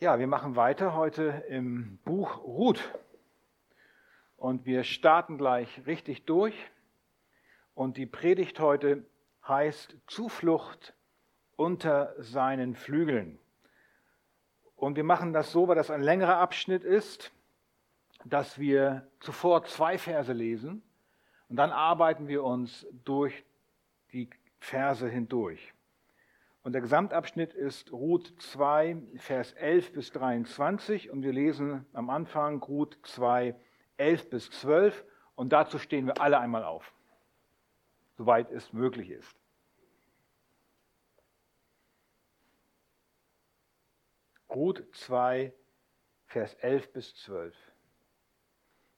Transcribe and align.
Ja, 0.00 0.20
wir 0.20 0.28
machen 0.28 0.54
weiter 0.54 0.94
heute 0.94 1.42
im 1.48 1.98
Buch 2.04 2.44
Ruth. 2.44 2.94
Und 4.36 4.64
wir 4.64 4.84
starten 4.84 5.38
gleich 5.38 5.84
richtig 5.86 6.24
durch. 6.24 6.54
Und 7.74 7.96
die 7.96 8.06
Predigt 8.06 8.60
heute 8.60 9.04
heißt 9.48 9.96
Zuflucht 10.06 10.94
unter 11.56 12.14
seinen 12.22 12.76
Flügeln. 12.76 13.40
Und 14.76 14.94
wir 14.94 15.02
machen 15.02 15.32
das 15.32 15.50
so, 15.50 15.66
weil 15.66 15.74
das 15.74 15.90
ein 15.90 16.02
längerer 16.02 16.36
Abschnitt 16.36 16.84
ist, 16.84 17.32
dass 18.24 18.56
wir 18.56 19.08
zuvor 19.18 19.64
zwei 19.64 19.98
Verse 19.98 20.32
lesen 20.32 20.80
und 21.48 21.56
dann 21.56 21.72
arbeiten 21.72 22.28
wir 22.28 22.44
uns 22.44 22.86
durch 23.04 23.44
die 24.12 24.30
Verse 24.60 25.08
hindurch. 25.08 25.74
Und 26.68 26.74
der 26.74 26.82
Gesamtabschnitt 26.82 27.54
ist 27.54 27.92
Ruth 27.92 28.34
2, 28.42 28.98
Vers 29.16 29.54
11 29.54 29.92
bis 29.94 30.12
23 30.12 31.08
und 31.08 31.22
wir 31.22 31.32
lesen 31.32 31.86
am 31.94 32.10
Anfang 32.10 32.62
Ruth 32.62 32.98
2, 33.04 33.58
11 33.96 34.28
bis 34.28 34.50
12 34.50 35.02
und 35.34 35.54
dazu 35.54 35.78
stehen 35.78 36.04
wir 36.04 36.20
alle 36.20 36.38
einmal 36.38 36.64
auf, 36.64 36.92
soweit 38.18 38.50
es 38.50 38.70
möglich 38.74 39.08
ist. 39.08 39.34
Ruth 44.50 44.84
2, 44.92 45.54
Vers 46.26 46.52
11 46.52 46.92
bis 46.92 47.14
12. 47.14 47.56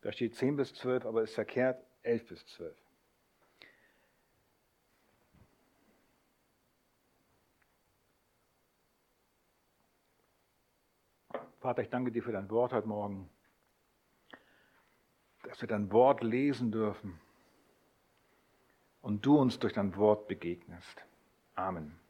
Da 0.00 0.10
steht 0.10 0.34
10 0.34 0.56
bis 0.56 0.74
12, 0.74 1.06
aber 1.06 1.22
ist 1.22 1.36
verkehrt 1.36 1.86
11 2.02 2.26
bis 2.26 2.46
12. 2.46 2.89
Vater, 11.60 11.82
ich 11.82 11.90
danke 11.90 12.10
dir 12.10 12.22
für 12.22 12.32
dein 12.32 12.48
Wort 12.48 12.72
heute 12.72 12.88
Morgen, 12.88 13.28
dass 15.42 15.60
wir 15.60 15.68
dein 15.68 15.92
Wort 15.92 16.22
lesen 16.22 16.72
dürfen 16.72 17.20
und 19.02 19.26
du 19.26 19.36
uns 19.36 19.58
durch 19.58 19.74
dein 19.74 19.94
Wort 19.96 20.26
begegnest. 20.26 21.04
Amen. 21.54 22.00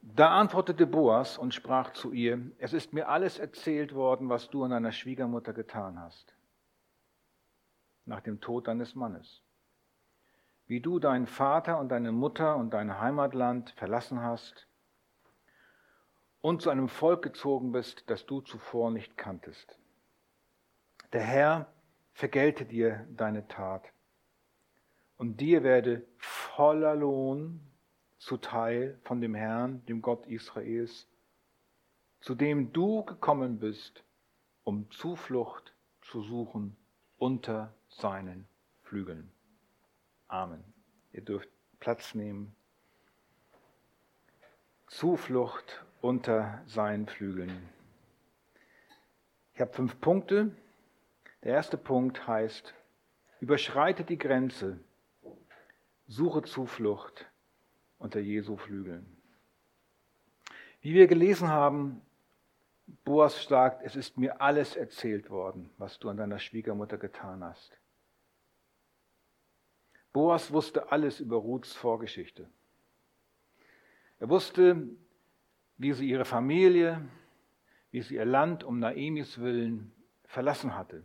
Da 0.00 0.30
antwortete 0.38 0.86
Boas 0.86 1.36
und 1.36 1.52
sprach 1.52 1.92
zu 1.92 2.12
ihr, 2.12 2.40
es 2.58 2.72
ist 2.72 2.94
mir 2.94 3.10
alles 3.10 3.38
erzählt 3.38 3.94
worden, 3.94 4.30
was 4.30 4.48
du 4.48 4.64
an 4.64 4.70
deiner 4.70 4.92
Schwiegermutter 4.92 5.52
getan 5.52 6.00
hast, 6.00 6.34
nach 8.06 8.20
dem 8.20 8.40
Tod 8.40 8.68
deines 8.68 8.94
Mannes. 8.94 9.42
Wie 10.66 10.80
du 10.80 10.98
deinen 10.98 11.26
Vater 11.26 11.78
und 11.78 11.90
deine 11.90 12.10
Mutter 12.10 12.56
und 12.56 12.70
dein 12.72 13.00
Heimatland 13.00 13.68
verlassen 13.72 14.22
hast 14.22 14.66
und 16.44 16.60
zu 16.60 16.68
einem 16.68 16.90
Volk 16.90 17.22
gezogen 17.22 17.72
bist, 17.72 18.04
das 18.10 18.26
du 18.26 18.42
zuvor 18.42 18.90
nicht 18.90 19.16
kanntest. 19.16 19.78
Der 21.14 21.22
Herr 21.22 21.72
vergelte 22.12 22.66
dir 22.66 23.08
deine 23.16 23.48
Tat 23.48 23.82
und 25.16 25.40
dir 25.40 25.62
werde 25.62 26.06
voller 26.18 26.96
Lohn 26.96 27.60
zuteil 28.18 28.98
von 29.04 29.22
dem 29.22 29.34
Herrn, 29.34 29.86
dem 29.86 30.02
Gott 30.02 30.26
Israels, 30.26 31.08
zu 32.20 32.34
dem 32.34 32.74
du 32.74 33.02
gekommen 33.04 33.58
bist, 33.58 34.04
um 34.64 34.90
Zuflucht 34.90 35.72
zu 36.02 36.20
suchen 36.20 36.76
unter 37.16 37.72
seinen 37.88 38.46
Flügeln. 38.82 39.32
Amen. 40.28 40.62
Ihr 41.14 41.22
dürft 41.22 41.48
Platz 41.80 42.14
nehmen. 42.14 42.54
Zuflucht 44.88 45.82
unter 46.04 46.60
seinen 46.66 47.06
Flügeln. 47.06 47.66
Ich 49.54 49.60
habe 49.62 49.72
fünf 49.72 49.98
Punkte. 50.02 50.54
Der 51.42 51.54
erste 51.54 51.78
Punkt 51.78 52.28
heißt, 52.28 52.74
überschreite 53.40 54.04
die 54.04 54.18
Grenze, 54.18 54.78
suche 56.06 56.42
Zuflucht 56.42 57.24
unter 57.98 58.20
Jesu 58.20 58.58
Flügeln. 58.58 59.16
Wie 60.82 60.92
wir 60.92 61.06
gelesen 61.06 61.48
haben, 61.48 62.02
Boas 63.06 63.42
sagt, 63.42 63.82
es 63.82 63.96
ist 63.96 64.18
mir 64.18 64.42
alles 64.42 64.76
erzählt 64.76 65.30
worden, 65.30 65.70
was 65.78 65.98
du 65.98 66.10
an 66.10 66.18
deiner 66.18 66.38
Schwiegermutter 66.38 66.98
getan 66.98 67.42
hast. 67.42 67.78
Boas 70.12 70.52
wusste 70.52 70.92
alles 70.92 71.20
über 71.20 71.36
Ruths 71.36 71.72
Vorgeschichte. 71.72 72.46
Er 74.18 74.28
wusste, 74.28 74.86
wie 75.76 75.92
sie 75.92 76.08
ihre 76.08 76.24
Familie, 76.24 77.00
wie 77.90 78.02
sie 78.02 78.16
ihr 78.16 78.24
Land 78.24 78.64
um 78.64 78.78
Naemis 78.78 79.38
willen 79.38 79.92
verlassen 80.24 80.74
hatte, 80.74 81.04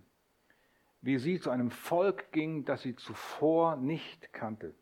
wie 1.01 1.17
sie 1.17 1.39
zu 1.39 1.49
einem 1.49 1.71
Volk 1.71 2.31
ging, 2.31 2.65
das 2.65 2.81
sie 2.81 2.95
zuvor 2.95 3.75
nicht 3.75 4.33
kannte. 4.33 4.73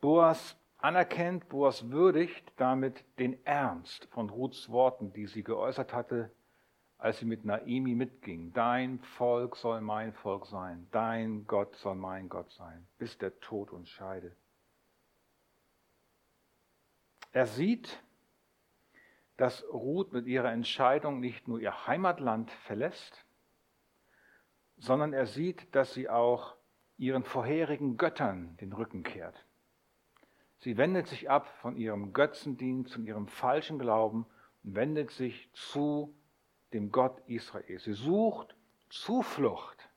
Boas 0.00 0.56
anerkennt, 0.78 1.48
Boas 1.48 1.90
würdigt 1.90 2.52
damit 2.56 3.04
den 3.18 3.44
Ernst 3.46 4.06
von 4.06 4.30
Ruths 4.30 4.68
Worten, 4.68 5.12
die 5.12 5.26
sie 5.26 5.44
geäußert 5.44 5.92
hatte, 5.92 6.32
als 6.98 7.18
sie 7.18 7.24
mit 7.24 7.44
Naemi 7.44 7.94
mitging. 7.94 8.52
Dein 8.52 9.00
Volk 9.00 9.56
soll 9.56 9.80
mein 9.80 10.12
Volk 10.12 10.46
sein, 10.46 10.86
dein 10.90 11.46
Gott 11.46 11.76
soll 11.76 11.96
mein 11.96 12.28
Gott 12.28 12.50
sein, 12.52 12.86
bis 12.98 13.18
der 13.18 13.38
Tod 13.40 13.72
uns 13.72 13.88
scheide. 13.90 14.34
Er 17.32 17.46
sieht, 17.46 18.02
dass 19.36 19.64
Ruth 19.72 20.12
mit 20.12 20.26
ihrer 20.26 20.52
Entscheidung 20.52 21.20
nicht 21.20 21.48
nur 21.48 21.60
ihr 21.60 21.86
Heimatland 21.86 22.50
verlässt, 22.50 23.24
sondern 24.76 25.12
er 25.12 25.26
sieht, 25.26 25.74
dass 25.74 25.94
sie 25.94 26.08
auch 26.08 26.56
ihren 26.98 27.24
vorherigen 27.24 27.96
Göttern 27.96 28.56
den 28.58 28.72
Rücken 28.72 29.02
kehrt. 29.02 29.46
Sie 30.58 30.76
wendet 30.76 31.08
sich 31.08 31.28
ab 31.28 31.48
von 31.60 31.76
ihrem 31.76 32.12
Götzendienst 32.12 32.96
und 32.96 33.06
ihrem 33.06 33.26
falschen 33.26 33.78
Glauben 33.78 34.26
und 34.62 34.76
wendet 34.76 35.10
sich 35.10 35.50
zu 35.52 36.14
dem 36.72 36.92
Gott 36.92 37.20
Israel. 37.26 37.78
Sie 37.78 37.94
sucht 37.94 38.54
Zuflucht 38.88 39.88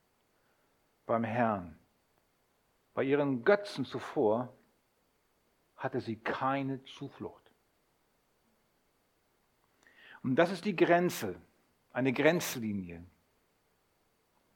beim 1.06 1.24
Herrn. 1.24 1.78
Bei 2.94 3.04
ihren 3.04 3.44
Götzen 3.44 3.86
zuvor 3.86 4.54
hatte 5.76 6.00
sie 6.00 6.16
keine 6.16 6.84
Zuflucht. 6.84 7.45
Und 10.26 10.38
das 10.38 10.52
ist 10.52 10.66
die 10.66 10.76
Grenze, 10.76 11.36
eine 11.92 12.12
Grenzlinie. 12.12 13.06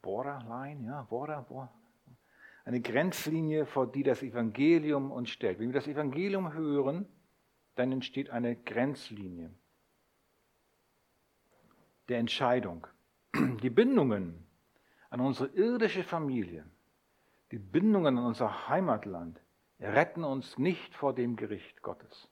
Borderline, 0.02 0.88
ja, 0.88 1.03
Border, 1.03 1.44
Border. 1.44 1.72
Eine 2.66 2.81
Grenzlinie, 2.81 3.68
vor 3.68 3.85
die 3.85 4.02
das 4.02 4.24
Evangelium 4.24 5.12
uns 5.12 5.29
stellt. 5.29 5.59
Wenn 5.59 5.68
wir 5.68 5.75
das 5.75 5.88
Evangelium 5.88 6.53
hören, 6.53 7.08
dann 7.75 7.91
entsteht 7.91 8.31
eine 8.31 8.56
Grenzlinie 8.56 9.52
der 12.08 12.18
Entscheidung. 12.18 12.88
Die 13.62 13.69
Bindungen 13.69 14.47
an 15.12 15.19
unsere 15.19 15.50
irdische 15.50 16.03
Familie, 16.03 16.66
die 17.52 17.59
Bindungen 17.59 18.18
an 18.18 18.25
unser 18.25 18.69
Heimatland 18.69 19.40
retten 19.79 20.24
uns 20.24 20.58
nicht 20.58 20.96
vor 20.96 21.13
dem 21.13 21.35
Gericht 21.35 21.84
Gottes. 21.84 22.28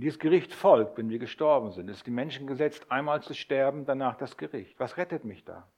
Und 0.00 0.04
dieses 0.04 0.18
Gericht 0.18 0.54
folgt, 0.54 0.96
wenn 0.96 1.10
wir 1.10 1.18
gestorben 1.18 1.72
sind. 1.72 1.90
Es 1.90 1.98
ist 1.98 2.06
die 2.06 2.10
Menschen 2.10 2.46
gesetzt, 2.46 2.90
einmal 2.90 3.22
zu 3.22 3.34
sterben, 3.34 3.84
danach 3.84 4.16
das 4.16 4.38
Gericht. 4.38 4.80
Was 4.80 4.96
rettet 4.96 5.26
mich 5.26 5.44
da? 5.44 5.68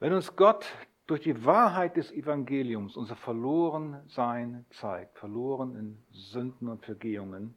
Wenn 0.00 0.12
uns 0.12 0.34
Gott 0.34 0.66
durch 1.06 1.20
die 1.20 1.44
Wahrheit 1.44 1.96
des 1.96 2.10
Evangeliums 2.10 2.96
unser 2.96 3.14
Verlorensein 3.14 4.66
zeigt, 4.70 5.16
verloren 5.16 5.76
in 5.76 6.02
Sünden 6.10 6.68
und 6.68 6.84
Vergehungen, 6.84 7.54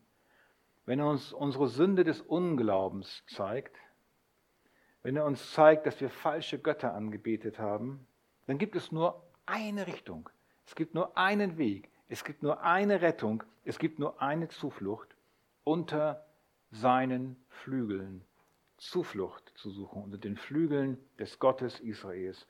wenn 0.85 0.99
er 0.99 1.07
uns 1.07 1.33
unsere 1.33 1.69
Sünde 1.69 2.03
des 2.03 2.21
Unglaubens 2.21 3.23
zeigt, 3.25 3.75
wenn 5.01 5.16
er 5.16 5.25
uns 5.25 5.53
zeigt, 5.53 5.87
dass 5.87 5.99
wir 6.01 6.11
falsche 6.11 6.59
Götter 6.59 6.93
angebetet 6.93 7.57
haben, 7.57 8.05
dann 8.45 8.59
gibt 8.59 8.75
es 8.75 8.91
nur 8.91 9.23
eine 9.47 9.87
Richtung. 9.87 10.29
Es 10.67 10.75
gibt 10.75 10.93
nur 10.93 11.17
einen 11.17 11.57
Weg. 11.57 11.89
Es 12.07 12.23
gibt 12.23 12.43
nur 12.43 12.61
eine 12.61 13.01
Rettung, 13.01 13.43
es 13.63 13.79
gibt 13.79 13.97
nur 13.97 14.21
eine 14.21 14.47
Zuflucht, 14.49 15.15
unter 15.66 16.26
seinen 16.72 17.35
Flügeln 17.50 18.23
Zuflucht 18.78 19.52
zu 19.58 19.70
suchen, 19.70 20.03
unter 20.03 20.17
den 20.17 20.38
Flügeln 20.38 20.97
des 21.17 21.40
Gottes 21.40 21.79
Israels, 21.79 22.47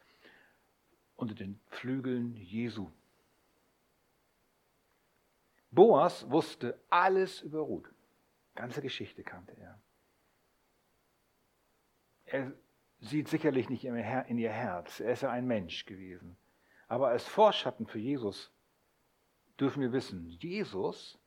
unter 1.16 1.34
den 1.34 1.60
Flügeln 1.68 2.36
Jesu. 2.36 2.92
Boas 5.72 6.30
wusste 6.30 6.80
alles 6.90 7.42
über 7.42 7.60
Ruth. 7.60 7.92
Ganze 8.54 8.82
Geschichte 8.82 9.24
kannte 9.24 9.54
er. 9.58 9.80
Er 12.26 12.54
sieht 13.02 13.28
sicherlich 13.28 13.70
nicht 13.70 13.86
in 13.86 14.38
ihr 14.38 14.52
Herz. 14.52 15.00
Er 15.00 15.14
ist 15.14 15.22
ja 15.22 15.30
ein 15.32 15.46
Mensch 15.46 15.86
gewesen. 15.86 16.38
Aber 16.88 17.10
als 17.10 17.26
Vorschatten 17.28 17.88
für 17.88 18.00
Jesus 18.00 18.52
dürfen 19.60 19.82
wir 19.82 19.92
wissen, 19.92 20.28
Jesus 20.28 21.20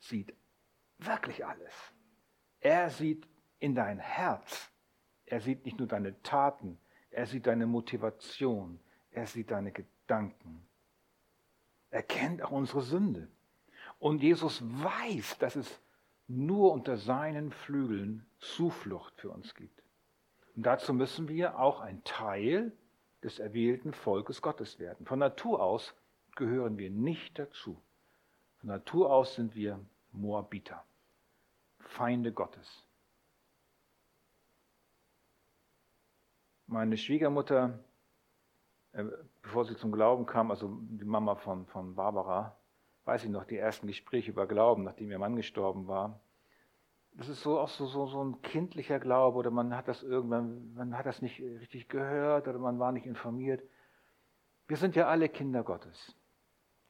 sieht 0.00 0.34
wirklich 1.06 1.44
alles. 1.44 1.74
Er 2.60 2.90
sieht 2.90 3.26
in 3.58 3.74
dein 3.74 3.98
Herz. 3.98 4.70
Er 5.26 5.40
sieht 5.40 5.64
nicht 5.64 5.78
nur 5.78 5.88
deine 5.88 6.20
Taten, 6.22 6.78
er 7.10 7.24
sieht 7.26 7.46
deine 7.46 7.66
Motivation, 7.66 8.78
er 9.12 9.26
sieht 9.26 9.50
deine 9.50 9.72
Gedanken. 9.72 10.66
Er 11.90 12.02
kennt 12.02 12.42
auch 12.42 12.50
unsere 12.50 12.82
Sünde. 12.82 13.28
Und 13.98 14.22
Jesus 14.22 14.62
weiß, 14.62 15.38
dass 15.38 15.56
es 15.56 15.80
nur 16.28 16.72
unter 16.72 16.96
seinen 16.96 17.50
Flügeln 17.50 18.26
Zuflucht 18.40 19.20
für 19.20 19.30
uns 19.30 19.54
gibt. 19.54 19.82
Und 20.56 20.66
dazu 20.66 20.92
müssen 20.92 21.28
wir 21.28 21.58
auch 21.58 21.80
ein 21.80 22.02
Teil 22.04 22.72
des 23.22 23.38
erwählten 23.38 23.92
Volkes 23.92 24.42
Gottes 24.42 24.78
werden. 24.78 25.06
Von 25.06 25.18
Natur 25.18 25.62
aus 25.62 25.94
gehören 26.34 26.76
wir 26.78 26.90
nicht 26.90 27.38
dazu. 27.38 27.80
Von 28.58 28.68
Natur 28.68 29.10
aus 29.10 29.34
sind 29.34 29.54
wir 29.54 29.80
Moabiter, 30.12 30.84
Feinde 31.88 32.32
Gottes. 32.32 32.86
Meine 36.66 36.96
Schwiegermutter, 36.96 37.78
äh, 38.92 39.04
bevor 39.42 39.64
sie 39.64 39.76
zum 39.76 39.92
Glauben 39.92 40.26
kam, 40.26 40.50
also 40.50 40.78
die 40.82 41.04
Mama 41.04 41.34
von, 41.34 41.66
von 41.66 41.94
Barbara, 41.94 42.56
weiß 43.04 43.24
ich 43.24 43.30
noch, 43.30 43.44
die 43.44 43.58
ersten 43.58 43.86
Gespräche 43.86 44.30
über 44.30 44.46
Glauben, 44.46 44.84
nachdem 44.84 45.10
ihr 45.10 45.18
Mann 45.18 45.36
gestorben 45.36 45.86
war. 45.86 46.20
Das 47.14 47.28
ist 47.28 47.42
so 47.42 47.60
auch 47.60 47.68
so, 47.68 47.86
so, 47.86 48.06
so 48.06 48.24
ein 48.24 48.40
kindlicher 48.40 48.98
Glaube 48.98 49.36
oder 49.36 49.50
man 49.50 49.76
hat 49.76 49.86
das 49.86 50.02
irgendwann, 50.02 50.72
man 50.74 50.96
hat 50.96 51.04
das 51.04 51.20
nicht 51.20 51.40
richtig 51.40 51.88
gehört 51.88 52.48
oder 52.48 52.58
man 52.58 52.78
war 52.78 52.92
nicht 52.92 53.06
informiert. 53.06 53.62
Wir 54.66 54.78
sind 54.78 54.96
ja 54.96 55.08
alle 55.08 55.28
Kinder 55.28 55.62
Gottes, 55.62 56.16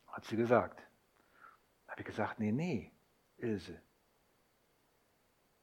hat 0.06 0.24
sie 0.26 0.36
gesagt. 0.36 0.78
Da 1.86 1.92
habe 1.92 2.02
ich 2.02 2.06
gesagt, 2.06 2.38
nee, 2.38 2.52
nee, 2.52 2.92
Ilse. 3.38 3.80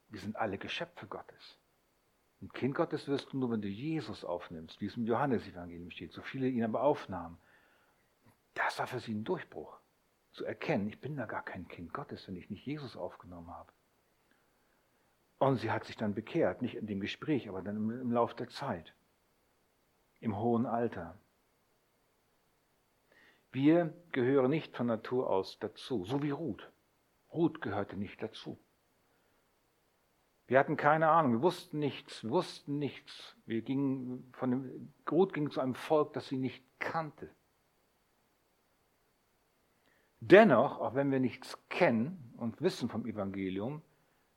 Wir 0.09 0.19
sind 0.19 0.35
alle 0.35 0.57
Geschöpfe 0.57 1.07
Gottes. 1.07 1.57
Ein 2.41 2.49
Kind 2.49 2.75
Gottes 2.75 3.07
wirst 3.07 3.31
du 3.31 3.37
nur, 3.37 3.51
wenn 3.51 3.61
du 3.61 3.67
Jesus 3.67 4.23
aufnimmst, 4.23 4.79
wie 4.79 4.85
es 4.85 4.97
im 4.97 5.05
Johannesevangelium 5.05 5.91
steht. 5.91 6.13
So 6.13 6.21
viele 6.21 6.47
ihn 6.47 6.63
aber 6.63 6.81
aufnahmen. 6.81 7.37
Das 8.53 8.79
war 8.79 8.87
für 8.87 8.99
sie 8.99 9.13
ein 9.13 9.23
Durchbruch. 9.23 9.77
Zu 10.31 10.45
erkennen, 10.45 10.87
ich 10.87 10.99
bin 11.01 11.17
da 11.17 11.25
gar 11.25 11.43
kein 11.43 11.67
Kind 11.67 11.93
Gottes, 11.93 12.27
wenn 12.27 12.37
ich 12.37 12.49
nicht 12.49 12.65
Jesus 12.65 12.95
aufgenommen 12.95 13.49
habe. 13.49 13.71
Und 15.37 15.57
sie 15.57 15.71
hat 15.71 15.85
sich 15.85 15.95
dann 15.95 16.13
bekehrt, 16.13 16.61
nicht 16.61 16.75
in 16.75 16.87
dem 16.87 16.99
Gespräch, 16.99 17.49
aber 17.49 17.61
dann 17.61 17.77
im, 17.77 18.01
im 18.01 18.11
Lauf 18.11 18.35
der 18.35 18.49
Zeit, 18.49 18.93
im 20.19 20.37
hohen 20.37 20.65
Alter. 20.65 21.17
Wir 23.51 23.93
gehören 24.11 24.51
nicht 24.51 24.75
von 24.75 24.87
Natur 24.87 25.29
aus 25.29 25.57
dazu, 25.59 26.05
so 26.05 26.21
wie 26.21 26.29
Ruth. 26.29 26.71
Ruth 27.33 27.61
gehörte 27.61 27.97
nicht 27.97 28.21
dazu. 28.21 28.59
Wir 30.49 30.57
hatten 30.57 30.77
keine 30.77 31.09
Ahnung, 31.09 31.33
wir 31.33 31.41
wussten 31.43 31.77
nichts, 31.77 32.27
wussten 32.27 32.79
nichts. 32.79 33.35
Wir 33.45 33.61
gingen 33.61 34.33
von 34.33 34.49
dem, 34.49 34.93
Ruth 35.09 35.31
ging 35.31 35.51
zu 35.51 35.61
einem 35.61 35.75
Volk, 35.75 36.13
das 36.13 36.27
sie 36.27 36.37
nicht 36.37 36.63
kannte. 36.79 37.29
Dennoch, 40.19 40.79
auch 40.79 40.95
wenn 40.95 41.11
wir 41.11 41.19
nichts 41.19 41.55
kennen 41.69 42.33
und 42.35 42.59
wissen 42.63 42.89
vom 42.89 43.05
Evangelium, 43.05 43.83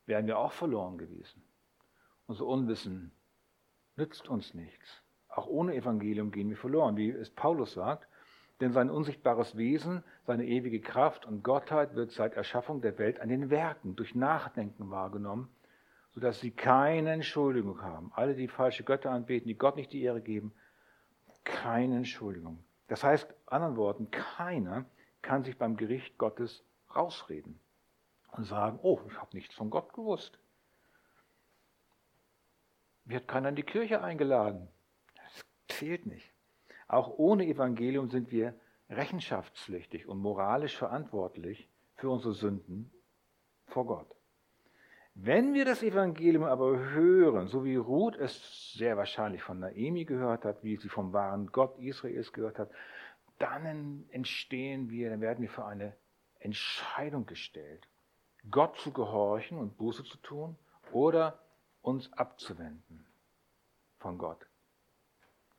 wären 0.04 0.26
wir 0.26 0.38
auch 0.38 0.52
verloren 0.52 0.98
gewesen. 0.98 1.42
Unser 2.26 2.44
Unwissen 2.44 3.10
nützt 3.96 4.28
uns 4.28 4.52
nichts. 4.52 5.02
Auch 5.28 5.46
ohne 5.46 5.74
Evangelium 5.74 6.30
gehen 6.30 6.50
wir 6.50 6.58
verloren, 6.58 6.98
wie 6.98 7.08
es 7.08 7.30
Paulus 7.30 7.72
sagt. 7.72 8.06
Denn 8.60 8.72
sein 8.72 8.90
unsichtbares 8.90 9.56
Wesen, 9.56 10.04
seine 10.26 10.44
ewige 10.44 10.82
Kraft 10.82 11.24
und 11.24 11.42
Gottheit 11.42 11.94
wird 11.94 12.10
seit 12.10 12.34
Erschaffung 12.34 12.82
der 12.82 12.98
Welt 12.98 13.18
an 13.18 13.30
den 13.30 13.48
Werken 13.48 13.96
durch 13.96 14.14
Nachdenken 14.14 14.90
wahrgenommen 14.90 15.48
sodass 16.14 16.40
sie 16.40 16.50
keine 16.50 17.12
Entschuldigung 17.12 17.80
haben. 17.82 18.12
Alle, 18.14 18.34
die 18.34 18.48
falsche 18.48 18.84
Götter 18.84 19.10
anbeten, 19.10 19.48
die 19.48 19.56
Gott 19.56 19.76
nicht 19.76 19.92
die 19.92 20.02
Ehre 20.02 20.20
geben, 20.20 20.52
keine 21.44 21.96
Entschuldigung. 21.96 22.62
Das 22.88 23.02
heißt, 23.02 23.32
anderen 23.46 23.76
Worten, 23.76 24.10
keiner 24.10 24.84
kann 25.22 25.44
sich 25.44 25.56
beim 25.56 25.76
Gericht 25.76 26.18
Gottes 26.18 26.64
rausreden 26.94 27.58
und 28.32 28.44
sagen, 28.44 28.78
oh, 28.82 29.00
ich 29.08 29.16
habe 29.18 29.34
nichts 29.34 29.54
von 29.54 29.70
Gott 29.70 29.92
gewusst. 29.92 30.38
Wird 33.04 33.26
keiner 33.26 33.48
in 33.48 33.56
die 33.56 33.62
Kirche 33.62 34.02
eingeladen. 34.02 34.68
Das 35.16 35.76
zählt 35.76 36.06
nicht. 36.06 36.32
Auch 36.88 37.08
ohne 37.16 37.46
Evangelium 37.46 38.10
sind 38.10 38.30
wir 38.30 38.54
rechenschaftspflichtig 38.90 40.06
und 40.06 40.18
moralisch 40.18 40.76
verantwortlich 40.76 41.68
für 41.96 42.10
unsere 42.10 42.34
Sünden 42.34 42.92
vor 43.66 43.86
Gott. 43.86 44.21
Wenn 45.14 45.52
wir 45.52 45.64
das 45.64 45.82
Evangelium 45.82 46.44
aber 46.44 46.78
hören, 46.78 47.46
so 47.46 47.64
wie 47.64 47.76
Ruth 47.76 48.16
es 48.16 48.72
sehr 48.72 48.96
wahrscheinlich 48.96 49.42
von 49.42 49.60
Naemi 49.60 50.04
gehört 50.04 50.44
hat, 50.44 50.64
wie 50.64 50.76
sie 50.76 50.88
vom 50.88 51.12
wahren 51.12 51.48
Gott 51.52 51.78
Israels 51.78 52.32
gehört 52.32 52.58
hat, 52.58 52.70
dann 53.38 54.06
entstehen 54.10 54.90
wir, 54.90 55.10
dann 55.10 55.20
werden 55.20 55.42
wir 55.42 55.50
für 55.50 55.66
eine 55.66 55.94
Entscheidung 56.38 57.26
gestellt, 57.26 57.86
Gott 58.50 58.78
zu 58.78 58.92
gehorchen 58.92 59.58
und 59.58 59.76
Buße 59.76 60.02
zu 60.04 60.16
tun 60.18 60.56
oder 60.92 61.38
uns 61.82 62.12
abzuwenden 62.14 63.06
von 63.98 64.18
Gott. 64.18 64.46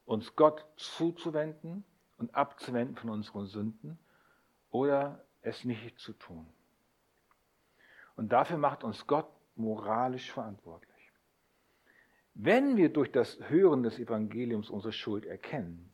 Uns 0.05 0.35
Gott 0.35 0.65
zuzuwenden 0.75 1.85
und 2.17 2.35
abzuwenden 2.35 2.97
von 2.97 3.09
unseren 3.09 3.45
Sünden 3.45 3.99
oder 4.71 5.23
es 5.41 5.63
nicht 5.63 5.99
zu 5.99 6.13
tun. 6.13 6.45
Und 8.15 8.29
dafür 8.33 8.57
macht 8.57 8.83
uns 8.83 9.07
Gott 9.07 9.27
moralisch 9.55 10.31
verantwortlich. 10.31 11.11
Wenn 12.33 12.77
wir 12.77 12.91
durch 12.91 13.11
das 13.11 13.37
Hören 13.49 13.83
des 13.83 13.99
Evangeliums 13.99 14.69
unsere 14.69 14.93
Schuld 14.93 15.25
erkennen, 15.25 15.91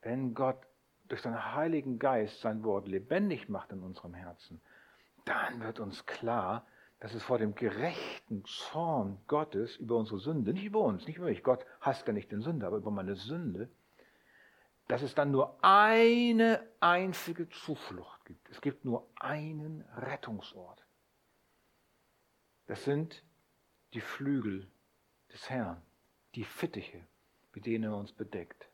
wenn 0.00 0.34
Gott 0.34 0.58
durch 1.08 1.20
seinen 1.20 1.54
Heiligen 1.54 1.98
Geist 1.98 2.40
sein 2.40 2.64
Wort 2.64 2.88
lebendig 2.88 3.48
macht 3.48 3.70
in 3.72 3.80
unserem 3.80 4.14
Herzen, 4.14 4.60
dann 5.24 5.60
wird 5.60 5.78
uns 5.78 6.06
klar, 6.06 6.66
dass 7.00 7.14
es 7.14 7.22
vor 7.22 7.38
dem 7.38 7.54
gerechten 7.54 8.44
Zorn 8.44 9.18
Gottes 9.26 9.76
über 9.76 9.96
unsere 9.96 10.20
Sünde, 10.20 10.52
nicht 10.52 10.64
über 10.64 10.80
uns, 10.80 11.06
nicht 11.06 11.16
über 11.18 11.26
mich, 11.26 11.42
Gott 11.42 11.66
hasst 11.80 12.06
ja 12.06 12.12
nicht 12.12 12.32
den 12.32 12.42
Sünder, 12.42 12.68
aber 12.68 12.78
über 12.78 12.90
meine 12.90 13.16
Sünde, 13.16 13.68
dass 14.88 15.02
es 15.02 15.14
dann 15.14 15.30
nur 15.30 15.58
eine 15.62 16.62
einzige 16.80 17.48
Zuflucht 17.48 18.24
gibt. 18.24 18.48
Es 18.50 18.60
gibt 18.60 18.84
nur 18.84 19.08
einen 19.16 19.84
Rettungsort. 19.96 20.81
Das 22.66 22.84
sind 22.84 23.22
die 23.92 24.00
Flügel 24.00 24.70
des 25.32 25.50
Herrn, 25.50 25.82
die 26.34 26.44
Fittiche, 26.44 27.04
mit 27.54 27.66
denen 27.66 27.84
er 27.84 27.96
uns 27.96 28.12
bedeckt. 28.12 28.68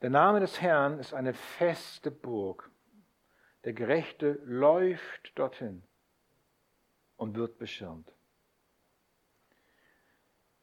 Der 0.00 0.10
Name 0.10 0.40
des 0.40 0.60
Herrn 0.60 0.98
ist 0.98 1.14
eine 1.14 1.32
feste 1.32 2.10
Burg. 2.10 2.70
Der 3.64 3.72
Gerechte 3.72 4.32
läuft 4.44 5.38
dorthin 5.38 5.82
und 7.16 7.36
wird 7.36 7.58
beschirmt. 7.58 8.12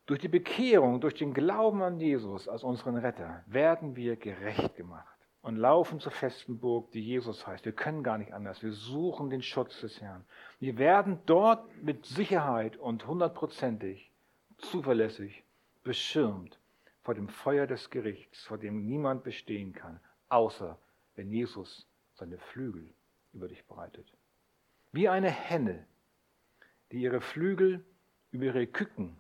Durch 0.06 0.20
die 0.20 0.28
Bekehrung, 0.28 1.02
durch 1.02 1.16
den 1.16 1.34
Glauben 1.34 1.82
an 1.82 2.00
Jesus 2.00 2.48
als 2.48 2.64
unseren 2.64 2.98
Retter 2.98 3.44
werden 3.48 3.96
wir 3.96 4.16
gerecht 4.16 4.76
gemacht 4.76 5.21
und 5.42 5.56
laufen 5.56 6.00
zur 6.00 6.12
festen 6.12 6.60
Burg, 6.60 6.92
die 6.92 7.02
Jesus 7.02 7.48
heißt. 7.48 7.66
Wir 7.66 7.72
können 7.72 8.04
gar 8.04 8.18
nicht 8.18 8.34
anders. 8.34 8.62
Wir 8.62 8.74
suchen 8.74 9.30
den 9.30 9.42
Schutz 9.42 9.82
des 9.82 10.00
Herrn. 10.00 10.24
Wir 10.60 10.78
werden 10.78 11.20
dort 11.26 11.68
mit 11.82 12.06
Sicherheit 12.06 12.78
und 12.78 13.08
hundertprozentig 13.08 14.12
zuverlässig 14.58 15.44
beschirmt 15.84 16.60
vor 17.02 17.16
dem 17.16 17.28
Feuer 17.28 17.66
des 17.66 17.90
Gerichts, 17.90 18.44
vor 18.44 18.60
dem 18.60 18.86
niemand 18.86 19.24
bestehen 19.24 19.74
kann, 19.74 20.00
außer 20.30 20.78
wenn 21.16 21.32
Jesus 21.32 21.88
seine 22.14 22.38
Flügel 22.38 22.94
über 23.34 23.48
dich 23.48 23.66
breitet. 23.66 24.14
Wie 24.92 25.10
eine 25.10 25.32
Henne, 25.32 25.88
die 26.92 27.02
ihre 27.02 27.22
Flügel 27.22 27.84
über 28.32 28.46
ihre 28.46 28.68
Küken 28.68 29.18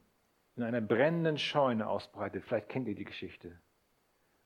in 0.55 0.63
einer 0.63 0.81
brennenden 0.81 1.39
Scheune 1.39 1.87
ausbreitet. 1.87 2.43
Vielleicht 2.45 2.69
kennt 2.69 2.87
ihr 2.87 2.95
die 2.95 3.05
Geschichte 3.05 3.59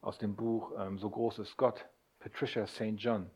aus 0.06 0.20
dem 0.20 0.36
Buch 0.36 0.72
ähm, 0.78 1.00
So 1.00 1.10
groß 1.10 1.40
ist 1.40 1.58
Gott, 1.58 1.86
Patricia 2.20 2.68
St. 2.68 2.94
John, 2.98 3.30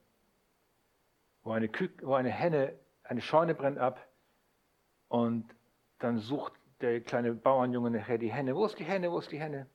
wo 1.44 1.52
eine, 1.52 1.68
Kü 1.68 1.90
wo 2.04 2.14
eine 2.14 2.30
Henne, 2.30 2.74
eine 3.04 3.22
Scheune 3.22 3.56
brennt 3.56 3.80
ab 3.80 4.08
und 5.08 5.50
dann 5.98 6.20
sucht 6.20 6.54
der 6.82 7.02
kleine 7.02 7.34
Bauernjunge 7.34 7.90
nachher 7.90 8.20
die 8.20 8.32
Henne. 8.32 8.56
Wo 8.56 8.66
ist 8.66 8.78
die 8.78 8.86
Henne? 8.86 9.12
Wo 9.12 9.18
ist 9.18 9.32
die 9.32 9.40
Henne? 9.40 9.68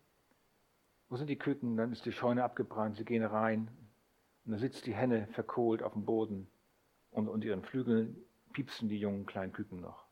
Wo 1.09 1.17
sind 1.17 1.27
die 1.27 1.37
Küken? 1.37 1.77
Dann 1.77 1.93
ist 1.93 2.07
die 2.07 2.13
Scheune 2.13 2.45
abgebrannt. 2.45 2.97
Sie 2.97 3.05
gehen 3.05 3.25
rein 3.25 3.69
und 4.45 4.53
da 4.53 4.59
sitzt 4.59 4.87
die 4.87 4.95
Henne 4.95 5.27
verkohlt 5.33 5.83
auf 5.83 5.93
dem 5.95 6.05
Boden 6.05 6.49
und 7.11 7.29
unter 7.29 7.49
ihren 7.49 7.63
Flügeln 7.63 8.17
piepsen 8.53 8.89
die 8.89 8.99
jungen 8.99 9.27
kleinen 9.27 9.53
Küken 9.53 9.81
noch. 9.81 10.05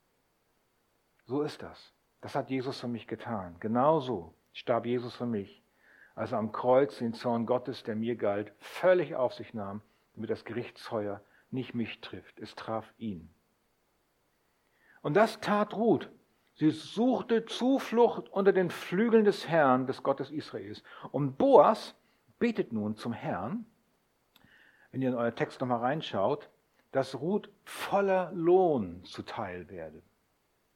So 1.26 1.42
ist 1.42 1.62
das. 1.62 1.94
Das 2.20 2.34
hat 2.34 2.50
Jesus 2.50 2.80
für 2.80 2.88
mich 2.88 3.06
getan. 3.06 3.56
Genauso 3.60 4.34
starb 4.52 4.84
Jesus 4.84 5.14
für 5.14 5.26
mich 5.26 5.61
als 6.14 6.32
er 6.32 6.38
am 6.38 6.52
Kreuz 6.52 6.98
den 6.98 7.14
Zorn 7.14 7.46
Gottes, 7.46 7.82
der 7.82 7.96
mir 7.96 8.16
galt, 8.16 8.52
völlig 8.58 9.14
auf 9.14 9.34
sich 9.34 9.54
nahm 9.54 9.82
damit 10.14 10.30
das 10.30 10.44
Gerichtsfeuer 10.44 11.20
nicht 11.50 11.74
mich 11.74 12.00
trifft. 12.00 12.38
Es 12.38 12.54
traf 12.54 12.92
ihn. 12.98 13.32
Und 15.02 15.14
das 15.14 15.40
tat 15.40 15.74
Ruth. 15.74 16.08
Sie 16.54 16.70
suchte 16.70 17.46
Zuflucht 17.46 18.28
unter 18.28 18.52
den 18.52 18.70
Flügeln 18.70 19.24
des 19.24 19.48
Herrn, 19.48 19.86
des 19.86 20.02
Gottes 20.02 20.30
Israels. 20.30 20.82
Und 21.10 21.38
Boas 21.38 21.94
betet 22.38 22.72
nun 22.72 22.94
zum 22.96 23.12
Herrn, 23.12 23.64
wenn 24.90 25.00
ihr 25.02 25.08
in 25.08 25.14
euer 25.14 25.34
Text 25.34 25.60
nochmal 25.60 25.80
reinschaut, 25.80 26.50
dass 26.92 27.18
Ruth 27.18 27.48
voller 27.64 28.30
Lohn 28.32 29.02
zuteil 29.04 29.68
werde 29.70 30.02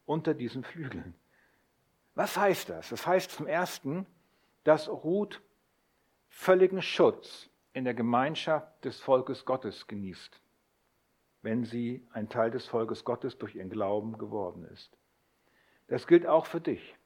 unter 0.06 0.32
diesen 0.32 0.64
Flügeln. 0.64 1.14
Was 2.14 2.38
heißt 2.38 2.70
das? 2.70 2.88
Das 2.88 3.06
heißt 3.06 3.30
zum 3.30 3.46
Ersten, 3.46 4.06
dass 4.66 4.88
Ruth 4.88 5.40
völligen 6.28 6.82
Schutz 6.82 7.48
in 7.72 7.84
der 7.84 7.94
Gemeinschaft 7.94 8.84
des 8.84 8.98
Volkes 9.00 9.44
Gottes 9.44 9.86
genießt, 9.86 10.40
wenn 11.42 11.64
sie 11.64 12.04
ein 12.12 12.28
Teil 12.28 12.50
des 12.50 12.66
Volkes 12.66 13.04
Gottes 13.04 13.38
durch 13.38 13.54
ihren 13.54 13.70
Glauben 13.70 14.18
geworden 14.18 14.64
ist. 14.64 14.98
Das 15.86 16.08
gilt 16.08 16.26
auch 16.26 16.46
für 16.46 16.60
dich. 16.60 16.96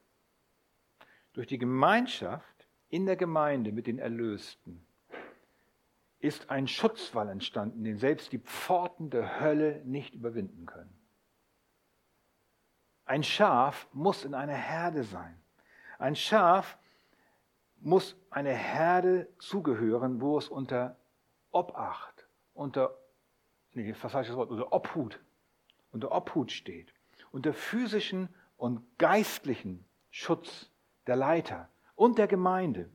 Durch 1.33 1.45
die 1.45 1.59
Gemeinschaft 1.59 2.67
in 2.89 3.05
der 3.05 3.15
Gemeinde 3.15 3.71
mit 3.71 3.85
den 3.85 3.99
Erlösten 3.99 4.83
ist 6.19 6.49
ein 6.49 6.67
Schutzwall 6.67 7.29
entstanden, 7.29 7.83
den 7.83 7.99
selbst 7.99 8.31
die 8.31 8.39
Pforten 8.39 9.11
der 9.11 9.39
Hölle 9.39 9.83
nicht 9.85 10.15
überwinden 10.15 10.65
können. 10.65 10.97
Ein 13.05 13.23
Schaf 13.23 13.87
muss 13.93 14.25
in 14.25 14.33
einer 14.33 14.55
Herde 14.55 15.03
sein. 15.03 15.39
Ein 15.99 16.15
Schaf 16.15 16.79
muss 17.81 18.15
eine 18.29 18.53
Herde 18.53 19.27
zugehören, 19.39 20.21
wo 20.21 20.37
es 20.37 20.47
unter 20.47 20.97
Obacht, 21.51 22.27
unter, 22.53 22.95
nee, 23.73 23.91
das 23.91 24.13
Wort, 24.35 24.49
unter 24.49 24.71
Obhut, 24.71 25.19
unter 25.91 26.11
Obhut 26.11 26.51
steht, 26.51 26.93
unter 27.31 27.53
physischen 27.53 28.29
und 28.57 28.81
geistlichen 28.97 29.85
Schutz 30.09 30.69
der 31.07 31.15
Leiter 31.15 31.69
und 31.95 32.17
der 32.17 32.27
Gemeinde. 32.27 32.89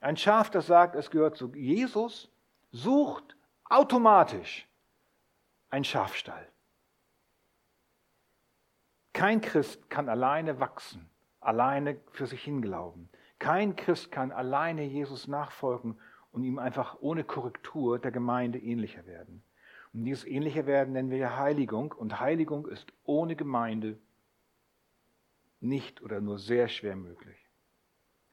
Ein 0.00 0.16
Schaf, 0.16 0.50
das 0.50 0.66
sagt, 0.66 0.94
es 0.94 1.10
gehört 1.10 1.36
zu 1.36 1.54
Jesus, 1.54 2.30
sucht 2.70 3.36
automatisch 3.64 4.68
ein 5.70 5.84
Schafstall. 5.84 6.48
Kein 9.12 9.40
Christ 9.40 9.88
kann 9.88 10.08
alleine 10.08 10.60
wachsen, 10.60 11.08
alleine 11.46 12.00
für 12.10 12.26
sich 12.26 12.42
hinglauben. 12.42 13.08
Kein 13.38 13.76
Christ 13.76 14.10
kann 14.10 14.32
alleine 14.32 14.82
Jesus 14.82 15.28
nachfolgen 15.28 15.98
und 16.32 16.44
ihm 16.44 16.58
einfach 16.58 16.98
ohne 17.00 17.24
Korrektur 17.24 17.98
der 17.98 18.10
Gemeinde 18.10 18.58
ähnlicher 18.58 19.06
werden. 19.06 19.42
Und 19.92 20.04
dieses 20.04 20.26
ähnlicher 20.26 20.66
werden 20.66 20.92
nennen 20.92 21.10
wir 21.10 21.36
Heiligung. 21.36 21.92
Und 21.92 22.20
Heiligung 22.20 22.66
ist 22.66 22.92
ohne 23.04 23.36
Gemeinde 23.36 23.98
nicht 25.60 26.02
oder 26.02 26.20
nur 26.20 26.38
sehr 26.38 26.68
schwer 26.68 26.96
möglich. 26.96 27.38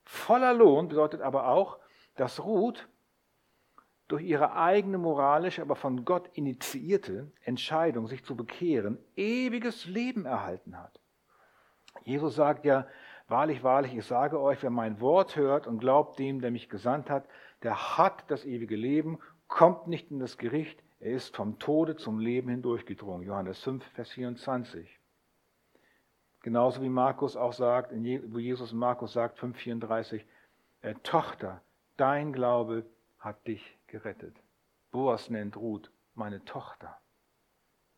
Voller 0.05 0.53
Lohn 0.53 0.89
bedeutet 0.89 1.21
aber 1.21 1.47
auch, 1.47 1.79
dass 2.15 2.43
Ruth 2.43 2.87
durch 4.07 4.23
ihre 4.23 4.55
eigene 4.55 4.97
moralische, 4.97 5.61
aber 5.61 5.75
von 5.75 6.03
Gott 6.03 6.29
initiierte 6.33 7.31
Entscheidung, 7.41 8.07
sich 8.07 8.23
zu 8.25 8.35
bekehren, 8.35 8.97
ewiges 9.15 9.85
Leben 9.85 10.25
erhalten 10.25 10.77
hat. 10.77 10.99
Jesus 12.03 12.35
sagt 12.35 12.65
ja, 12.65 12.87
wahrlich, 13.33 13.63
wahrlich, 13.63 13.95
ich 13.95 14.05
sage 14.05 14.39
euch, 14.39 14.61
wer 14.61 14.69
mein 14.69 15.01
Wort 15.01 15.35
hört 15.35 15.65
und 15.65 15.79
glaubt 15.79 16.19
dem, 16.19 16.39
der 16.39 16.51
mich 16.51 16.69
gesandt 16.69 17.09
hat, 17.09 17.27
der 17.63 17.97
hat 17.97 18.29
das 18.29 18.45
ewige 18.45 18.75
Leben, 18.75 19.17
kommt 19.47 19.87
nicht 19.87 20.11
in 20.11 20.19
das 20.19 20.37
Gericht, 20.37 20.83
er 20.99 21.13
ist 21.13 21.35
vom 21.35 21.57
Tode 21.57 21.95
zum 21.95 22.19
Leben 22.19 22.49
hindurchgedrungen. 22.49 23.25
Johannes 23.25 23.59
5, 23.63 23.83
Vers 23.95 24.11
24. 24.11 24.99
Genauso 26.43 26.83
wie 26.83 26.89
Markus 26.89 27.35
auch 27.35 27.53
sagt, 27.53 27.91
wo 27.91 28.37
Jesus 28.37 28.71
Markus 28.71 29.13
sagt, 29.13 29.39
5,34, 29.39 30.21
äh, 30.81 30.93
Tochter, 31.01 31.61
dein 31.97 32.33
Glaube 32.33 32.85
hat 33.17 33.47
dich 33.47 33.79
gerettet. 33.87 34.35
Boas 34.91 35.31
nennt 35.31 35.57
Ruth 35.57 35.89
meine 36.13 36.45
Tochter. 36.45 36.99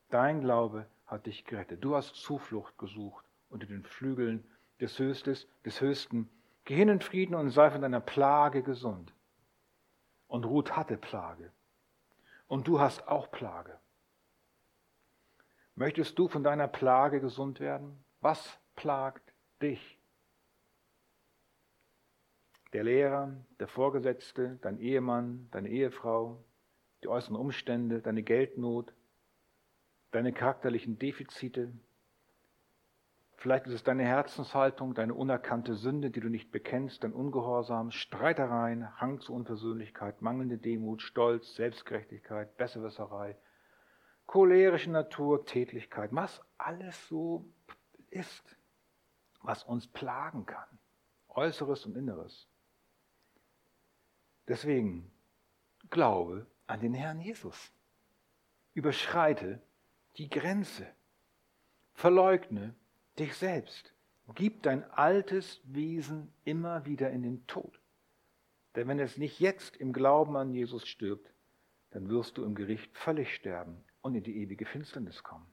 Dein 0.10 0.40
Glaube 0.40 0.86
hat 1.06 1.26
dich 1.26 1.44
gerettet. 1.44 1.84
Du 1.84 1.94
hast 1.94 2.16
Zuflucht 2.16 2.78
gesucht 2.78 3.26
unter 3.50 3.68
den 3.68 3.84
Flügeln 3.84 4.46
des, 4.80 4.98
Höchstes, 5.00 5.48
des 5.66 5.82
Höchsten. 5.82 6.30
Geh 6.66 6.76
hin 6.76 6.90
in 6.90 7.02
Frieden 7.02 7.36
und 7.36 7.50
sei 7.50 7.70
von 7.70 7.82
deiner 7.82 8.02
Plage 8.02 8.64
gesund. 8.64 9.14
Und 10.28 10.46
Ruth 10.46 10.76
hatte 10.76 10.98
Plage. 10.98 11.52
Und 12.48 12.68
du 12.68 12.80
hast 12.80 13.08
auch 13.08 13.32
Plage. 13.32 13.80
Möchtest 15.76 16.18
du 16.18 16.28
von 16.28 16.44
deiner 16.44 16.68
Plage 16.68 17.20
gesund 17.20 17.60
werden? 17.60 18.04
Was 18.22 18.60
plagt 18.76 19.34
dich? 19.62 20.00
Der 22.74 22.84
Lehrer, 22.84 23.36
der 23.60 23.68
Vorgesetzte, 23.68 24.58
dein 24.62 24.80
Ehemann, 24.80 25.48
deine 25.52 25.70
Ehefrau, 25.70 26.44
die 27.04 27.08
äußeren 27.08 27.36
Umstände, 27.36 28.02
deine 28.02 28.24
Geldnot, 28.24 28.94
deine 30.12 30.34
charakterlichen 30.34 30.98
Defizite. 30.98 31.72
Vielleicht 33.46 33.68
ist 33.68 33.74
es 33.74 33.84
deine 33.84 34.04
Herzenshaltung, 34.04 34.96
deine 34.96 35.14
unerkannte 35.14 35.76
Sünde, 35.76 36.10
die 36.10 36.20
du 36.20 36.30
nicht 36.30 36.50
bekennst, 36.50 37.04
dein 37.04 37.14
Ungehorsam, 37.14 37.92
Streitereien, 37.92 39.00
Hang 39.00 39.22
zur 39.22 39.36
Unversöhnlichkeit, 39.36 40.20
mangelnde 40.24 40.58
Demut, 40.58 41.04
Stolz, 41.04 41.54
Selbstgerechtigkeit, 41.54 42.58
Besserwisserei, 42.58 43.38
cholerische 44.26 44.90
Natur, 44.90 45.46
Tätlichkeit, 45.46 46.10
was 46.12 46.42
alles 46.58 47.08
so 47.08 47.46
ist, 48.10 48.58
was 49.44 49.64
uns 49.64 49.86
plagen 49.86 50.48
kann, 50.48 50.80
äußeres 51.30 51.86
und 51.86 51.96
inneres. 51.96 52.48
Deswegen 54.48 55.12
glaube 55.92 56.48
an 56.66 56.80
den 56.80 56.96
Herrn 56.96 57.22
Jesus. 57.22 57.72
Überschreite 58.74 59.62
die 60.18 60.32
Grenze. 60.32 60.88
Verleugne 61.94 62.74
dich 63.20 63.34
selbst. 63.36 63.94
Gib 64.34 64.64
dein 64.64 64.84
altes 64.92 65.62
Wesen 65.66 66.34
immer 66.44 66.86
wieder 66.86 67.12
in 67.12 67.24
den 67.24 67.46
Tod. 67.48 67.80
Denn 68.76 68.88
wenn 68.88 69.00
es 69.00 69.18
nicht 69.18 69.40
jetzt 69.40 69.78
im 69.78 69.94
Glauben 69.94 70.36
an 70.36 70.54
Jesus 70.54 70.88
stirbt, 70.88 71.32
dann 71.92 72.10
wirst 72.10 72.38
du 72.38 72.44
im 72.44 72.56
Gericht 72.56 72.96
völlig 72.98 73.34
sterben 73.34 73.84
und 74.02 74.16
in 74.16 74.24
die 74.24 74.38
ewige 74.38 74.66
Finsternis 74.66 75.24
kommen. 75.24 75.48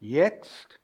Jetzt 0.00 0.80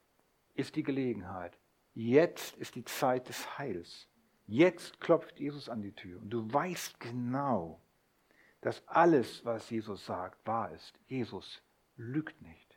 ist 0.55 0.77
die 0.77 0.83
Gelegenheit. 0.83 1.59
Jetzt 1.95 2.57
ist 2.57 2.77
die 2.77 2.85
Zeit 2.85 3.29
des 3.29 3.59
Heils. 3.59 4.09
Jetzt 4.47 5.01
klopft 5.01 5.41
Jesus 5.41 5.69
an 5.69 5.83
die 5.83 5.93
Tür 5.93 6.21
und 6.21 6.31
du 6.31 6.53
weißt 6.53 7.01
genau, 7.01 7.81
dass 8.61 8.87
alles, 8.87 9.45
was 9.45 9.69
Jesus 9.71 10.07
sagt, 10.07 10.47
wahr 10.47 10.73
ist. 10.73 10.95
Jesus 11.07 11.63
lügt 11.97 12.41
nicht. 12.43 12.68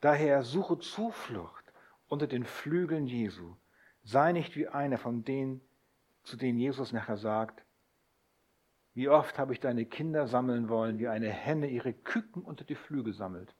Daher 0.00 0.42
suche 0.42 0.78
Zuflucht 0.78 1.64
unter 2.08 2.26
den 2.26 2.44
Flügeln 2.44 3.06
Jesu. 3.06 3.56
Sei 4.02 4.32
nicht 4.32 4.56
wie 4.56 4.68
einer 4.68 4.98
von 4.98 5.24
denen, 5.24 5.60
zu 6.22 6.36
denen 6.36 6.58
Jesus 6.58 6.92
nachher 6.92 7.16
sagt, 7.16 7.64
wie 8.94 9.08
oft 9.08 9.38
habe 9.38 9.52
ich 9.52 9.60
deine 9.60 9.84
Kinder 9.84 10.26
sammeln 10.26 10.68
wollen, 10.68 10.98
wie 10.98 11.08
eine 11.08 11.28
Henne 11.30 11.68
ihre 11.68 11.92
Küken 11.92 12.42
unter 12.42 12.64
die 12.64 12.74
Flügel 12.74 13.12
sammelt. 13.12 13.54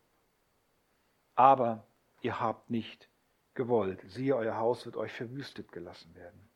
Aber 1.35 1.87
ihr 2.23 2.41
habt 2.41 2.71
nicht 2.71 3.11
gewollt. 3.55 4.01
Siehe, 4.07 4.35
euer 4.35 4.57
Haus 4.57 4.87
wird 4.87 4.97
euch 4.97 5.13
verwüstet 5.13 5.73
gelassen 5.73 6.15
werden. 6.15 6.49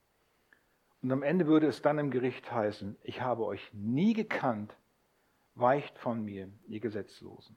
Und 1.02 1.12
am 1.12 1.22
Ende 1.22 1.46
würde 1.46 1.66
es 1.66 1.82
dann 1.82 1.98
im 1.98 2.10
Gericht 2.10 2.50
heißen, 2.50 2.96
ich 3.02 3.20
habe 3.20 3.44
euch 3.44 3.70
nie 3.72 4.14
gekannt, 4.14 4.74
weicht 5.54 5.98
von 5.98 6.24
mir, 6.24 6.48
ihr 6.66 6.80
Gesetzlosen. 6.80 7.56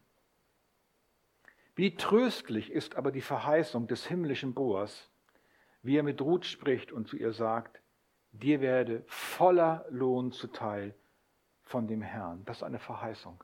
Wie 1.76 1.96
tröstlich 1.96 2.72
ist 2.72 2.96
aber 2.96 3.12
die 3.12 3.22
Verheißung 3.22 3.88
des 3.88 4.06
himmlischen 4.06 4.54
Boas, 4.54 5.10
wie 5.82 5.98
er 5.98 6.04
mit 6.04 6.22
Ruth 6.22 6.46
spricht 6.46 6.92
und 6.92 7.08
zu 7.08 7.18
ihr 7.18 7.34
sagt, 7.34 7.82
dir 8.32 8.62
werde 8.62 9.04
voller 9.08 9.86
Lohn 9.90 10.32
zuteil 10.32 10.96
von 11.64 11.88
dem 11.88 12.02
Herrn. 12.02 12.46
Das 12.46 12.58
ist 12.58 12.64
eine 12.64 12.80
Verheißung. 12.80 13.44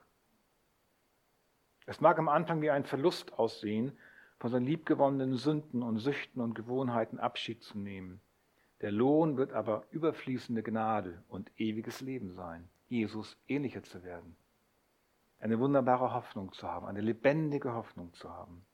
Es 1.86 2.00
mag 2.00 2.18
am 2.18 2.28
Anfang 2.28 2.62
wie 2.62 2.70
ein 2.70 2.84
Verlust 2.84 3.32
aussehen, 3.32 3.98
von 4.38 4.50
seinen 4.50 4.66
liebgewonnenen 4.66 5.34
Sünden 5.36 5.82
und 5.82 5.98
Süchten 5.98 6.40
und 6.40 6.54
Gewohnheiten 6.54 7.18
Abschied 7.18 7.62
zu 7.62 7.78
nehmen. 7.78 8.20
Der 8.80 8.90
Lohn 8.90 9.36
wird 9.36 9.52
aber 9.52 9.84
überfließende 9.90 10.62
Gnade 10.62 11.22
und 11.28 11.50
ewiges 11.58 12.00
Leben 12.00 12.32
sein, 12.32 12.68
Jesus 12.88 13.36
ähnlicher 13.48 13.82
zu 13.82 14.02
werden. 14.02 14.36
Eine 15.40 15.58
wunderbare 15.58 16.12
Hoffnung 16.12 16.52
zu 16.52 16.68
haben, 16.68 16.86
eine 16.86 17.00
lebendige 17.00 17.72
Hoffnung 17.74 18.12
zu 18.12 18.30
haben. 18.30 18.64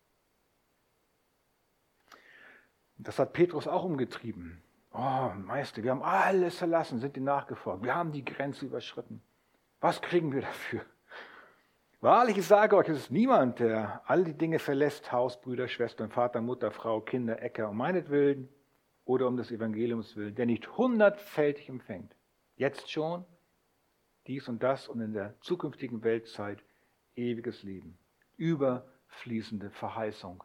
Das 2.98 3.18
hat 3.18 3.32
Petrus 3.32 3.68
auch 3.68 3.84
umgetrieben. 3.84 4.62
Oh, 4.92 5.30
Meister, 5.36 5.82
wir 5.82 5.90
haben 5.90 6.02
alles 6.02 6.58
verlassen, 6.58 6.98
sind 6.98 7.16
dir 7.16 7.22
nachgefolgt. 7.22 7.84
Wir 7.84 7.94
haben 7.94 8.12
die 8.12 8.24
Grenze 8.24 8.66
überschritten. 8.66 9.22
Was 9.80 10.00
kriegen 10.00 10.32
wir 10.32 10.40
dafür? 10.40 10.80
Wahrlich, 12.00 12.38
ich 12.38 12.46
sage 12.46 12.76
euch, 12.76 12.88
es 12.88 12.98
ist 12.98 13.10
niemand, 13.10 13.58
der 13.58 14.02
all 14.06 14.24
die 14.24 14.36
Dinge 14.36 14.58
verlässt, 14.58 15.12
Haus, 15.12 15.40
Brüder, 15.40 15.68
Schwestern, 15.68 16.10
Vater, 16.10 16.40
Mutter, 16.40 16.70
Frau, 16.70 17.00
Kinder, 17.00 17.42
Äcker, 17.42 17.68
um 17.68 17.76
meinetwillen 17.76 18.48
oder 19.04 19.28
um 19.28 19.36
des 19.36 19.50
Evangeliums 19.50 20.16
willen, 20.16 20.34
der 20.34 20.46
nicht 20.46 20.76
hundertfältig 20.76 21.68
empfängt. 21.68 22.14
Jetzt 22.56 22.90
schon 22.90 23.24
dies 24.26 24.48
und 24.48 24.62
das 24.62 24.88
und 24.88 25.00
in 25.00 25.12
der 25.12 25.38
zukünftigen 25.40 26.02
Weltzeit 26.02 26.62
ewiges 27.14 27.62
Leben. 27.62 27.98
Überfließende 28.36 29.70
Verheißung, 29.70 30.42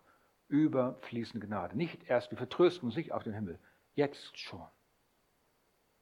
überfließende 0.48 1.46
Gnade. 1.46 1.78
Nicht 1.78 2.04
erst, 2.10 2.32
wir 2.32 2.38
vertrösten 2.38 2.88
uns 2.88 2.96
nicht 2.96 3.12
auf 3.12 3.24
den 3.24 3.34
Himmel. 3.34 3.60
Jetzt 3.96 4.38
schon. 4.38 4.66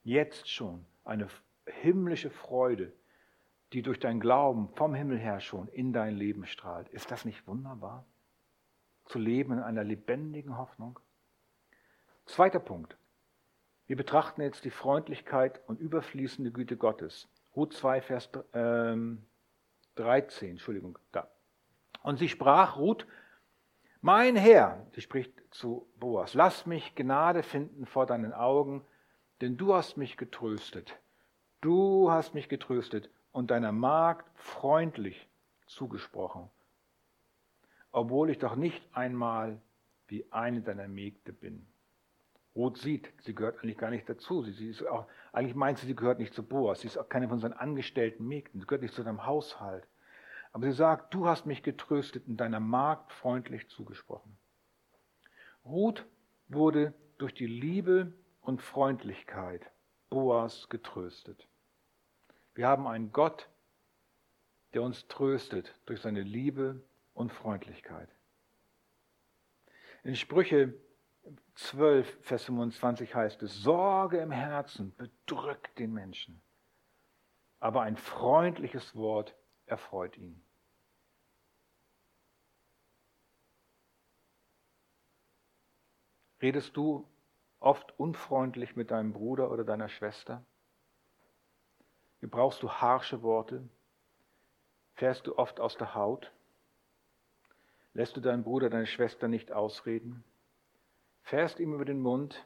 Jetzt 0.03 0.49
schon 0.49 0.85
eine 1.03 1.27
himmlische 1.65 2.29
Freude, 2.29 2.93
die 3.73 3.81
durch 3.81 3.99
dein 3.99 4.19
Glauben 4.19 4.69
vom 4.75 4.93
Himmel 4.93 5.17
her 5.17 5.39
schon 5.39 5.67
in 5.67 5.93
dein 5.93 6.15
Leben 6.15 6.45
strahlt. 6.45 6.89
Ist 6.89 7.11
das 7.11 7.25
nicht 7.25 7.45
wunderbar? 7.47 8.05
Zu 9.05 9.19
leben 9.19 9.53
in 9.53 9.59
einer 9.59 9.83
lebendigen 9.83 10.57
Hoffnung? 10.57 10.99
Zweiter 12.25 12.59
Punkt. 12.59 12.97
Wir 13.87 13.95
betrachten 13.95 14.41
jetzt 14.41 14.65
die 14.65 14.69
Freundlichkeit 14.69 15.67
und 15.67 15.79
überfließende 15.79 16.51
Güte 16.51 16.77
Gottes. 16.77 17.27
Ruth 17.55 17.73
2, 17.73 18.01
Vers 18.01 18.29
ähm, 18.53 19.25
13, 19.95 20.51
Entschuldigung, 20.51 20.97
da. 21.11 21.29
Und 22.03 22.17
sie 22.17 22.29
sprach, 22.29 22.77
Ruth, 22.77 23.05
mein 24.01 24.35
Herr, 24.35 24.85
sie 24.93 25.01
spricht 25.01 25.33
zu 25.51 25.91
Boas, 25.97 26.33
lass 26.33 26.65
mich 26.65 26.95
Gnade 26.95 27.43
finden 27.43 27.85
vor 27.85 28.05
deinen 28.05 28.33
Augen, 28.33 28.85
denn 29.41 29.57
du 29.57 29.73
hast 29.73 29.97
mich 29.97 30.15
getröstet. 30.15 30.97
Du 31.61 32.09
hast 32.09 32.33
mich 32.33 32.47
getröstet 32.47 33.09
und 33.31 33.51
deiner 33.51 33.73
Magd 33.73 34.29
freundlich 34.37 35.27
zugesprochen, 35.67 36.49
obwohl 37.91 38.29
ich 38.29 38.39
doch 38.39 38.55
nicht 38.55 38.81
einmal 38.93 39.61
wie 40.07 40.25
eine 40.31 40.61
deiner 40.61 40.87
Mägde 40.87 41.33
bin. 41.33 41.67
Ruth 42.59 42.77
sieht, 42.77 43.13
sie 43.21 43.33
gehört 43.33 43.59
eigentlich 43.59 43.77
gar 43.77 43.89
nicht 43.89 44.09
dazu. 44.09 44.43
Sie, 44.43 44.51
sie 44.51 44.69
ist 44.69 44.85
auch, 44.85 45.07
eigentlich 45.31 45.55
meint 45.55 45.77
sie, 45.77 45.87
sie 45.87 45.95
gehört 45.95 46.19
nicht 46.19 46.33
zu 46.33 46.43
Boas. 46.43 46.81
Sie 46.81 46.87
ist 46.87 46.97
auch 46.97 47.07
keine 47.07 47.29
von 47.29 47.39
seinen 47.39 47.53
angestellten 47.53 48.27
Mägden. 48.27 48.59
Sie 48.59 48.67
gehört 48.67 48.81
nicht 48.81 48.93
zu 48.93 49.01
seinem 49.01 49.25
Haushalt. 49.25 49.87
Aber 50.51 50.65
sie 50.65 50.73
sagt, 50.73 51.13
du 51.13 51.25
hast 51.25 51.45
mich 51.45 51.63
getröstet 51.63 52.27
und 52.27 52.35
deiner 52.35 52.59
Magd 52.59 53.13
freundlich 53.13 53.69
zugesprochen. 53.69 54.37
Ruth 55.63 56.05
wurde 56.49 56.93
durch 57.17 57.33
die 57.33 57.47
Liebe 57.47 58.11
und 58.41 58.61
Freundlichkeit 58.61 59.61
Boas 60.09 60.67
getröstet. 60.67 61.47
Wir 62.55 62.67
haben 62.67 62.87
einen 62.87 63.13
Gott, 63.13 63.47
der 64.73 64.81
uns 64.81 65.07
tröstet 65.07 65.79
durch 65.85 66.01
seine 66.01 66.23
Liebe 66.23 66.83
und 67.13 67.31
Freundlichkeit. 67.31 68.09
In 70.03 70.17
Sprüche 70.17 70.73
12, 71.55 72.19
Vers 72.21 72.45
25 72.45 73.15
heißt 73.15 73.43
es, 73.43 73.61
Sorge 73.61 74.19
im 74.19 74.31
Herzen 74.31 74.95
bedrückt 74.95 75.77
den 75.77 75.93
Menschen, 75.93 76.41
aber 77.59 77.81
ein 77.81 77.97
freundliches 77.97 78.95
Wort 78.95 79.35
erfreut 79.65 80.17
ihn. 80.17 80.41
Redest 86.41 86.77
du 86.77 87.05
oft 87.59 87.99
unfreundlich 87.99 88.75
mit 88.75 88.91
deinem 88.91 89.11
Bruder 89.11 89.51
oder 89.51 89.63
deiner 89.63 89.89
Schwester? 89.89 90.45
Gebrauchst 92.21 92.63
du 92.63 92.69
harsche 92.69 93.21
Worte? 93.21 93.67
Fährst 94.93 95.27
du 95.27 95.37
oft 95.37 95.59
aus 95.59 95.77
der 95.77 95.95
Haut? 95.95 96.31
Lässt 97.93 98.15
du 98.15 98.21
deinen 98.21 98.43
Bruder, 98.43 98.69
deine 98.69 98.85
Schwester 98.85 99.27
nicht 99.27 99.51
ausreden? 99.51 100.23
Fährst 101.29 101.59
ihm 101.59 101.75
über 101.75 101.85
den 101.85 101.99
Mund? 101.99 102.43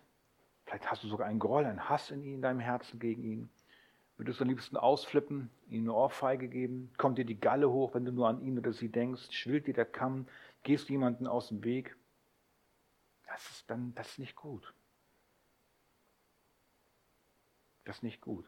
Vielleicht 0.65 0.91
hast 0.91 1.06
du 1.06 1.08
sogar 1.08 1.28
einen 1.28 1.39
Groll, 1.39 1.63
einen 1.63 1.88
Hass 1.88 2.12
in, 2.12 2.22
in 2.22 2.41
deinem 2.41 2.60
Herzen 2.60 3.00
gegen 3.00 3.24
ihn. 3.24 3.50
Würdest 4.17 4.41
du 4.41 4.43
am 4.43 4.50
liebsten 4.50 4.76
ausflippen, 4.76 5.50
ihm 5.69 5.84
eine 5.84 5.93
Ohrfeige 5.93 6.50
geben? 6.50 6.91
Kommt 6.98 7.17
dir 7.17 7.24
die 7.24 7.39
Galle 7.39 7.72
hoch, 7.72 7.93
wenn 7.93 8.04
du 8.04 8.12
nur 8.12 8.28
an 8.28 8.41
ihn 8.41 8.60
oder 8.60 8.74
sie 8.74 8.89
denkst? 8.89 9.32
Schwillt 9.32 9.67
dir 9.67 9.74
der 9.74 9.86
Kamm? 9.86 10.28
Gehst 10.63 10.89
jemanden 10.89 11.28
aus 11.28 11.48
dem 11.48 11.63
Weg? 11.63 11.96
Das 13.26 13.50
ist 13.52 13.69
dann, 13.69 13.96
das 13.96 14.10
ist 14.10 14.19
nicht 14.19 14.36
gut. 14.36 14.74
Das 17.86 17.96
ist 17.96 18.04
nicht 18.04 18.19
gut. 18.19 18.46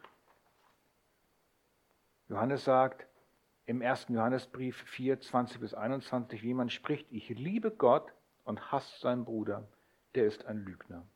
Johannes 2.28 2.62
sagt 2.64 3.06
im 3.64 3.80
ersten 3.80 4.12
Johannesbrief 4.12 4.82
4, 4.82 5.18
20 5.18 5.60
bis 5.60 5.72
21, 5.72 6.42
wie 6.42 6.52
man 6.52 6.68
spricht, 6.68 7.10
ich 7.10 7.30
liebe 7.30 7.70
Gott 7.70 8.12
und 8.44 8.70
hasst 8.70 9.00
seinen 9.00 9.24
Bruder, 9.24 9.66
der 10.16 10.26
ist 10.26 10.46
ein 10.46 10.64
Lügner. 10.64 11.06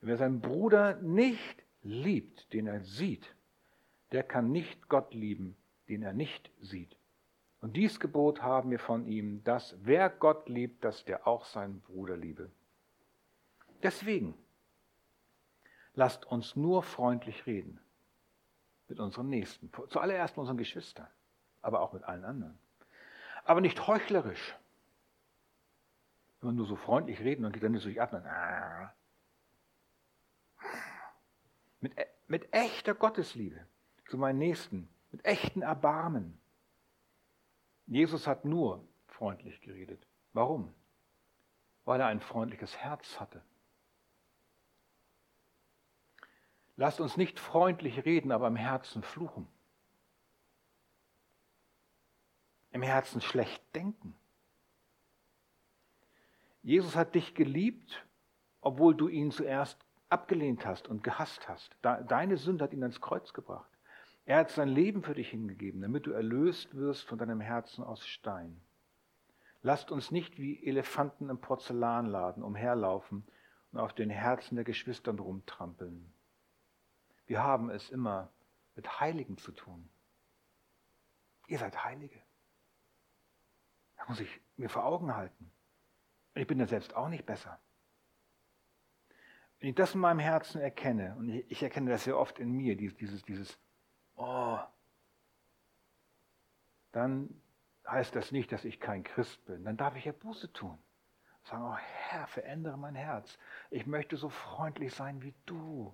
Wer 0.00 0.16
seinen 0.16 0.40
Bruder 0.40 0.96
nicht 0.96 1.62
liebt, 1.82 2.52
den 2.52 2.66
er 2.66 2.80
sieht, 2.80 3.34
der 4.12 4.22
kann 4.22 4.50
nicht 4.50 4.88
Gott 4.88 5.14
lieben, 5.14 5.56
den 5.88 6.02
er 6.02 6.12
nicht 6.12 6.50
sieht. 6.60 6.96
Und 7.60 7.76
dies 7.76 7.98
Gebot 7.98 8.42
haben 8.42 8.70
wir 8.70 8.78
von 8.78 9.06
ihm, 9.06 9.42
dass 9.44 9.76
wer 9.82 10.08
Gott 10.08 10.48
liebt, 10.48 10.84
dass 10.84 11.04
der 11.04 11.26
auch 11.26 11.44
seinen 11.44 11.80
Bruder 11.80 12.16
liebe. 12.16 12.50
Deswegen 13.82 14.34
lasst 15.94 16.24
uns 16.26 16.54
nur 16.54 16.82
freundlich 16.82 17.46
reden 17.46 17.80
mit 18.86 19.00
unseren 19.00 19.28
Nächsten, 19.28 19.70
zuallererst 19.88 20.36
mit 20.36 20.42
unseren 20.42 20.56
Geschwistern, 20.56 21.08
aber 21.60 21.80
auch 21.80 21.92
mit 21.92 22.04
allen 22.04 22.24
anderen. 22.24 22.58
Aber 23.44 23.60
nicht 23.60 23.86
heuchlerisch. 23.86 24.56
Wenn 26.40 26.50
wir 26.50 26.52
nur 26.52 26.66
so 26.66 26.76
freundlich 26.76 27.20
reden 27.20 27.44
und 27.44 27.52
geht 27.52 27.62
dann 27.62 27.72
nicht 27.72 27.82
so 27.82 28.00
ab, 28.00 28.10
dann, 28.12 28.90
mit, 31.80 31.98
e, 31.98 32.06
mit 32.26 32.52
echter 32.52 32.94
Gottesliebe 32.94 33.66
zu 34.08 34.18
meinen 34.18 34.38
Nächsten, 34.38 34.88
mit 35.10 35.24
echten 35.24 35.62
Erbarmen. 35.62 36.40
Jesus 37.86 38.26
hat 38.26 38.44
nur 38.44 38.86
freundlich 39.06 39.60
geredet. 39.60 40.06
Warum? 40.32 40.72
Weil 41.84 42.00
er 42.00 42.06
ein 42.06 42.20
freundliches 42.20 42.76
Herz 42.76 43.18
hatte. 43.18 43.42
Lasst 46.76 47.00
uns 47.00 47.16
nicht 47.16 47.40
freundlich 47.40 48.04
reden, 48.04 48.30
aber 48.30 48.46
im 48.46 48.54
Herzen 48.54 49.02
fluchen. 49.02 49.48
Im 52.70 52.82
Herzen 52.82 53.20
schlecht 53.20 53.62
denken. 53.74 54.14
Jesus 56.68 56.96
hat 56.96 57.14
dich 57.14 57.34
geliebt, 57.34 58.06
obwohl 58.60 58.94
du 58.94 59.08
ihn 59.08 59.30
zuerst 59.30 59.82
abgelehnt 60.10 60.66
hast 60.66 60.86
und 60.86 61.02
gehasst 61.02 61.48
hast. 61.48 61.74
Deine 61.80 62.36
Sünde 62.36 62.62
hat 62.62 62.74
ihn 62.74 62.82
ans 62.82 63.00
Kreuz 63.00 63.32
gebracht. 63.32 63.70
Er 64.26 64.36
hat 64.40 64.50
sein 64.50 64.68
Leben 64.68 65.02
für 65.02 65.14
dich 65.14 65.30
hingegeben, 65.30 65.80
damit 65.80 66.04
du 66.04 66.10
erlöst 66.10 66.76
wirst 66.76 67.04
von 67.04 67.16
deinem 67.16 67.40
Herzen 67.40 67.82
aus 67.82 68.06
Stein. 68.06 68.60
Lasst 69.62 69.90
uns 69.90 70.10
nicht 70.10 70.36
wie 70.36 70.62
Elefanten 70.62 71.30
im 71.30 71.40
Porzellanladen 71.40 72.42
umherlaufen 72.42 73.26
und 73.72 73.80
auf 73.80 73.94
den 73.94 74.10
Herzen 74.10 74.56
der 74.56 74.64
Geschwister 74.64 75.16
rumtrampeln. 75.16 76.12
Wir 77.24 77.42
haben 77.42 77.70
es 77.70 77.88
immer 77.88 78.30
mit 78.76 79.00
Heiligen 79.00 79.38
zu 79.38 79.52
tun. 79.52 79.88
Ihr 81.46 81.60
seid 81.60 81.82
Heilige. 81.82 82.20
Das 83.96 84.06
muss 84.10 84.20
ich 84.20 84.40
mir 84.58 84.68
vor 84.68 84.84
Augen 84.84 85.16
halten. 85.16 85.50
Und 86.38 86.42
ich 86.42 86.46
bin 86.46 86.60
da 86.60 86.68
selbst 86.68 86.94
auch 86.94 87.08
nicht 87.08 87.26
besser. 87.26 87.58
Wenn 89.58 89.70
ich 89.70 89.74
das 89.74 89.96
in 89.96 90.00
meinem 90.00 90.20
Herzen 90.20 90.60
erkenne, 90.60 91.16
und 91.16 91.28
ich 91.28 91.64
erkenne 91.64 91.90
das 91.90 92.04
sehr 92.04 92.16
oft 92.16 92.38
in 92.38 92.52
mir, 92.52 92.76
dieses, 92.76 93.24
dieses, 93.24 93.58
Oh, 94.14 94.60
dann 96.92 97.42
heißt 97.88 98.14
das 98.14 98.30
nicht, 98.30 98.52
dass 98.52 98.64
ich 98.64 98.78
kein 98.78 99.02
Christ 99.02 99.44
bin. 99.46 99.64
Dann 99.64 99.76
darf 99.76 99.96
ich 99.96 100.04
ja 100.04 100.12
Buße 100.12 100.52
tun. 100.52 100.78
Sagen, 101.42 101.64
oh 101.64 101.76
Herr, 101.76 102.28
verändere 102.28 102.78
mein 102.78 102.94
Herz. 102.94 103.36
Ich 103.70 103.88
möchte 103.88 104.16
so 104.16 104.28
freundlich 104.28 104.94
sein 104.94 105.20
wie 105.22 105.34
du. 105.44 105.92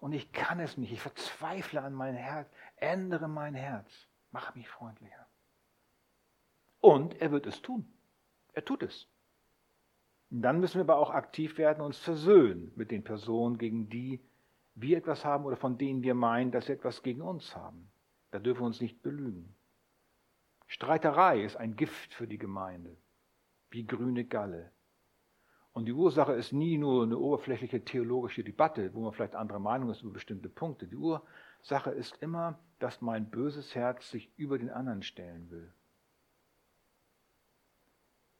Und 0.00 0.12
ich 0.12 0.32
kann 0.32 0.60
es 0.60 0.76
nicht. 0.76 0.92
Ich 0.92 1.00
verzweifle 1.00 1.80
an 1.80 1.94
mein 1.94 2.14
Herz. 2.14 2.46
Ändere 2.76 3.26
mein 3.26 3.54
Herz. 3.54 3.90
Mach 4.32 4.54
mich 4.54 4.68
freundlicher. 4.68 5.26
Und 6.82 7.22
er 7.22 7.30
wird 7.30 7.46
es 7.46 7.62
tun. 7.62 7.90
Er 8.52 8.66
tut 8.66 8.82
es. 8.82 9.08
Dann 10.34 10.60
müssen 10.60 10.76
wir 10.76 10.84
aber 10.84 10.96
auch 10.96 11.10
aktiv 11.10 11.58
werden, 11.58 11.82
uns 11.82 11.98
versöhnen 11.98 12.72
mit 12.74 12.90
den 12.90 13.04
Personen, 13.04 13.58
gegen 13.58 13.90
die 13.90 14.18
wir 14.74 14.96
etwas 14.96 15.26
haben 15.26 15.44
oder 15.44 15.58
von 15.58 15.76
denen 15.76 16.02
wir 16.02 16.14
meinen, 16.14 16.50
dass 16.50 16.66
sie 16.66 16.72
etwas 16.72 17.02
gegen 17.02 17.20
uns 17.20 17.54
haben. 17.54 17.90
Da 18.30 18.38
dürfen 18.38 18.62
wir 18.62 18.66
uns 18.66 18.80
nicht 18.80 19.02
belügen. 19.02 19.54
Streiterei 20.66 21.42
ist 21.44 21.56
ein 21.56 21.76
Gift 21.76 22.14
für 22.14 22.26
die 22.26 22.38
Gemeinde, 22.38 22.96
wie 23.70 23.84
grüne 23.84 24.24
Galle. 24.24 24.72
Und 25.74 25.84
die 25.84 25.92
Ursache 25.92 26.32
ist 26.32 26.54
nie 26.54 26.78
nur 26.78 27.02
eine 27.02 27.18
oberflächliche 27.18 27.84
theologische 27.84 28.42
Debatte, 28.42 28.94
wo 28.94 29.02
man 29.02 29.12
vielleicht 29.12 29.34
andere 29.34 29.60
Meinung 29.60 29.90
ist 29.90 30.00
über 30.00 30.14
bestimmte 30.14 30.48
Punkte. 30.48 30.86
Die 30.86 30.96
Ursache 30.96 31.90
ist 31.90 32.16
immer, 32.22 32.58
dass 32.78 33.02
mein 33.02 33.28
böses 33.28 33.74
Herz 33.74 34.10
sich 34.10 34.32
über 34.38 34.58
den 34.58 34.70
anderen 34.70 35.02
stellen 35.02 35.50
will. 35.50 35.74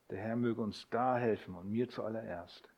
Der 0.09 0.19
Herr 0.19 0.35
möge 0.35 0.61
uns 0.61 0.87
da 0.89 1.17
helfen 1.17 1.55
und 1.55 1.69
mir 1.69 1.89
zuallererst. 1.89 2.69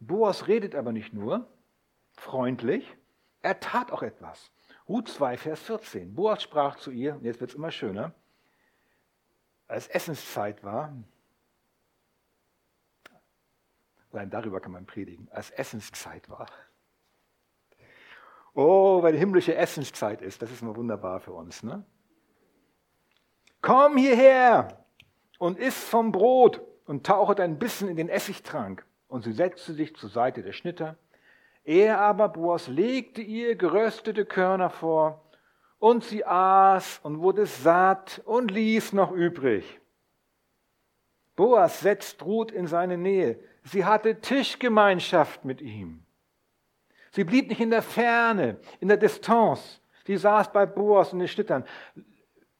Boas 0.00 0.48
redet 0.48 0.74
aber 0.74 0.92
nicht 0.92 1.12
nur 1.12 1.48
freundlich, 2.12 2.96
er 3.42 3.60
tat 3.60 3.90
auch 3.90 4.02
etwas. 4.02 4.50
Ruth 4.88 5.08
2, 5.08 5.36
Vers 5.36 5.60
14. 5.62 6.14
Boas 6.14 6.42
sprach 6.42 6.76
zu 6.76 6.90
ihr, 6.90 7.18
jetzt 7.22 7.40
wird 7.40 7.50
es 7.50 7.56
immer 7.56 7.70
schöner, 7.70 8.12
als 9.66 9.88
Essenszeit 9.88 10.62
war, 10.62 10.94
allein 14.12 14.30
darüber 14.30 14.60
kann 14.60 14.72
man 14.72 14.86
predigen, 14.86 15.28
als 15.30 15.50
Essenszeit 15.50 16.28
war. 16.28 16.46
Oh, 18.52 19.02
weil 19.02 19.12
die 19.12 19.18
himmlische 19.18 19.54
Essenszeit 19.54 20.22
ist, 20.22 20.40
das 20.40 20.50
ist 20.50 20.62
immer 20.62 20.76
wunderbar 20.76 21.18
für 21.18 21.32
uns. 21.32 21.62
Ne? 21.62 21.84
Komm 23.60 23.96
hierher 23.96 24.83
und 25.44 25.58
iss 25.58 25.84
vom 25.84 26.10
Brot 26.10 26.62
und 26.86 27.04
tauchet 27.04 27.38
ein 27.38 27.58
bisschen 27.58 27.90
in 27.90 27.96
den 27.96 28.08
Essigtrank. 28.08 28.86
Und 29.08 29.24
sie 29.24 29.32
setzte 29.32 29.74
sich 29.74 29.94
zur 29.94 30.08
Seite 30.08 30.42
der 30.42 30.54
Schnitter. 30.54 30.96
Er 31.64 32.00
aber, 32.00 32.30
Boas, 32.30 32.66
legte 32.66 33.20
ihr 33.20 33.54
geröstete 33.54 34.24
Körner 34.24 34.70
vor, 34.70 35.22
und 35.78 36.02
sie 36.02 36.24
aß 36.24 37.00
und 37.02 37.20
wurde 37.20 37.44
satt 37.44 38.22
und 38.24 38.52
ließ 38.52 38.94
noch 38.94 39.12
übrig. 39.12 39.80
Boas 41.36 41.80
setzt 41.80 42.24
Ruth 42.24 42.50
in 42.50 42.66
seine 42.66 42.96
Nähe. 42.96 43.38
Sie 43.64 43.84
hatte 43.84 44.22
Tischgemeinschaft 44.22 45.44
mit 45.44 45.60
ihm. 45.60 46.06
Sie 47.10 47.24
blieb 47.24 47.50
nicht 47.50 47.60
in 47.60 47.70
der 47.70 47.82
Ferne, 47.82 48.56
in 48.80 48.88
der 48.88 48.96
Distanz. 48.96 49.82
Sie 50.06 50.16
saß 50.16 50.52
bei 50.52 50.64
Boas 50.64 51.12
in 51.12 51.18
den 51.18 51.28
Schnittern. 51.28 51.66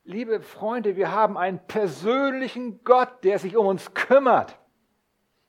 Liebe 0.07 0.43
Freunde, 0.43 0.97
wir 0.97 1.12
haben 1.12 1.38
einen 1.38 1.59
persönlichen 1.67 2.85
Gott, 2.85 3.25
der 3.25 3.38
sich 3.38 3.57
um 3.57 3.67
uns 3.67 3.95
kümmert, 3.95 4.59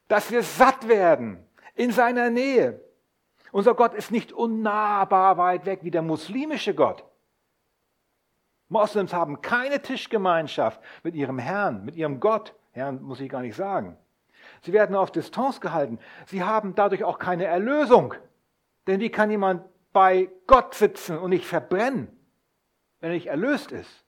dass 0.08 0.32
wir 0.32 0.44
satt 0.44 0.88
werden 0.88 1.46
in 1.76 1.92
seiner 1.92 2.30
Nähe. 2.30 2.80
Unser 3.52 3.76
Gott 3.76 3.94
ist 3.94 4.12
nicht 4.12 4.32
unnahbar 4.32 5.38
weit 5.38 5.66
weg 5.66 5.80
wie 5.84 5.92
der 5.92 6.02
muslimische 6.02 6.74
Gott. 6.74 7.04
Moslems 8.70 9.14
haben 9.14 9.42
keine 9.42 9.82
Tischgemeinschaft 9.82 10.82
mit 11.04 11.16
ihrem 11.16 11.38
Herrn, 11.38 11.84
mit 11.84 11.98
ihrem 11.98 12.22
Gott. 12.22 12.56
Herrn 12.72 13.02
muss 13.02 13.20
ich 13.20 13.30
gar 13.30 13.42
nicht 13.42 13.56
sagen. 13.56 13.98
Sie 14.62 14.72
werden 14.72 14.96
auf 14.96 15.12
Distanz 15.12 15.60
gehalten. 15.60 16.00
Sie 16.28 16.44
haben 16.44 16.76
dadurch 16.76 17.04
auch 17.04 17.20
keine 17.20 17.46
Erlösung. 17.46 18.14
Denn 18.88 19.02
wie 19.02 19.10
kann 19.10 19.30
jemand 19.30 19.64
bei 19.92 20.30
Gott 20.48 20.76
sitzen 20.76 21.18
und 21.18 21.32
nicht 21.32 21.46
verbrennen, 21.46 22.08
wenn 23.02 23.12
er 23.12 23.16
nicht 23.16 23.28
erlöst 23.28 23.72
ist? 23.74 24.05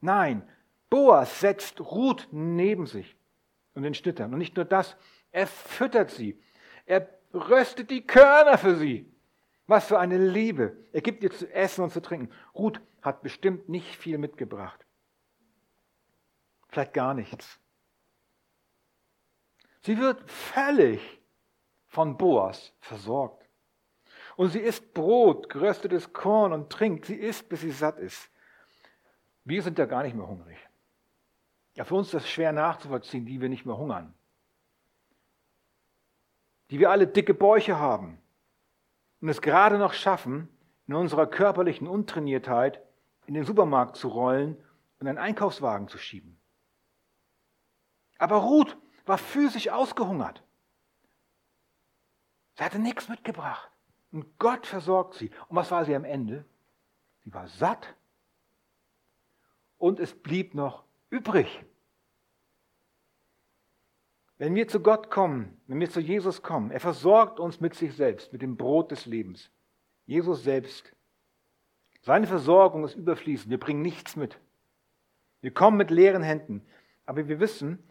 Nein, 0.00 0.48
Boas 0.88 1.40
setzt 1.40 1.80
Ruth 1.80 2.28
neben 2.32 2.86
sich 2.86 3.16
und 3.74 3.82
den 3.82 3.94
Schnittern. 3.94 4.32
Und 4.32 4.38
nicht 4.38 4.56
nur 4.56 4.64
das, 4.64 4.96
er 5.30 5.46
füttert 5.46 6.10
sie. 6.10 6.42
Er 6.86 7.08
röstet 7.32 7.90
die 7.90 8.06
Körner 8.06 8.58
für 8.58 8.74
sie. 8.74 9.10
Was 9.66 9.86
für 9.86 10.00
eine 10.00 10.18
Liebe. 10.18 10.76
Er 10.92 11.00
gibt 11.00 11.22
ihr 11.22 11.30
zu 11.30 11.52
essen 11.52 11.84
und 11.84 11.92
zu 11.92 12.02
trinken. 12.02 12.34
Ruth 12.54 12.80
hat 13.02 13.22
bestimmt 13.22 13.68
nicht 13.68 13.94
viel 13.94 14.18
mitgebracht. 14.18 14.84
Vielleicht 16.68 16.92
gar 16.92 17.14
nichts. 17.14 17.60
Sie 19.82 19.98
wird 19.98 20.28
völlig 20.28 21.20
von 21.86 22.16
Boas 22.16 22.72
versorgt. 22.80 23.48
Und 24.36 24.50
sie 24.50 24.60
isst 24.60 24.92
Brot, 24.94 25.48
geröstetes 25.48 26.12
Korn 26.12 26.52
und 26.52 26.70
trinkt. 26.70 27.06
Sie 27.06 27.16
isst, 27.16 27.48
bis 27.48 27.60
sie 27.60 27.70
satt 27.70 27.98
ist. 27.98 28.30
Wir 29.50 29.64
sind 29.64 29.80
ja 29.80 29.86
gar 29.86 30.04
nicht 30.04 30.14
mehr 30.14 30.28
hungrig. 30.28 30.56
Ja, 31.74 31.82
für 31.82 31.96
uns 31.96 32.06
ist 32.06 32.14
das 32.14 32.30
schwer 32.30 32.52
nachzuvollziehen, 32.52 33.26
die 33.26 33.40
wir 33.40 33.48
nicht 33.48 33.66
mehr 33.66 33.76
hungern. 33.76 34.14
Die 36.70 36.78
wir 36.78 36.92
alle 36.92 37.08
dicke 37.08 37.34
Bäuche 37.34 37.76
haben 37.76 38.22
und 39.20 39.28
es 39.28 39.42
gerade 39.42 39.76
noch 39.78 39.92
schaffen, 39.92 40.48
in 40.86 40.94
unserer 40.94 41.26
körperlichen 41.26 41.88
Untrainiertheit 41.88 42.80
in 43.26 43.34
den 43.34 43.44
Supermarkt 43.44 43.96
zu 43.96 44.06
rollen 44.06 44.56
und 45.00 45.08
einen 45.08 45.18
Einkaufswagen 45.18 45.88
zu 45.88 45.98
schieben. 45.98 46.38
Aber 48.18 48.36
Ruth 48.36 48.76
war 49.04 49.18
physisch 49.18 49.68
ausgehungert. 49.68 50.44
Sie 52.54 52.62
hatte 52.62 52.78
nichts 52.78 53.08
mitgebracht. 53.08 53.68
Und 54.12 54.38
Gott 54.38 54.64
versorgt 54.64 55.14
sie. 55.14 55.32
Und 55.48 55.56
was 55.56 55.72
war 55.72 55.84
sie 55.84 55.96
am 55.96 56.04
Ende? 56.04 56.44
Sie 57.24 57.34
war 57.34 57.48
satt. 57.48 57.96
Und 59.80 59.98
es 59.98 60.12
blieb 60.14 60.54
noch 60.54 60.84
übrig. 61.08 61.64
Wenn 64.36 64.54
wir 64.54 64.68
zu 64.68 64.80
Gott 64.80 65.10
kommen, 65.10 65.58
wenn 65.66 65.80
wir 65.80 65.88
zu 65.88 66.00
Jesus 66.00 66.42
kommen, 66.42 66.70
er 66.70 66.80
versorgt 66.80 67.40
uns 67.40 67.60
mit 67.60 67.74
sich 67.74 67.94
selbst, 67.94 68.30
mit 68.30 68.42
dem 68.42 68.58
Brot 68.58 68.90
des 68.90 69.06
Lebens. 69.06 69.50
Jesus 70.04 70.44
selbst. 70.44 70.94
Seine 72.02 72.26
Versorgung 72.26 72.84
ist 72.84 72.94
überfließend. 72.94 73.50
Wir 73.50 73.58
bringen 73.58 73.80
nichts 73.80 74.16
mit. 74.16 74.38
Wir 75.40 75.50
kommen 75.50 75.78
mit 75.78 75.90
leeren 75.90 76.22
Händen. 76.22 76.62
Aber 77.06 77.26
wir 77.26 77.40
wissen, 77.40 77.82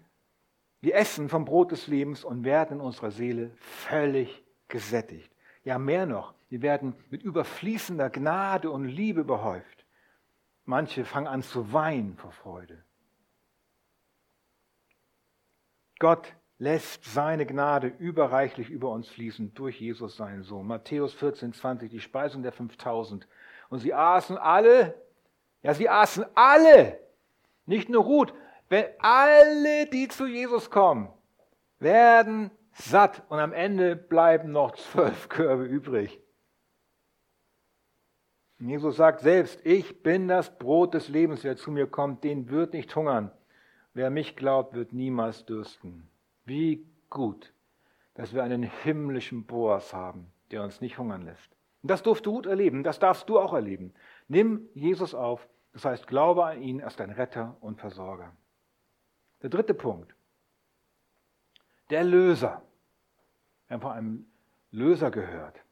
wir 0.82 0.94
essen 0.94 1.28
vom 1.28 1.44
Brot 1.44 1.72
des 1.72 1.88
Lebens 1.88 2.24
und 2.24 2.44
werden 2.44 2.78
in 2.78 2.86
unserer 2.86 3.10
Seele 3.10 3.52
völlig 3.58 4.44
gesättigt. 4.68 5.32
Ja, 5.64 5.80
mehr 5.80 6.06
noch, 6.06 6.36
wir 6.50 6.62
werden 6.62 6.94
mit 7.10 7.24
überfließender 7.24 8.12
Gnade 8.12 8.70
und 8.70 8.86
Liebe 8.86 9.24
behäuft. 9.24 9.79
Manche 10.70 11.04
fangen 11.04 11.26
an 11.26 11.42
zu 11.42 11.74
weinen 11.74 12.16
vor 12.16 12.32
Freude. 12.32 12.84
Gott 15.98 16.36
lässt 16.60 17.06
seine 17.06 17.48
Gnade 17.48 17.88
überreichlich 17.88 18.70
über 18.70 18.92
uns 18.92 19.10
fließen 19.10 19.56
durch 19.56 19.82
Jesus, 19.82 20.16
seinen 20.16 20.44
Sohn. 20.44 20.68
Matthäus 20.68 21.16
14, 21.16 21.54
20, 21.54 21.90
die 21.90 22.00
Speisung 22.00 22.44
der 22.44 22.52
5000. 22.52 23.28
Und 23.70 23.80
sie 23.80 23.96
aßen 23.96 24.38
alle, 24.38 24.94
ja, 25.64 25.74
sie 25.74 25.90
aßen 25.90 26.24
alle, 26.36 27.00
nicht 27.66 27.90
nur 27.90 28.04
Ruth, 28.04 28.32
wenn 28.68 28.86
alle, 29.00 29.88
die 29.88 30.08
zu 30.08 30.28
Jesus 30.28 30.70
kommen, 30.70 31.12
werden 31.80 32.52
satt 32.74 33.24
und 33.30 33.40
am 33.40 33.54
Ende 33.54 33.96
bleiben 33.96 34.52
noch 34.52 34.76
zwölf 34.76 35.30
Körbe 35.30 35.64
übrig. 35.64 36.22
Jesus 38.60 38.98
sagt 38.98 39.22
selbst, 39.22 39.66
ich 39.66 40.04
bin 40.04 40.28
das 40.28 40.58
Brot 40.58 40.94
des 40.94 41.08
Lebens, 41.08 41.44
wer 41.46 41.56
zu 41.56 41.72
mir 41.72 41.88
kommt, 41.88 42.26
den 42.26 42.50
wird 42.50 42.74
nicht 42.74 42.94
hungern. 42.94 43.32
Wer 43.94 44.10
mich 44.10 44.36
glaubt, 44.36 44.74
wird 44.74 44.92
niemals 44.92 45.46
dürsten. 45.46 46.10
Wie 46.44 46.86
gut, 47.10 47.54
dass 48.16 48.34
wir 48.34 48.44
einen 48.44 48.64
himmlischen 48.64 49.46
Boas 49.46 49.94
haben, 49.94 50.32
der 50.52 50.64
uns 50.64 50.82
nicht 50.82 50.98
hungern 50.98 51.24
lässt. 51.24 51.50
Und 51.82 51.90
das 51.90 52.04
durfte 52.04 52.30
Ruth 52.30 52.46
erleben, 52.46 52.84
das 52.84 53.00
darfst 53.00 53.30
du 53.30 53.40
auch 53.40 53.54
erleben. 53.54 53.94
Nimm 54.28 54.68
Jesus 54.74 55.14
auf, 55.14 55.48
das 55.72 55.86
heißt, 55.86 56.08
glaube 56.08 56.46
an 56.46 56.62
ihn 56.62 56.82
als 56.82 56.98
dein 56.98 57.12
Retter 57.12 57.56
und 57.62 57.80
Versorger. 57.80 58.36
Der 59.42 59.50
dritte 59.50 59.74
Punkt. 59.74 60.14
Der 61.90 62.04
Löser. 62.04 62.62
Wir 63.68 63.76
haben 63.76 63.82
von 63.82 63.92
einem 63.92 64.26
Löser 64.72 65.12
gehört. 65.12 65.64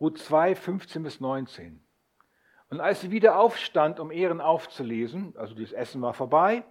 Ruth 0.00 0.18
2, 0.18 0.54
15 0.54 1.02
bis 1.02 1.20
19. 1.20 1.82
Und 2.68 2.80
als 2.80 3.00
sie 3.00 3.10
wieder 3.10 3.38
aufstand, 3.38 4.00
um 4.00 4.10
Ehren 4.10 4.40
aufzulesen, 4.40 5.34
also 5.36 5.54
das 5.54 5.72
Essen 5.72 6.02
war 6.02 6.14
vorbei, 6.14 6.64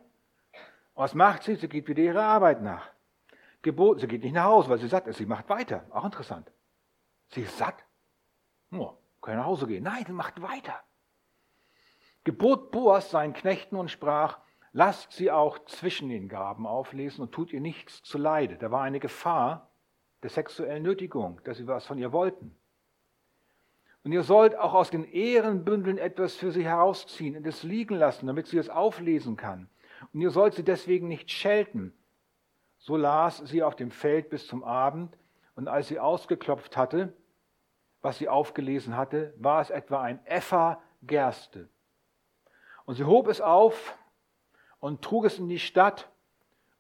was 0.93 1.13
macht 1.13 1.43
sie? 1.43 1.55
Sie 1.55 1.67
geht 1.67 1.87
wieder 1.87 2.03
ihrer 2.03 2.23
Arbeit 2.23 2.61
nach. 2.61 2.89
Gebot, 3.61 3.99
sie 3.99 4.07
geht 4.07 4.23
nicht 4.23 4.33
nach 4.33 4.45
Hause, 4.45 4.69
weil 4.69 4.77
sie 4.77 4.87
satt 4.87 5.07
ist. 5.07 5.17
Sie 5.17 5.25
macht 5.25 5.49
weiter. 5.49 5.85
Auch 5.89 6.05
interessant. 6.05 6.51
Sie 7.29 7.41
ist 7.41 7.57
satt. 7.57 7.83
Oh, 8.71 8.93
kann 9.21 9.37
nach 9.37 9.45
Hause 9.45 9.67
gehen. 9.67 9.83
Nein, 9.83 10.03
sie 10.05 10.13
macht 10.13 10.41
weiter. 10.41 10.79
Gebot 12.23 12.71
Boas 12.71 13.09
seinen 13.09 13.33
Knechten 13.33 13.75
und 13.75 13.89
sprach, 13.89 14.39
Lasst 14.77 15.13
sie 15.13 15.31
auch 15.31 15.63
zwischen 15.67 16.09
den 16.09 16.27
Gaben 16.27 16.67
auflesen 16.67 17.21
und 17.21 17.31
tut 17.31 17.53
ihr 17.53 17.61
nichts 17.61 18.03
zu 18.03 18.17
Leide. 18.17 18.57
Da 18.57 18.71
war 18.71 18.81
eine 18.81 18.99
Gefahr 18.99 19.69
der 20.21 20.29
sexuellen 20.29 20.83
Nötigung, 20.83 21.39
dass 21.45 21.55
sie 21.55 21.65
was 21.65 21.85
von 21.85 21.97
ihr 21.97 22.11
wollten. 22.11 22.53
Und 24.05 24.11
ihr 24.11 24.21
sollt 24.21 24.55
auch 24.55 24.75
aus 24.75 24.91
den 24.91 25.03
Ehrenbündeln 25.03 25.97
etwas 25.97 26.35
für 26.35 26.51
sie 26.51 26.63
herausziehen 26.63 27.35
und 27.35 27.47
es 27.47 27.63
liegen 27.63 27.95
lassen, 27.95 28.27
damit 28.27 28.45
sie 28.45 28.59
es 28.59 28.69
auflesen 28.69 29.35
kann. 29.35 29.67
Und 30.13 30.21
ihr 30.21 30.29
sollt 30.29 30.53
sie 30.53 30.63
deswegen 30.63 31.07
nicht 31.07 31.31
schelten. 31.31 31.91
So 32.77 32.97
las 32.97 33.39
sie 33.39 33.63
auf 33.63 33.75
dem 33.75 33.89
Feld 33.89 34.29
bis 34.29 34.45
zum 34.45 34.63
Abend, 34.63 35.17
und 35.55 35.67
als 35.67 35.87
sie 35.87 35.99
ausgeklopft 35.99 36.77
hatte, 36.77 37.13
was 38.01 38.19
sie 38.19 38.29
aufgelesen 38.29 38.95
hatte, 38.95 39.33
war 39.37 39.59
es 39.61 39.71
etwa 39.71 40.03
ein 40.03 40.23
Effa 40.25 40.83
Gerste. 41.01 41.67
Und 42.85 42.95
sie 42.95 43.05
hob 43.05 43.27
es 43.27 43.41
auf 43.41 43.97
und 44.79 45.01
trug 45.01 45.25
es 45.25 45.39
in 45.39 45.49
die 45.49 45.57
Stadt. 45.57 46.11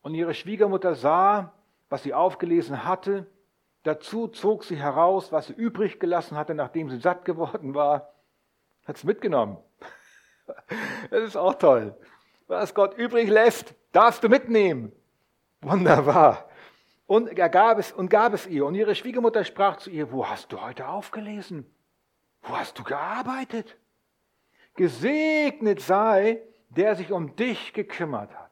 Und 0.03 0.13
ihre 0.13 0.35
Schwiegermutter 0.35 0.93
sah, 0.93 1.53
was 1.89 2.03
sie 2.03 2.13
aufgelesen 2.13 2.85
hatte. 2.85 3.25
Dazu 3.85 4.27
zog 4.27 4.63
sie 4.63 4.77
heraus, 4.77 5.31
was 5.31 5.45
sie 5.45 5.53
übrig 5.53 5.99
gelassen 5.99 6.35
hatte, 6.35 6.55
nachdem 6.55 6.89
sie 6.89 6.97
satt 6.97 7.23
geworden 7.23 7.75
war. 7.75 8.11
Hat 8.85 8.97
es 8.97 9.03
mitgenommen. 9.03 9.57
Das 11.09 11.23
ist 11.23 11.35
auch 11.35 11.55
toll. 11.55 11.95
Was 12.45 12.75
Gott 12.75 12.95
übrig 12.97 13.29
lässt, 13.29 13.73
darfst 13.91 14.23
du 14.23 14.29
mitnehmen. 14.29 14.91
Wunderbar. 15.61 16.47
Und 17.07 17.35
er 17.35 17.49
gab 17.49 17.79
es 17.79 17.91
und 17.91 18.09
gab 18.09 18.33
es 18.33 18.45
ihr. 18.45 18.65
Und 18.65 18.75
ihre 18.75 18.93
Schwiegermutter 18.93 19.43
sprach 19.43 19.77
zu 19.77 19.89
ihr: 19.89 20.11
Wo 20.11 20.27
hast 20.27 20.51
du 20.51 20.61
heute 20.61 20.87
aufgelesen? 20.87 21.65
Wo 22.43 22.55
hast 22.55 22.77
du 22.77 22.83
gearbeitet? 22.83 23.75
Gesegnet 24.75 25.81
sei, 25.81 26.41
der 26.69 26.95
sich 26.95 27.11
um 27.11 27.35
dich 27.35 27.73
gekümmert 27.73 28.31
hat. 28.35 28.44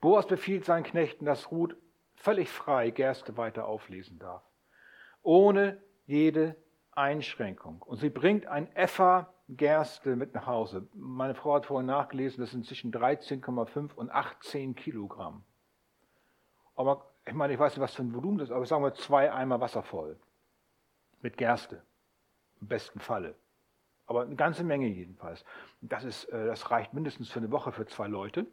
Boas 0.00 0.26
befiehlt 0.26 0.64
seinen 0.64 0.84
Knechten, 0.84 1.24
dass 1.24 1.50
Ruth 1.50 1.76
völlig 2.14 2.50
frei 2.50 2.90
Gerste 2.90 3.36
weiter 3.36 3.66
auflesen 3.66 4.18
darf, 4.18 4.42
ohne 5.22 5.80
jede 6.06 6.56
Einschränkung. 6.92 7.82
Und 7.82 7.98
sie 7.98 8.10
bringt 8.10 8.46
ein 8.46 8.74
Effa 8.74 9.32
Gerste 9.48 10.16
mit 10.16 10.34
nach 10.34 10.46
Hause. 10.46 10.88
Meine 10.94 11.34
Frau 11.34 11.54
hat 11.54 11.66
vorhin 11.66 11.86
nachgelesen, 11.86 12.40
das 12.40 12.50
sind 12.50 12.66
zwischen 12.66 12.92
13,5 12.92 13.94
und 13.94 14.10
18 14.10 14.74
Kilogramm. 14.74 15.44
Aber 16.74 17.06
ich 17.24 17.34
meine, 17.34 17.52
ich 17.52 17.58
weiß 17.58 17.74
nicht, 17.74 17.82
was 17.82 17.94
für 17.94 18.02
ein 18.02 18.14
Volumen 18.14 18.38
das 18.38 18.48
ist, 18.48 18.54
aber 18.54 18.66
sagen 18.66 18.82
wir 18.82 18.94
zwei 18.94 19.32
Eimer 19.32 19.60
Wasser 19.60 19.82
voll. 19.82 20.18
Mit 21.22 21.36
Gerste. 21.36 21.82
Im 22.60 22.68
besten 22.68 23.00
Falle. 23.00 23.34
Aber 24.06 24.22
eine 24.22 24.36
ganze 24.36 24.64
Menge 24.64 24.86
jedenfalls. 24.86 25.44
Das, 25.80 26.04
ist, 26.04 26.24
äh, 26.26 26.46
das 26.46 26.70
reicht 26.70 26.94
mindestens 26.94 27.30
für 27.30 27.40
eine 27.40 27.50
Woche 27.50 27.72
für 27.72 27.86
zwei 27.86 28.06
Leute. 28.06 28.46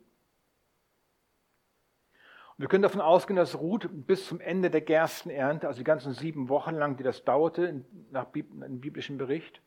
Wir 2.58 2.68
können 2.68 2.84
davon 2.84 3.02
ausgehen, 3.02 3.36
dass 3.36 3.60
Ruth 3.60 3.89
bis 3.92 4.28
zum 4.28 4.39
Ende 4.39 4.70
der 4.70 4.82
Gerstenernte, 4.82 5.68
also 5.68 5.80
die 5.80 5.84
ganzen 5.84 6.13
sieben 6.13 6.50
Wochen 6.50 6.76
lang, 6.76 6.98
die 6.98 7.04
das 7.04 7.24
dauerte, 7.24 7.84
nach 8.12 8.28
einem 8.34 8.80
biblischen 8.80 9.18
Bericht, 9.18 9.62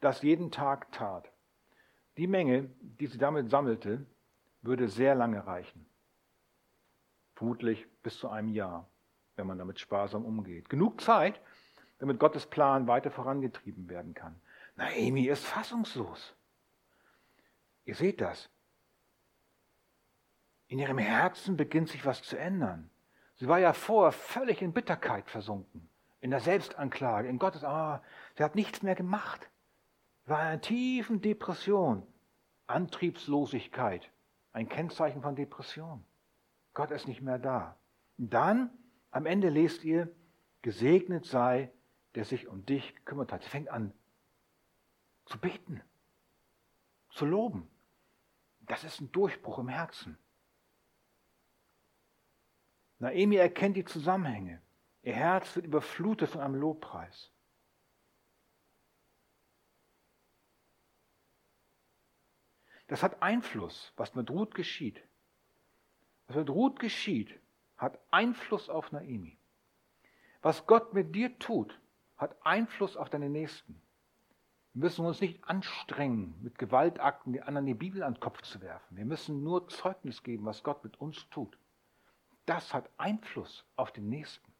das 0.00 0.22
jeden 0.22 0.50
Tag 0.50 0.92
tat. 0.92 1.32
Die 2.16 2.26
Menge, 2.26 2.70
die 2.80 3.06
sie 3.06 3.18
damit 3.18 3.50
sammelte, 3.50 4.06
würde 4.62 4.88
sehr 4.88 5.14
lange 5.14 5.46
reichen. 5.46 5.86
Vermutlich 7.34 7.86
bis 8.02 8.18
zu 8.18 8.28
einem 8.28 8.48
Jahr, 8.48 8.88
wenn 9.34 9.46
man 9.46 9.58
damit 9.58 9.80
sparsam 9.80 10.24
umgeht. 10.24 10.68
Genug 10.68 11.00
Zeit, 11.00 11.40
damit 11.98 12.18
Gottes 12.18 12.46
Plan 12.46 12.86
weiter 12.86 13.10
vorangetrieben 13.10 13.88
werden 13.88 14.14
kann. 14.14 14.40
Naomi 14.76 15.26
ist 15.26 15.44
fassungslos. 15.44 16.34
Ihr 17.84 17.94
seht 17.94 18.20
das. 18.20 18.50
In 20.68 20.78
ihrem 20.78 20.98
Herzen 20.98 21.56
beginnt 21.56 21.88
sich 21.88 22.04
was 22.04 22.22
zu 22.22 22.36
ändern. 22.36 22.90
Sie 23.36 23.48
war 23.48 23.58
ja 23.58 23.72
vorher 23.72 24.12
völlig 24.12 24.62
in 24.62 24.72
Bitterkeit 24.72 25.28
versunken, 25.30 25.88
in 26.20 26.30
der 26.30 26.40
Selbstanklage, 26.40 27.28
in 27.28 27.38
Gottes, 27.38 27.64
ah, 27.64 28.02
sie 28.36 28.42
hat 28.42 28.54
nichts 28.54 28.82
mehr 28.82 28.94
gemacht. 28.94 29.48
Sie 30.24 30.30
war 30.30 30.40
in 30.40 30.46
einer 30.48 30.60
tiefen 30.60 31.20
Depression, 31.20 32.06
Antriebslosigkeit, 32.66 34.10
ein 34.52 34.68
Kennzeichen 34.68 35.22
von 35.22 35.36
Depression. 35.36 36.04
Gott 36.72 36.90
ist 36.90 37.06
nicht 37.06 37.22
mehr 37.22 37.38
da. 37.38 37.76
Und 38.18 38.32
dann, 38.32 38.70
am 39.10 39.26
Ende 39.26 39.50
lest 39.50 39.84
ihr, 39.84 40.10
gesegnet 40.62 41.26
sei, 41.26 41.70
der 42.14 42.24
sich 42.24 42.48
um 42.48 42.64
dich 42.64 42.94
gekümmert 42.96 43.32
hat. 43.32 43.42
Sie 43.42 43.50
fängt 43.50 43.68
an 43.68 43.92
zu 45.26 45.38
beten, 45.38 45.82
zu 47.10 47.26
loben. 47.26 47.68
Das 48.60 48.84
ist 48.84 49.00
ein 49.00 49.12
Durchbruch 49.12 49.58
im 49.58 49.68
Herzen. 49.68 50.18
Naemi 52.98 53.36
erkennt 53.36 53.76
die 53.76 53.84
Zusammenhänge. 53.84 54.60
Ihr 55.02 55.14
Herz 55.14 55.54
wird 55.54 55.66
überflutet 55.66 56.30
von 56.30 56.40
einem 56.40 56.54
Lobpreis. 56.54 57.30
Das 62.88 63.02
hat 63.02 63.22
Einfluss, 63.22 63.92
was 63.96 64.14
mit 64.14 64.30
Ruth 64.30 64.54
geschieht. 64.54 65.02
Was 66.28 66.36
mit 66.36 66.50
Ruth 66.50 66.78
geschieht, 66.78 67.38
hat 67.76 67.98
Einfluss 68.10 68.68
auf 68.68 68.92
Naemi. 68.92 69.36
Was 70.40 70.66
Gott 70.66 70.94
mit 70.94 71.14
dir 71.14 71.38
tut, 71.38 71.78
hat 72.16 72.36
Einfluss 72.44 72.96
auf 72.96 73.10
deine 73.10 73.28
Nächsten. 73.28 73.82
Wir 74.72 74.84
müssen 74.84 75.04
uns 75.04 75.20
nicht 75.20 75.42
anstrengen, 75.44 76.34
mit 76.42 76.58
Gewaltakten 76.58 77.32
die 77.32 77.42
anderen 77.42 77.66
die 77.66 77.74
Bibel 77.74 78.02
an 78.02 78.14
den 78.14 78.20
Kopf 78.20 78.42
zu 78.42 78.60
werfen. 78.60 78.96
Wir 78.96 79.04
müssen 79.04 79.42
nur 79.42 79.68
Zeugnis 79.68 80.22
geben, 80.22 80.46
was 80.46 80.62
Gott 80.62 80.84
mit 80.84 81.00
uns 81.00 81.28
tut 81.30 81.58
das 82.46 82.72
hat 82.72 82.88
Einfluss 82.96 83.64
auf 83.76 83.92
den 83.92 84.08
Nächsten. 84.08 84.52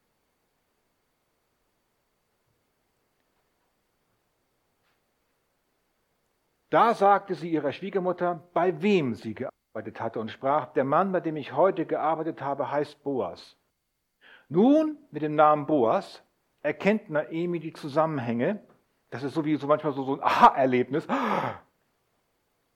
Da 6.69 6.95
sagte 6.95 7.35
sie 7.35 7.51
ihrer 7.51 7.73
Schwiegermutter, 7.73 8.43
bei 8.53 8.83
wem 8.83 9.15
sie 9.15 9.35
gearbeitet 9.35 10.01
hatte 10.01 10.19
und 10.19 10.31
sprach, 10.31 10.67
der 10.73 10.85
Mann, 10.85 11.13
bei 11.13 11.21
dem 11.21 11.37
ich 11.37 11.53
heute 11.53 11.87
gearbeitet 11.87 12.43
habe, 12.43 12.71
heißt 12.71 13.03
Boas. 13.05 13.57
Nun, 14.49 14.99
mit 15.11 15.23
dem 15.23 15.37
Namen 15.37 15.67
Boas, 15.67 16.23
erkennt 16.63 17.09
Naemi 17.09 17.61
die 17.61 17.73
Zusammenhänge. 17.73 18.61
Das 19.11 19.23
ist 19.23 19.35
so 19.35 19.43
manchmal 19.43 19.93
so, 19.93 20.03
so 20.03 20.15
ein 20.15 20.23
Aha-Erlebnis. 20.23 21.07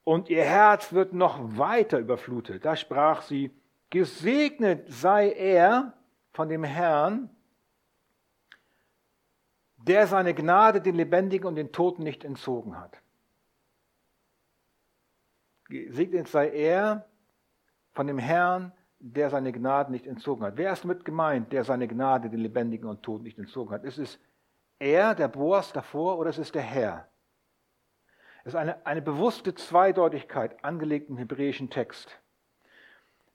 Und 0.04 0.30
ihr 0.30 0.44
Herz 0.44 0.92
wird 0.92 1.12
noch 1.12 1.58
weiter 1.58 1.98
überflutet. 1.98 2.64
Da 2.64 2.76
sprach 2.76 3.22
sie, 3.22 3.50
Gesegnet 3.90 4.90
sei 4.92 5.32
er 5.32 5.92
von 6.32 6.48
dem 6.48 6.64
Herrn, 6.64 7.28
der 9.76 10.06
seine 10.06 10.34
Gnade 10.34 10.80
den 10.80 10.94
Lebendigen 10.94 11.46
und 11.46 11.56
den 11.56 11.72
Toten 11.72 12.04
nicht 12.04 12.24
entzogen 12.24 12.78
hat. 12.78 13.02
Gesegnet 15.68 16.28
sei 16.28 16.50
er 16.50 17.08
von 17.92 18.06
dem 18.06 18.18
Herrn, 18.18 18.72
der 19.00 19.30
seine 19.30 19.52
Gnade 19.52 19.90
nicht 19.90 20.06
entzogen 20.06 20.44
hat. 20.44 20.56
Wer 20.56 20.72
ist 20.72 20.84
mit 20.84 21.04
gemeint, 21.04 21.52
der 21.52 21.64
seine 21.64 21.88
Gnade 21.88 22.28
den 22.30 22.40
Lebendigen 22.40 22.88
und 22.88 23.02
Toten 23.02 23.24
nicht 23.24 23.38
entzogen 23.38 23.72
hat? 23.72 23.84
Ist 23.84 23.98
es 23.98 24.18
er, 24.78 25.14
der 25.14 25.28
Boas 25.28 25.72
davor, 25.72 26.18
oder 26.18 26.30
ist 26.30 26.38
es 26.38 26.52
der 26.52 26.62
Herr? 26.62 27.08
Es 28.44 28.54
ist 28.54 28.56
eine, 28.56 28.84
eine 28.86 29.02
bewusste 29.02 29.54
Zweideutigkeit 29.54 30.64
angelegt 30.64 31.10
im 31.10 31.18
hebräischen 31.18 31.70
Text. 31.70 32.20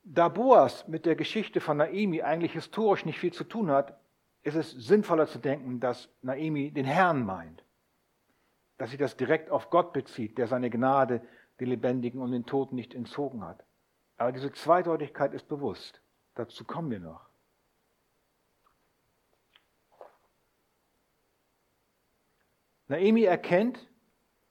Da 0.07 0.29
Boas 0.29 0.87
mit 0.87 1.07
der 1.07 1.15
Geschichte 1.15 1.59
von 1.59 1.77
Naemi 1.77 2.21
eigentlich 2.21 2.53
historisch 2.53 3.05
nicht 3.05 3.17
viel 3.17 3.33
zu 3.33 3.43
tun 3.43 3.71
hat, 3.71 3.99
ist 4.43 4.55
es 4.55 4.69
sinnvoller 4.69 5.25
zu 5.25 5.39
denken, 5.39 5.79
dass 5.79 6.09
Naemi 6.21 6.69
den 6.69 6.85
Herrn 6.85 7.25
meint. 7.25 7.63
Dass 8.77 8.91
sich 8.91 8.99
das 8.99 9.17
direkt 9.17 9.49
auf 9.49 9.71
Gott 9.71 9.93
bezieht, 9.93 10.37
der 10.37 10.45
seine 10.45 10.69
Gnade 10.69 11.21
den 11.59 11.69
Lebendigen 11.69 12.21
und 12.21 12.31
den 12.31 12.45
Toten 12.45 12.75
nicht 12.75 12.93
entzogen 12.93 13.43
hat. 13.43 13.63
Aber 14.17 14.31
diese 14.31 14.51
Zweideutigkeit 14.51 15.33
ist 15.33 15.47
bewusst. 15.47 15.99
Dazu 16.35 16.65
kommen 16.65 16.91
wir 16.91 16.99
noch. 16.99 17.27
Naemi 22.87 23.23
erkennt, 23.23 23.89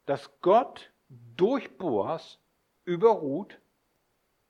dass 0.07 0.29
Gott 0.41 0.91
durch 1.09 1.79
Boas 1.79 2.41
überruht 2.85 3.61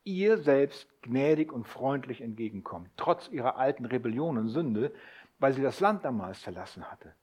ihr 0.04 0.38
selbst 0.38 0.88
gnädig 1.04 1.52
und 1.52 1.66
freundlich 1.66 2.20
entgegenkommt, 2.20 2.90
trotz 2.96 3.28
ihrer 3.28 3.56
alten 3.56 3.84
Rebellion 3.84 4.36
und 4.38 4.48
Sünde, 4.48 4.92
weil 5.38 5.52
sie 5.52 5.62
das 5.62 5.80
Land 5.80 6.04
damals 6.04 6.40
verlassen 6.40 6.90
hatte. 6.90 7.14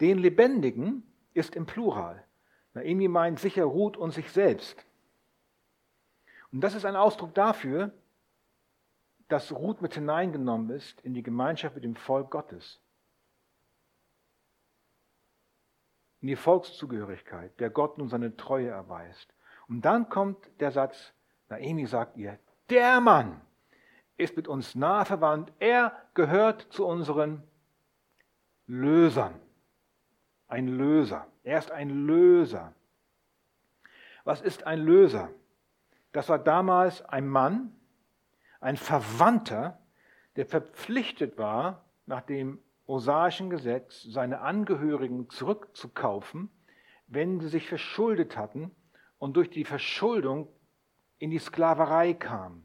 Den 0.00 0.18
Lebendigen 0.18 1.02
ist 1.34 1.54
im 1.54 1.66
Plural. 1.66 2.24
Naemi 2.72 3.08
meint 3.08 3.38
sicher 3.38 3.64
Ruth 3.64 3.96
und 3.96 4.12
sich 4.12 4.30
selbst. 4.32 4.84
Und 6.50 6.60
das 6.60 6.74
ist 6.74 6.84
ein 6.84 6.96
Ausdruck 6.96 7.34
dafür, 7.34 7.92
dass 9.28 9.52
Ruth 9.52 9.82
mit 9.82 9.94
hineingenommen 9.94 10.70
ist 10.70 11.00
in 11.02 11.14
die 11.14 11.22
Gemeinschaft 11.22 11.74
mit 11.74 11.84
dem 11.84 11.96
Volk 11.96 12.30
Gottes. 12.30 12.80
In 16.20 16.28
die 16.28 16.36
Volkszugehörigkeit, 16.36 17.58
der 17.60 17.70
Gott 17.70 17.98
nun 17.98 18.08
seine 18.08 18.36
Treue 18.36 18.68
erweist. 18.68 19.34
Und 19.68 19.82
dann 19.84 20.08
kommt 20.08 20.38
der 20.60 20.70
Satz, 20.70 21.12
Naemi 21.48 21.86
sagt 21.86 22.16
ihr, 22.16 22.38
der 22.70 23.00
Mann 23.00 23.40
ist 24.16 24.36
mit 24.36 24.48
uns 24.48 24.74
nahe 24.74 25.04
verwandt. 25.04 25.52
Er 25.58 25.92
gehört 26.14 26.62
zu 26.70 26.86
unseren 26.86 27.42
Lösern. 28.66 29.34
Ein 30.48 30.68
Löser. 30.68 31.26
Er 31.42 31.58
ist 31.58 31.70
ein 31.70 31.90
Löser. 32.06 32.74
Was 34.24 34.40
ist 34.40 34.64
ein 34.64 34.80
Löser? 34.80 35.30
Das 36.12 36.28
war 36.28 36.38
damals 36.38 37.02
ein 37.02 37.26
Mann, 37.26 37.74
ein 38.60 38.76
Verwandter, 38.76 39.78
der 40.36 40.46
verpflichtet 40.46 41.36
war, 41.38 41.84
nach 42.06 42.22
dem 42.22 42.58
osaischen 42.86 43.50
Gesetz 43.50 44.02
seine 44.02 44.40
Angehörigen 44.40 45.28
zurückzukaufen, 45.28 46.50
wenn 47.06 47.40
sie 47.40 47.48
sich 47.48 47.68
verschuldet 47.68 48.36
hatten 48.36 48.70
und 49.18 49.36
durch 49.36 49.50
die 49.50 49.64
Verschuldung 49.64 50.48
in 51.18 51.30
die 51.30 51.38
Sklaverei 51.38 52.14
kam, 52.14 52.62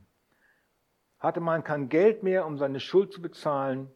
hatte 1.19 1.39
man 1.39 1.63
kein 1.63 1.89
Geld 1.89 2.23
mehr, 2.23 2.45
um 2.45 2.57
seine 2.57 2.79
Schuld 2.79 3.13
zu 3.13 3.21
bezahlen, 3.21 3.89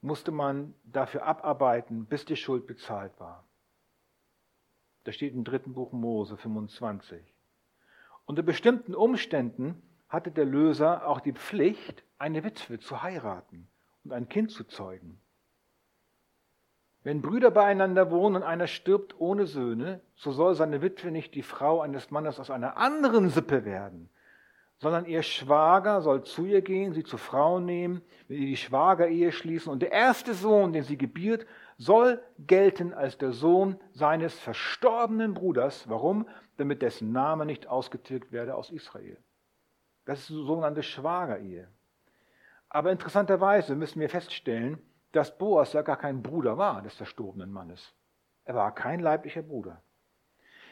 musste 0.00 0.30
man 0.30 0.74
dafür 0.84 1.24
abarbeiten, 1.24 2.06
bis 2.06 2.24
die 2.24 2.36
Schuld 2.36 2.66
bezahlt 2.66 3.18
war. 3.18 3.44
Das 5.04 5.14
steht 5.14 5.34
im 5.34 5.44
dritten 5.44 5.74
Buch 5.74 5.92
Mose 5.92 6.36
25. 6.36 7.22
Unter 8.26 8.42
bestimmten 8.42 8.94
Umständen 8.94 9.82
hatte 10.08 10.30
der 10.30 10.46
Löser 10.46 11.06
auch 11.06 11.20
die 11.20 11.32
Pflicht, 11.32 12.04
eine 12.18 12.44
Witwe 12.44 12.78
zu 12.78 13.02
heiraten 13.02 13.68
und 14.04 14.12
ein 14.12 14.28
Kind 14.28 14.50
zu 14.50 14.64
zeugen. 14.64 15.20
Wenn 17.04 17.20
Brüder 17.20 17.50
beieinander 17.50 18.10
wohnen 18.10 18.36
und 18.36 18.42
einer 18.42 18.66
stirbt 18.66 19.20
ohne 19.20 19.46
Söhne, 19.46 20.00
so 20.16 20.32
soll 20.32 20.54
seine 20.54 20.80
Witwe 20.80 21.10
nicht 21.10 21.34
die 21.34 21.42
Frau 21.42 21.82
eines 21.82 22.10
Mannes 22.10 22.40
aus 22.40 22.50
einer 22.50 22.78
anderen 22.78 23.28
Sippe 23.28 23.66
werden, 23.66 24.08
sondern 24.78 25.04
ihr 25.04 25.22
Schwager 25.22 26.00
soll 26.00 26.24
zu 26.24 26.46
ihr 26.46 26.62
gehen, 26.62 26.94
sie 26.94 27.04
zur 27.04 27.18
Frau 27.18 27.60
nehmen, 27.60 28.00
mit 28.26 28.38
ihr 28.38 28.46
die 28.46 28.56
Schwagerehe 28.56 29.32
schließen 29.32 29.70
und 29.70 29.82
der 29.82 29.92
erste 29.92 30.32
Sohn, 30.32 30.72
den 30.72 30.82
sie 30.82 30.96
gebiert, 30.96 31.46
soll 31.76 32.22
gelten 32.38 32.94
als 32.94 33.18
der 33.18 33.32
Sohn 33.32 33.78
seines 33.92 34.38
verstorbenen 34.38 35.34
Bruders. 35.34 35.86
Warum? 35.90 36.26
Damit 36.56 36.80
dessen 36.80 37.12
Name 37.12 37.44
nicht 37.44 37.66
ausgetilgt 37.66 38.32
werde 38.32 38.54
aus 38.54 38.70
Israel. 38.70 39.18
Das 40.06 40.20
ist 40.20 40.30
die 40.30 40.46
sogenannte 40.46 40.82
Schwagerehe. 40.82 41.68
Aber 42.70 42.90
interessanterweise 42.92 43.76
müssen 43.76 44.00
wir 44.00 44.08
feststellen, 44.08 44.78
dass 45.16 45.38
Boas 45.38 45.72
ja 45.72 45.82
gar 45.82 45.96
kein 45.96 46.22
Bruder 46.22 46.58
war 46.58 46.82
des 46.82 46.94
verstorbenen 46.94 47.52
Mannes. 47.52 47.94
Er 48.44 48.54
war 48.54 48.74
kein 48.74 49.00
leiblicher 49.00 49.42
Bruder. 49.42 49.82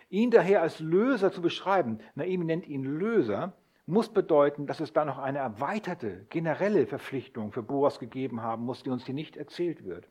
Ihn 0.08 0.30
daher 0.30 0.62
als 0.62 0.80
Löser 0.80 1.32
zu 1.32 1.40
beschreiben, 1.40 2.00
Naomi 2.14 2.44
nennt 2.44 2.66
ihn 2.66 2.84
Löser, 2.84 3.54
muss 3.86 4.12
bedeuten, 4.12 4.66
dass 4.66 4.80
es 4.80 4.92
da 4.92 5.04
noch 5.04 5.18
eine 5.18 5.38
erweiterte, 5.38 6.26
generelle 6.28 6.86
Verpflichtung 6.86 7.52
für 7.52 7.62
Boas 7.62 7.98
gegeben 7.98 8.42
haben 8.42 8.64
muss, 8.64 8.82
die 8.82 8.90
uns 8.90 9.06
hier 9.06 9.14
nicht 9.14 9.36
erzählt 9.36 9.84
wird. 9.84 10.08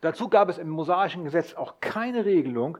Dazu 0.00 0.28
gab 0.28 0.48
es 0.48 0.58
im 0.58 0.68
mosaischen 0.68 1.24
Gesetz 1.24 1.54
auch 1.54 1.80
keine 1.80 2.24
Regelung, 2.24 2.78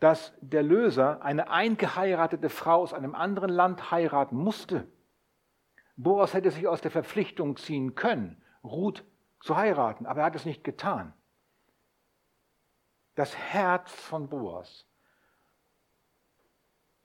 dass 0.00 0.32
der 0.40 0.62
Löser 0.62 1.22
eine 1.22 1.50
eingeheiratete 1.50 2.48
Frau 2.48 2.82
aus 2.82 2.94
einem 2.94 3.14
anderen 3.14 3.50
Land 3.50 3.90
heiraten 3.90 4.36
musste. 4.36 4.86
Boas 5.96 6.32
hätte 6.32 6.50
sich 6.52 6.68
aus 6.68 6.80
der 6.80 6.92
Verpflichtung 6.92 7.56
ziehen 7.56 7.96
können, 7.96 8.40
Ruth 8.62 9.04
zu 9.40 9.56
heiraten, 9.56 10.06
aber 10.06 10.20
er 10.20 10.26
hat 10.26 10.36
es 10.36 10.44
nicht 10.44 10.64
getan. 10.64 11.12
Das 13.14 13.36
Herz 13.36 13.92
von 13.92 14.28
Boas, 14.28 14.86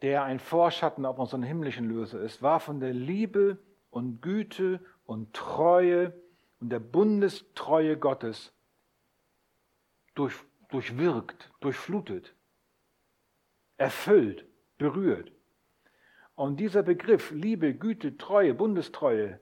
der 0.02 0.24
ein 0.24 0.40
Vorschatten 0.40 1.06
auf 1.06 1.18
unseren 1.18 1.44
himmlischen 1.44 1.86
Löser 1.86 2.22
ist, 2.22 2.42
war 2.42 2.60
von 2.60 2.80
der 2.80 2.94
Liebe 2.94 3.58
und 3.90 4.22
Güte 4.22 4.84
und 5.06 5.34
Treue 5.34 6.14
und 6.60 6.70
der 6.70 6.80
Bundestreue 6.80 7.98
Gottes 7.98 8.54
durch, 10.16 10.36
durchwirkt, 10.70 11.52
durchflutet, 11.60 12.36
erfüllt, 13.78 14.46
berührt. 14.78 15.32
Und 16.36 16.60
dieser 16.60 16.84
Begriff 16.84 17.32
Liebe, 17.32 17.74
Güte, 17.74 18.18
Treue, 18.18 18.54
Bundestreue 18.54 19.40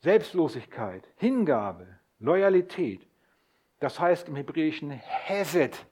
Selbstlosigkeit, 0.00 1.06
Hingabe, 1.16 1.86
Loyalität. 2.18 3.06
Das 3.80 3.98
heißt 3.98 4.28
im 4.28 4.36
Hebräischen 4.36 4.90
Hesed. 4.90 5.86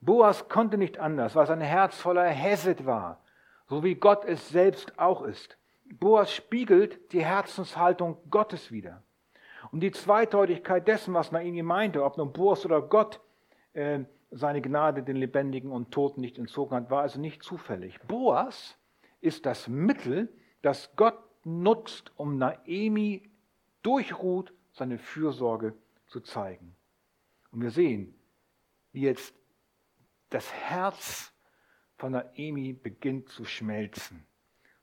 Boas 0.00 0.48
konnte 0.48 0.78
nicht 0.78 0.98
anders, 0.98 1.34
weil 1.34 1.46
sein 1.46 1.60
Herz 1.60 1.96
voller 2.00 2.28
Hesed 2.28 2.86
war, 2.86 3.20
so 3.66 3.82
wie 3.82 3.94
Gott 3.94 4.24
es 4.24 4.48
selbst 4.48 4.98
auch 4.98 5.22
ist. 5.22 5.58
Boas 5.84 6.32
spiegelt 6.32 7.12
die 7.12 7.24
Herzenshaltung 7.24 8.18
Gottes 8.30 8.70
wider. 8.70 9.02
Und 9.72 9.80
die 9.80 9.90
Zweideutigkeit 9.90 10.86
dessen, 10.86 11.14
was 11.14 11.32
Naini 11.32 11.62
meinte, 11.62 12.04
ob 12.04 12.18
nun 12.18 12.32
Boas 12.32 12.64
oder 12.64 12.82
Gott 12.82 13.20
äh, 13.72 14.00
seine 14.30 14.60
Gnade 14.60 15.02
den 15.02 15.16
Lebendigen 15.16 15.72
und 15.72 15.90
Toten 15.90 16.20
nicht 16.20 16.38
entzogen 16.38 16.74
hat, 16.76 16.90
war 16.90 17.02
also 17.02 17.20
nicht 17.20 17.42
zufällig. 17.42 18.00
Boas 18.02 18.76
ist 19.20 19.46
das 19.46 19.68
Mittel, 19.68 20.28
das 20.62 20.94
Gott 20.96 21.18
nutzt, 21.46 22.12
um 22.16 22.38
Naemi 22.38 23.30
durch 23.82 24.18
Ruth 24.18 24.52
seine 24.72 24.98
Fürsorge 24.98 25.74
zu 26.08 26.20
zeigen. 26.20 26.74
Und 27.52 27.62
wir 27.62 27.70
sehen, 27.70 28.14
wie 28.92 29.02
jetzt 29.02 29.34
das 30.30 30.52
Herz 30.52 31.32
von 31.96 32.12
Naemi 32.12 32.72
beginnt 32.72 33.28
zu 33.28 33.44
schmelzen. 33.44 34.26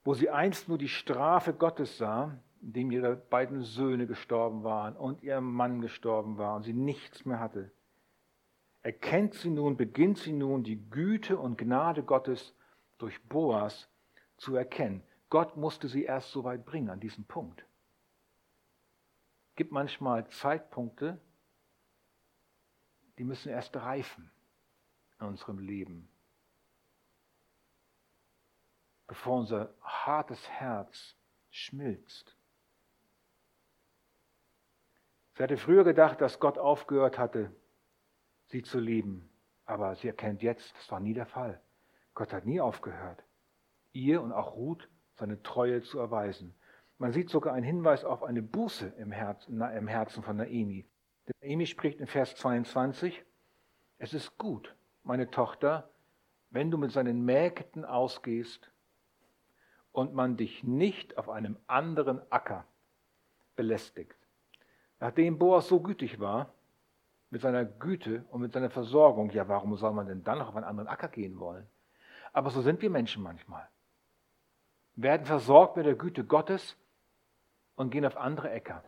Wo 0.04 0.14
sie 0.14 0.30
einst 0.30 0.70
nur 0.70 0.78
die 0.78 0.88
Strafe 0.88 1.54
Gottes 1.54 1.98
sah, 1.98 2.40
indem 2.62 2.92
ihre 2.92 3.16
beiden 3.16 3.62
Söhne 3.62 4.08
gestorben 4.08 4.64
waren 4.64 4.96
und 4.96 5.22
ihr 5.22 5.42
Mann 5.42 5.82
gestorben 5.82 6.38
war 6.38 6.56
und 6.56 6.64
sie 6.64 6.74
nichts 6.74 7.26
mehr 7.26 7.40
hatte, 7.40 7.72
erkennt 8.82 9.34
sie 9.34 9.50
nun, 9.50 9.76
beginnt 9.76 10.18
sie 10.18 10.32
nun 10.34 10.64
die 10.64 10.90
Güte 10.90 11.38
und 11.38 11.58
Gnade 11.58 12.04
Gottes 12.04 12.56
durch 12.98 13.22
Boas 13.24 13.90
zu 14.38 14.56
erkennen. 14.56 15.04
Gott 15.34 15.58
musste 15.58 15.88
sie 15.88 16.04
erst 16.04 16.30
so 16.30 16.44
weit 16.44 16.64
bringen, 16.64 16.92
an 16.92 17.00
diesen 17.00 17.26
Punkt. 17.26 17.66
Es 19.50 19.56
gibt 19.56 19.72
manchmal 19.72 20.30
Zeitpunkte, 20.30 21.20
die 23.18 23.24
müssen 23.24 23.50
erst 23.50 23.76
reifen 23.76 24.30
in 25.20 25.26
unserem 25.26 25.58
Leben, 25.58 26.08
bevor 29.08 29.40
unser 29.40 29.74
hartes 29.82 30.48
Herz 30.50 31.16
schmilzt. 31.50 32.38
Sie 35.34 35.42
hatte 35.42 35.58
früher 35.58 35.84
gedacht, 35.84 36.22
dass 36.22 36.40
Gott 36.40 36.60
aufgehört 36.60 37.18
hatte, 37.18 37.52
sie 38.50 38.62
zu 38.62 38.80
lieben. 38.80 39.32
Aber 39.66 39.96
sie 39.96 40.10
erkennt 40.10 40.44
jetzt, 40.44 40.76
das 40.76 40.92
war 40.92 41.00
nie 41.00 41.16
der 41.16 41.26
Fall. 41.26 41.60
Gott 42.14 42.32
hat 42.34 42.46
nie 42.46 42.62
aufgehört. 42.62 43.24
Ihr 43.94 44.22
und 44.22 44.32
auch 44.32 44.54
Ruth 44.54 44.88
seine 45.16 45.42
Treue 45.44 45.82
zu 45.82 46.00
erweisen. 46.00 46.54
Man 46.98 47.12
sieht 47.12 47.30
sogar 47.30 47.54
einen 47.54 47.66
Hinweis 47.66 48.06
auf 48.06 48.24
eine 48.24 48.42
Buße 48.42 48.94
im 48.98 49.12
Herzen, 49.12 49.62
im 49.62 49.88
Herzen 49.88 50.24
von 50.24 50.38
Naemi. 50.38 50.86
Denn 51.28 51.36
Naemi 51.42 51.66
spricht 51.66 52.00
in 52.00 52.08
Vers 52.08 52.36
22, 52.36 53.24
es 53.98 54.14
ist 54.14 54.38
gut, 54.38 54.76
meine 55.04 55.30
Tochter, 55.30 55.90
wenn 56.50 56.72
du 56.72 56.78
mit 56.78 56.92
seinen 56.92 57.26
Mägden 57.26 57.86
ausgehst 57.86 58.72
und 59.92 60.14
man 60.14 60.38
dich 60.38 60.64
nicht 60.64 61.18
auf 61.18 61.30
einem 61.30 61.58
anderen 61.68 62.22
Acker 62.32 62.66
belästigt. 63.56 64.18
Nachdem 65.00 65.38
Boas 65.38 65.68
so 65.68 65.80
gütig 65.82 66.20
war, 66.20 66.54
mit 67.30 67.42
seiner 67.42 67.66
Güte 67.66 68.24
und 68.30 68.42
mit 68.42 68.54
seiner 68.54 68.70
Versorgung, 68.70 69.32
ja, 69.32 69.48
warum 69.48 69.76
soll 69.76 69.92
man 69.92 70.06
denn 70.06 70.24
dann 70.24 70.38
noch 70.38 70.50
auf 70.50 70.56
einen 70.56 70.66
anderen 70.66 70.88
Acker 70.88 71.08
gehen 71.08 71.40
wollen? 71.40 71.68
Aber 72.32 72.52
so 72.52 72.62
sind 72.62 72.82
wir 72.82 72.90
Menschen 72.90 73.24
manchmal 73.24 73.68
werden 74.96 75.26
versorgt 75.26 75.78
mit 75.78 75.86
der 75.86 75.96
Güte 75.96 76.24
Gottes 76.24 76.78
und 77.76 77.90
gehen 77.90 78.06
auf 78.06 78.18
andere 78.18 78.52
Äcker. 78.52 78.84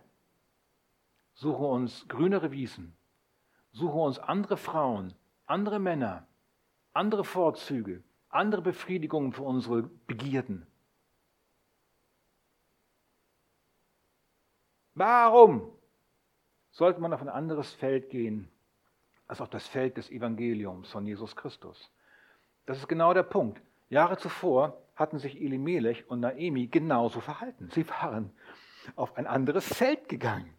Suchen 1.34 1.66
uns 1.66 2.08
grünere 2.08 2.52
Wiesen, 2.52 2.96
suchen 3.72 4.00
uns 4.00 4.20
andere 4.20 4.58
Frauen, 4.58 5.14
andere 5.46 5.80
Männer, 5.80 6.28
andere 6.94 7.24
Vorzüge, 7.24 8.04
andere 8.30 8.62
Befriedigungen 8.62 9.34
für 9.34 9.44
unsere 9.44 9.84
Begierden. 9.84 10.66
Warum 14.94 15.72
sollte 16.72 17.02
man 17.02 17.14
auf 17.14 17.22
ein 17.22 17.30
anderes 17.30 17.74
Feld 17.74 18.10
gehen 18.10 18.50
als 19.28 19.42
auf 19.42 19.50
das 19.50 19.68
Feld 19.68 19.98
des 19.98 20.10
Evangeliums 20.10 20.90
von 20.90 21.06
Jesus 21.06 21.36
Christus? 21.36 21.92
Das 22.66 22.78
ist 22.78 22.88
genau 22.88 23.14
der 23.14 23.24
Punkt. 23.24 23.62
Jahre 23.90 24.18
zuvor 24.18 24.82
hatten 24.96 25.20
sich 25.20 25.42
Elimelech 25.42 26.10
und 26.10 26.22
Naemi 26.22 26.68
genauso 26.68 27.20
verhalten. 27.20 27.70
Sie 27.72 27.88
waren 27.90 28.32
auf 28.96 29.18
ein 29.18 29.28
anderes 29.28 29.66
Feld 29.66 30.08
gegangen. 30.10 30.54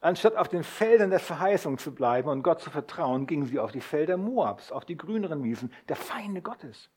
Anstatt 0.00 0.36
auf 0.36 0.48
den 0.48 0.64
Feldern 0.64 1.10
der 1.10 1.20
Verheißung 1.20 1.78
zu 1.78 1.94
bleiben 1.94 2.28
und 2.28 2.42
Gott 2.42 2.60
zu 2.60 2.70
vertrauen, 2.70 3.26
gingen 3.26 3.46
sie 3.46 3.58
auf 3.58 3.72
die 3.72 3.80
Felder 3.80 4.16
Moabs, 4.16 4.70
auf 4.70 4.84
die 4.84 4.96
grüneren 4.96 5.42
Wiesen, 5.44 5.72
der 5.88 5.96
Feinde 5.96 6.42
Gottes. 6.42 6.90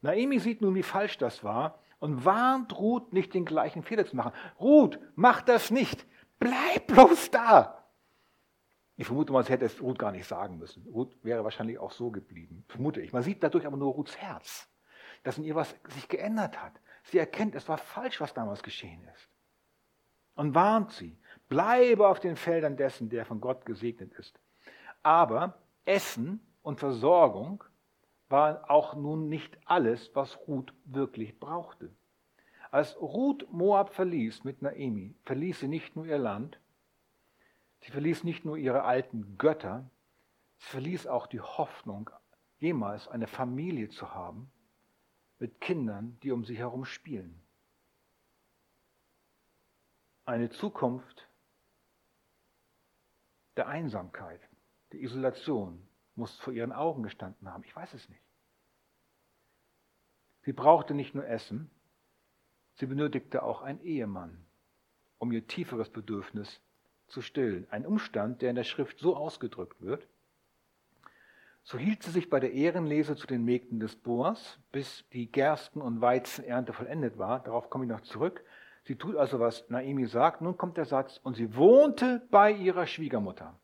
Naemi 0.00 0.38
sieht 0.38 0.60
nun, 0.60 0.74
wie 0.74 0.84
falsch 0.84 1.18
das 1.18 1.42
war 1.42 1.80
und 1.98 2.24
warnt 2.24 2.78
Ruth, 2.78 3.12
nicht 3.12 3.34
den 3.34 3.44
gleichen 3.44 3.82
Fehler 3.82 4.06
zu 4.06 4.14
machen. 4.14 4.32
Ruth, 4.60 4.98
mach 5.16 5.42
das 5.42 5.70
nicht. 5.70 6.06
Bleib 6.38 6.86
bloß 6.86 7.30
da. 7.30 7.84
Ich 8.96 9.06
vermute 9.06 9.32
mal, 9.32 9.44
sie 9.44 9.52
hätte 9.52 9.64
es 9.64 9.82
Ruth 9.82 9.98
gar 9.98 10.12
nicht 10.12 10.26
sagen 10.26 10.58
müssen. 10.58 10.86
Ruth 10.86 11.16
wäre 11.22 11.42
wahrscheinlich 11.42 11.78
auch 11.78 11.90
so 11.90 12.10
geblieben. 12.10 12.64
Vermute 12.68 13.00
ich. 13.00 13.12
Man 13.12 13.22
sieht 13.22 13.42
dadurch 13.42 13.66
aber 13.66 13.76
nur 13.76 13.92
Ruths 13.92 14.16
Herz 14.16 14.68
dass 15.22 15.38
in 15.38 15.44
ihr 15.44 15.54
was 15.54 15.74
sich 15.88 16.08
geändert 16.08 16.60
hat. 16.62 16.72
Sie 17.04 17.18
erkennt, 17.18 17.54
es 17.54 17.68
war 17.68 17.78
falsch, 17.78 18.20
was 18.20 18.34
damals 18.34 18.62
geschehen 18.62 19.02
ist. 19.14 19.28
Und 20.34 20.54
warnt 20.54 20.90
sie, 20.92 21.18
bleibe 21.48 22.08
auf 22.08 22.20
den 22.20 22.36
Feldern 22.36 22.76
dessen, 22.76 23.08
der 23.08 23.24
von 23.24 23.40
Gott 23.40 23.64
gesegnet 23.64 24.12
ist. 24.14 24.38
Aber 25.02 25.58
Essen 25.84 26.40
und 26.62 26.80
Versorgung 26.80 27.64
war 28.28 28.70
auch 28.70 28.94
nun 28.94 29.28
nicht 29.28 29.56
alles, 29.66 30.10
was 30.14 30.36
Ruth 30.48 30.74
wirklich 30.84 31.38
brauchte. 31.38 31.94
Als 32.70 33.00
Ruth 33.00 33.46
Moab 33.52 33.94
verließ 33.94 34.42
mit 34.44 34.60
Naemi, 34.62 35.14
verließ 35.24 35.60
sie 35.60 35.68
nicht 35.68 35.94
nur 35.94 36.06
ihr 36.06 36.18
Land, 36.18 36.60
sie 37.80 37.92
verließ 37.92 38.24
nicht 38.24 38.44
nur 38.44 38.56
ihre 38.56 38.82
alten 38.82 39.38
Götter, 39.38 39.88
sie 40.58 40.70
verließ 40.70 41.06
auch 41.06 41.28
die 41.28 41.40
Hoffnung, 41.40 42.10
jemals 42.58 43.06
eine 43.06 43.28
Familie 43.28 43.88
zu 43.88 44.12
haben 44.12 44.50
mit 45.38 45.60
Kindern, 45.60 46.18
die 46.22 46.32
um 46.32 46.44
sie 46.44 46.56
herum 46.56 46.84
spielen. 46.84 47.40
Eine 50.24 50.50
Zukunft 50.50 51.28
der 53.56 53.68
Einsamkeit, 53.68 54.40
der 54.92 55.00
Isolation 55.00 55.86
muss 56.14 56.38
vor 56.40 56.52
ihren 56.52 56.72
Augen 56.72 57.02
gestanden 57.02 57.52
haben. 57.52 57.64
Ich 57.64 57.74
weiß 57.74 57.94
es 57.94 58.08
nicht. 58.08 58.22
Sie 60.42 60.52
brauchte 60.52 60.94
nicht 60.94 61.14
nur 61.14 61.26
Essen, 61.26 61.70
sie 62.74 62.86
benötigte 62.86 63.42
auch 63.42 63.62
einen 63.62 63.80
Ehemann, 63.80 64.46
um 65.18 65.32
ihr 65.32 65.46
tieferes 65.46 65.90
Bedürfnis 65.90 66.60
zu 67.08 67.20
stillen. 67.20 67.66
Ein 67.70 67.86
Umstand, 67.86 68.42
der 68.42 68.50
in 68.50 68.56
der 68.56 68.64
Schrift 68.64 68.98
so 68.98 69.16
ausgedrückt 69.16 69.80
wird. 69.80 70.08
So 71.66 71.78
hielt 71.78 72.04
sie 72.04 72.12
sich 72.12 72.30
bei 72.30 72.38
der 72.38 72.52
Ehrenlese 72.52 73.16
zu 73.16 73.26
den 73.26 73.44
Mägden 73.44 73.80
des 73.80 73.96
Boas, 73.96 74.60
bis 74.70 75.04
die 75.12 75.32
Gersten- 75.32 75.80
und 75.80 76.00
Weizenernte 76.00 76.72
vollendet 76.72 77.18
war. 77.18 77.42
Darauf 77.42 77.70
komme 77.70 77.84
ich 77.84 77.90
noch 77.90 78.02
zurück. 78.02 78.44
Sie 78.84 78.94
tut 78.94 79.16
also, 79.16 79.40
was 79.40 79.68
Naimi 79.68 80.06
sagt. 80.06 80.42
Nun 80.42 80.56
kommt 80.56 80.76
der 80.76 80.84
Satz, 80.84 81.18
und 81.24 81.34
sie 81.34 81.56
wohnte 81.56 82.24
bei 82.30 82.52
ihrer 82.52 82.86
Schwiegermutter. 82.86 83.58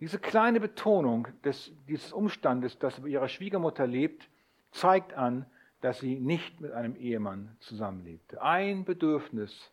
Diese 0.00 0.18
kleine 0.18 0.60
Betonung 0.60 1.28
des, 1.44 1.72
dieses 1.88 2.12
Umstandes, 2.12 2.78
dass 2.78 2.96
sie 2.96 3.00
bei 3.00 3.08
ihrer 3.08 3.28
Schwiegermutter 3.28 3.86
lebt, 3.86 4.28
zeigt 4.70 5.14
an, 5.14 5.46
dass 5.80 6.00
sie 6.00 6.20
nicht 6.20 6.60
mit 6.60 6.72
einem 6.72 6.94
Ehemann 6.96 7.56
zusammenlebte. 7.60 8.42
Ein 8.42 8.84
Bedürfnis 8.84 9.72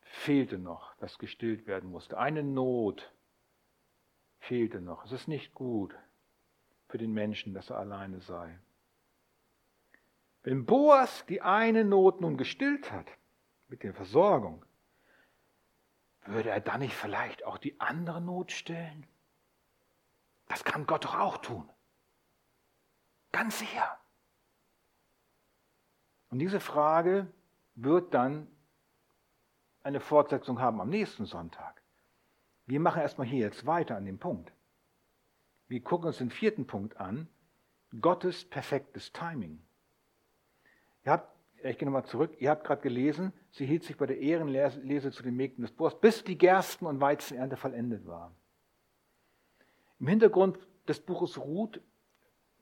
fehlte 0.00 0.58
noch, 0.58 0.96
das 0.96 1.18
gestillt 1.18 1.66
werden 1.66 1.90
musste. 1.90 2.16
Eine 2.16 2.42
Not 2.42 3.13
fehlte 4.44 4.80
noch. 4.80 5.04
Es 5.04 5.12
ist 5.12 5.28
nicht 5.28 5.54
gut 5.54 5.94
für 6.88 6.98
den 6.98 7.12
Menschen, 7.12 7.54
dass 7.54 7.70
er 7.70 7.78
alleine 7.78 8.20
sei. 8.20 8.58
Wenn 10.42 10.66
Boas 10.66 11.24
die 11.26 11.40
eine 11.40 11.84
Not 11.84 12.20
nun 12.20 12.36
gestillt 12.36 12.92
hat 12.92 13.06
mit 13.68 13.82
der 13.82 13.94
Versorgung, 13.94 14.64
würde 16.26 16.50
er 16.50 16.60
dann 16.60 16.80
nicht 16.80 16.94
vielleicht 16.94 17.44
auch 17.44 17.58
die 17.58 17.80
andere 17.80 18.20
Not 18.20 18.52
stillen? 18.52 19.06
Das 20.46 20.64
kann 20.64 20.86
Gott 20.86 21.04
doch 21.04 21.18
auch 21.18 21.38
tun. 21.38 21.68
Ganz 23.32 23.58
sicher. 23.58 23.98
Und 26.28 26.38
diese 26.38 26.60
Frage 26.60 27.26
wird 27.74 28.12
dann 28.12 28.46
eine 29.82 30.00
Fortsetzung 30.00 30.60
haben 30.60 30.80
am 30.80 30.88
nächsten 30.88 31.26
Sonntag. 31.26 31.83
Wir 32.66 32.80
machen 32.80 33.02
erstmal 33.02 33.26
hier 33.26 33.40
jetzt 33.40 33.66
weiter 33.66 33.96
an 33.96 34.06
dem 34.06 34.18
Punkt. 34.18 34.52
Wir 35.68 35.82
gucken 35.82 36.06
uns 36.06 36.18
den 36.18 36.30
vierten 36.30 36.66
Punkt 36.66 36.96
an. 36.96 37.28
Gottes 38.00 38.44
perfektes 38.44 39.12
Timing. 39.12 39.60
Ihr 41.04 41.12
habt, 41.12 41.30
ich 41.62 41.78
gehe 41.78 41.86
nochmal 41.86 42.06
zurück, 42.06 42.34
ihr 42.38 42.50
habt 42.50 42.64
gerade 42.64 42.82
gelesen, 42.82 43.32
sie 43.52 43.66
hielt 43.66 43.84
sich 43.84 43.96
bei 43.96 44.06
der 44.06 44.18
Ehrenlese 44.18 45.12
zu 45.12 45.22
den 45.22 45.36
Mägden 45.36 45.62
des 45.62 45.70
Boas, 45.70 45.98
bis 46.00 46.24
die 46.24 46.36
Gersten- 46.36 46.86
und 46.86 47.00
Weizenernte 47.00 47.56
vollendet 47.56 48.06
war. 48.06 48.34
Im 50.00 50.08
Hintergrund 50.08 50.58
des 50.88 51.00
Buches 51.00 51.38
Ruth 51.38 51.80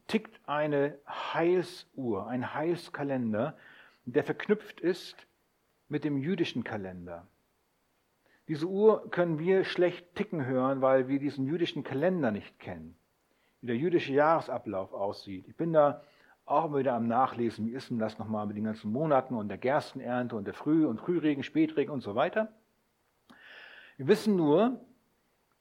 tickt 0.06 0.40
eine 0.46 0.98
Heilsuhr, 1.06 2.26
ein 2.26 2.54
Heilskalender, 2.54 3.56
der 4.04 4.24
verknüpft 4.24 4.80
ist 4.80 5.26
mit 5.88 6.04
dem 6.04 6.18
jüdischen 6.18 6.64
Kalender. 6.64 7.26
Diese 8.48 8.66
Uhr 8.66 9.08
können 9.10 9.38
wir 9.38 9.64
schlecht 9.64 10.14
ticken 10.14 10.44
hören, 10.44 10.80
weil 10.80 11.08
wir 11.08 11.18
diesen 11.18 11.46
jüdischen 11.46 11.84
Kalender 11.84 12.30
nicht 12.30 12.58
kennen, 12.58 12.96
wie 13.60 13.68
der 13.68 13.76
jüdische 13.76 14.12
Jahresablauf 14.12 14.92
aussieht. 14.92 15.46
Ich 15.48 15.56
bin 15.56 15.72
da 15.72 16.02
auch 16.44 16.74
wieder 16.74 16.94
am 16.94 17.06
Nachlesen, 17.06 17.66
wie 17.66 17.72
ist 17.72 17.90
denn 17.90 17.98
das 17.98 18.18
nochmal 18.18 18.46
mit 18.46 18.56
den 18.56 18.64
ganzen 18.64 18.90
Monaten 18.90 19.36
und 19.36 19.48
der 19.48 19.58
Gerstenernte 19.58 20.34
und 20.34 20.44
der 20.44 20.54
Früh- 20.54 20.86
und 20.86 21.00
Frühregen, 21.00 21.44
Spätregen 21.44 21.92
und 21.92 22.02
so 22.02 22.14
weiter. 22.14 22.52
Wir 23.96 24.08
wissen 24.08 24.34
nur, 24.34 24.80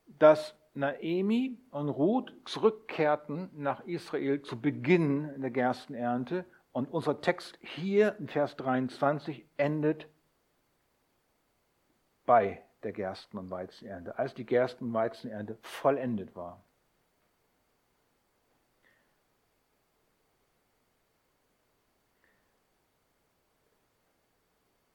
dass 0.07 0.57
Naemi 0.73 1.59
und 1.69 1.89
Ruth 1.89 2.33
zurückkehrten 2.45 3.49
nach 3.53 3.85
Israel 3.85 4.41
zu 4.41 4.59
Beginn 4.59 5.39
der 5.41 5.51
Gerstenernte 5.51 6.45
und 6.71 6.89
unser 6.91 7.21
Text 7.21 7.59
hier 7.61 8.15
in 8.17 8.27
Vers 8.27 8.55
23 8.55 9.45
endet 9.57 10.07
bei 12.25 12.63
der 12.83 12.91
Gersten- 12.91 13.37
und 13.37 13.49
Weizenernte, 13.49 14.17
als 14.17 14.33
die 14.33 14.45
Gersten- 14.45 14.85
und 14.85 14.93
Weizenernte 14.93 15.57
vollendet 15.61 16.35
war. 16.35 16.63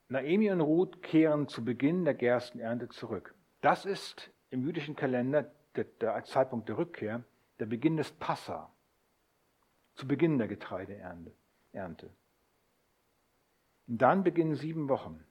Naemi 0.09 0.49
und 0.51 0.61
Ruth 0.61 1.01
kehren 1.03 1.47
zu 1.49 1.65
Beginn 1.65 2.05
der 2.05 2.13
Gerstenernte 2.13 2.87
zurück. 2.89 3.35
Das 3.59 3.85
ist 3.85 4.31
im 4.49 4.63
jüdischen 4.63 4.95
Kalender 4.95 5.51
der, 5.75 5.83
der 5.83 6.23
Zeitpunkt 6.23 6.69
der 6.69 6.77
Rückkehr, 6.77 7.23
der 7.59 7.65
Beginn 7.65 7.97
des 7.97 8.11
Passa, 8.11 8.71
zu 9.95 10.07
Beginn 10.07 10.37
der 10.37 10.47
Getreideernte. 10.47 11.33
Und 13.87 14.01
dann 14.01 14.23
beginnen 14.23 14.55
sieben 14.55 14.87
Wochen. 14.87 15.26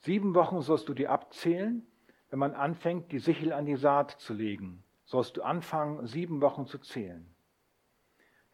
Sieben 0.00 0.34
Wochen 0.34 0.60
sollst 0.60 0.88
du 0.88 0.94
dir 0.94 1.10
abzählen, 1.10 1.86
wenn 2.30 2.38
man 2.38 2.54
anfängt, 2.54 3.10
die 3.12 3.18
Sichel 3.18 3.52
an 3.52 3.66
die 3.66 3.76
Saat 3.76 4.12
zu 4.12 4.34
legen. 4.34 4.84
Sollst 5.04 5.36
du 5.36 5.42
anfangen, 5.42 6.06
sieben 6.06 6.40
Wochen 6.40 6.66
zu 6.66 6.78
zählen. 6.78 7.26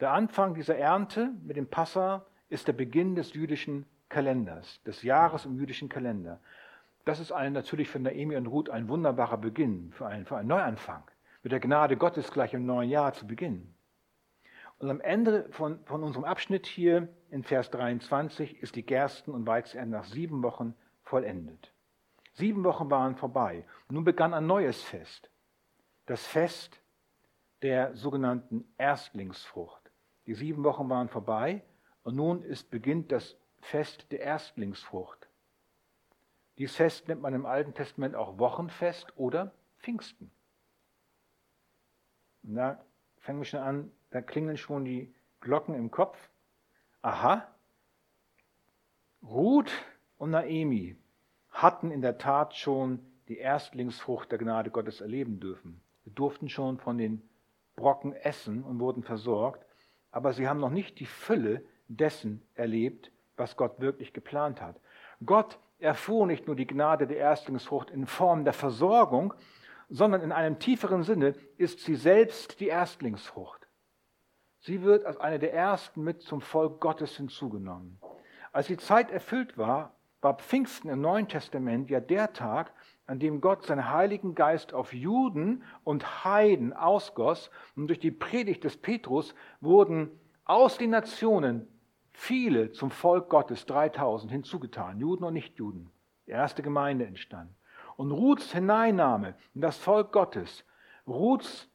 Der 0.00 0.12
Anfang 0.12 0.54
dieser 0.54 0.76
Ernte 0.76 1.32
mit 1.42 1.56
dem 1.56 1.68
Passa 1.68 2.24
ist 2.48 2.68
der 2.68 2.72
Beginn 2.72 3.14
des 3.14 3.34
jüdischen 3.34 3.86
Kalenders, 4.08 4.82
des 4.84 5.02
Jahres 5.02 5.44
im 5.44 5.56
jüdischen 5.56 5.88
Kalender. 5.88 6.40
Das 7.04 7.20
ist 7.20 7.32
ein, 7.32 7.52
natürlich 7.52 7.88
für 7.88 7.98
Naemi 7.98 8.36
und 8.36 8.46
Ruth 8.46 8.70
ein 8.70 8.88
wunderbarer 8.88 9.36
Beginn, 9.36 9.92
für 9.92 10.06
einen, 10.06 10.24
für 10.24 10.36
einen 10.36 10.48
Neuanfang. 10.48 11.02
Mit 11.42 11.52
der 11.52 11.60
Gnade 11.60 11.96
Gottes 11.96 12.30
gleich 12.30 12.54
im 12.54 12.64
neuen 12.64 12.88
Jahr 12.88 13.12
zu 13.12 13.26
beginnen. 13.26 13.74
Und 14.78 14.90
am 14.90 15.00
Ende 15.00 15.46
von, 15.50 15.84
von 15.84 16.02
unserem 16.02 16.24
Abschnitt 16.24 16.66
hier 16.66 17.08
in 17.30 17.42
Vers 17.42 17.70
23 17.70 18.62
ist 18.62 18.76
die 18.76 18.84
Gersten- 18.84 19.32
und 19.32 19.46
Weizenernte 19.46 19.92
nach 19.92 20.04
sieben 20.04 20.42
Wochen 20.42 20.74
vollendet. 21.04 21.72
Sieben 22.32 22.64
Wochen 22.64 22.90
waren 22.90 23.16
vorbei. 23.16 23.64
Nun 23.88 24.04
begann 24.04 24.34
ein 24.34 24.46
neues 24.46 24.82
Fest. 24.82 25.30
Das 26.06 26.26
Fest 26.26 26.80
der 27.62 27.94
sogenannten 27.96 28.64
Erstlingsfrucht. 28.76 29.90
Die 30.26 30.34
sieben 30.34 30.64
Wochen 30.64 30.88
waren 30.90 31.08
vorbei 31.08 31.62
und 32.02 32.16
nun 32.16 32.42
ist, 32.42 32.70
beginnt 32.70 33.12
das 33.12 33.36
Fest 33.60 34.10
der 34.10 34.20
Erstlingsfrucht. 34.20 35.28
Dieses 36.58 36.76
Fest 36.76 37.08
nennt 37.08 37.22
man 37.22 37.34
im 37.34 37.46
Alten 37.46 37.74
Testament 37.74 38.14
auch 38.14 38.38
Wochenfest 38.38 39.16
oder 39.16 39.52
Pfingsten. 39.78 40.30
Und 42.42 42.56
da 42.56 42.84
fangen 43.18 43.38
wir 43.38 43.46
schon 43.46 43.60
an, 43.60 43.92
da 44.10 44.20
klingeln 44.20 44.56
schon 44.56 44.84
die 44.84 45.14
Glocken 45.40 45.74
im 45.74 45.90
Kopf. 45.90 46.18
Aha, 47.02 47.46
Ruth 49.22 49.72
und 50.24 50.30
Naemi 50.30 50.96
hatten 51.50 51.90
in 51.90 52.00
der 52.00 52.16
Tat 52.16 52.54
schon 52.54 52.98
die 53.28 53.36
Erstlingsfrucht 53.36 54.32
der 54.32 54.38
Gnade 54.38 54.70
Gottes 54.70 55.02
erleben 55.02 55.38
dürfen. 55.38 55.82
Sie 56.06 56.14
durften 56.14 56.48
schon 56.48 56.78
von 56.78 56.96
den 56.96 57.28
Brocken 57.76 58.14
essen 58.14 58.62
und 58.62 58.80
wurden 58.80 59.02
versorgt, 59.02 59.66
aber 60.10 60.32
sie 60.32 60.48
haben 60.48 60.60
noch 60.60 60.70
nicht 60.70 60.98
die 60.98 61.04
Fülle 61.04 61.62
dessen 61.88 62.40
erlebt, 62.54 63.12
was 63.36 63.58
Gott 63.58 63.80
wirklich 63.80 64.14
geplant 64.14 64.62
hat. 64.62 64.80
Gott 65.26 65.58
erfuhr 65.78 66.26
nicht 66.26 66.46
nur 66.46 66.56
die 66.56 66.66
Gnade 66.66 67.06
der 67.06 67.18
Erstlingsfrucht 67.18 67.90
in 67.90 68.06
Form 68.06 68.44
der 68.44 68.54
Versorgung, 68.54 69.34
sondern 69.90 70.22
in 70.22 70.32
einem 70.32 70.58
tieferen 70.58 71.02
Sinne 71.02 71.34
ist 71.58 71.80
sie 71.80 71.96
selbst 71.96 72.60
die 72.60 72.68
Erstlingsfrucht. 72.68 73.68
Sie 74.60 74.80
wird 74.80 75.04
als 75.04 75.18
eine 75.18 75.38
der 75.38 75.52
ersten 75.52 76.02
mit 76.02 76.22
zum 76.22 76.40
Volk 76.40 76.80
Gottes 76.80 77.14
hinzugenommen. 77.14 78.00
Als 78.52 78.68
die 78.68 78.78
Zeit 78.78 79.10
erfüllt 79.10 79.58
war, 79.58 79.93
war 80.24 80.38
Pfingsten 80.38 80.88
im 80.88 81.02
Neuen 81.02 81.28
Testament 81.28 81.90
ja 81.90 82.00
der 82.00 82.32
Tag, 82.32 82.72
an 83.06 83.18
dem 83.18 83.42
Gott 83.42 83.66
seinen 83.66 83.90
Heiligen 83.90 84.34
Geist 84.34 84.72
auf 84.72 84.94
Juden 84.94 85.62
und 85.84 86.24
Heiden 86.24 86.72
ausgoss 86.72 87.50
und 87.76 87.88
durch 87.88 88.00
die 88.00 88.10
Predigt 88.10 88.64
des 88.64 88.78
Petrus 88.78 89.34
wurden 89.60 90.10
aus 90.46 90.78
den 90.78 90.90
Nationen 90.90 91.68
viele 92.12 92.72
zum 92.72 92.90
Volk 92.90 93.28
Gottes, 93.28 93.66
3000 93.66 94.32
hinzugetan, 94.32 94.98
Juden 94.98 95.24
und 95.24 95.34
Nichtjuden. 95.34 95.90
Die 96.26 96.30
erste 96.30 96.62
Gemeinde 96.62 97.04
entstand. 97.04 97.54
Und 97.96 98.10
Ruths 98.10 98.50
Hineinnahme 98.50 99.34
in 99.54 99.60
das 99.60 99.76
Volk 99.76 100.10
Gottes, 100.10 100.64
Ruths, 101.06 101.68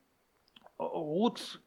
Ruths 0.80 1.62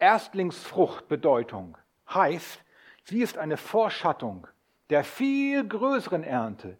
Erstlingsfruchtbedeutung 0.00 1.78
heißt, 2.12 2.64
Sie 3.04 3.20
ist 3.20 3.38
eine 3.38 3.56
Vorschattung 3.56 4.48
der 4.92 5.04
viel 5.04 5.66
größeren 5.66 6.22
Ernte, 6.22 6.76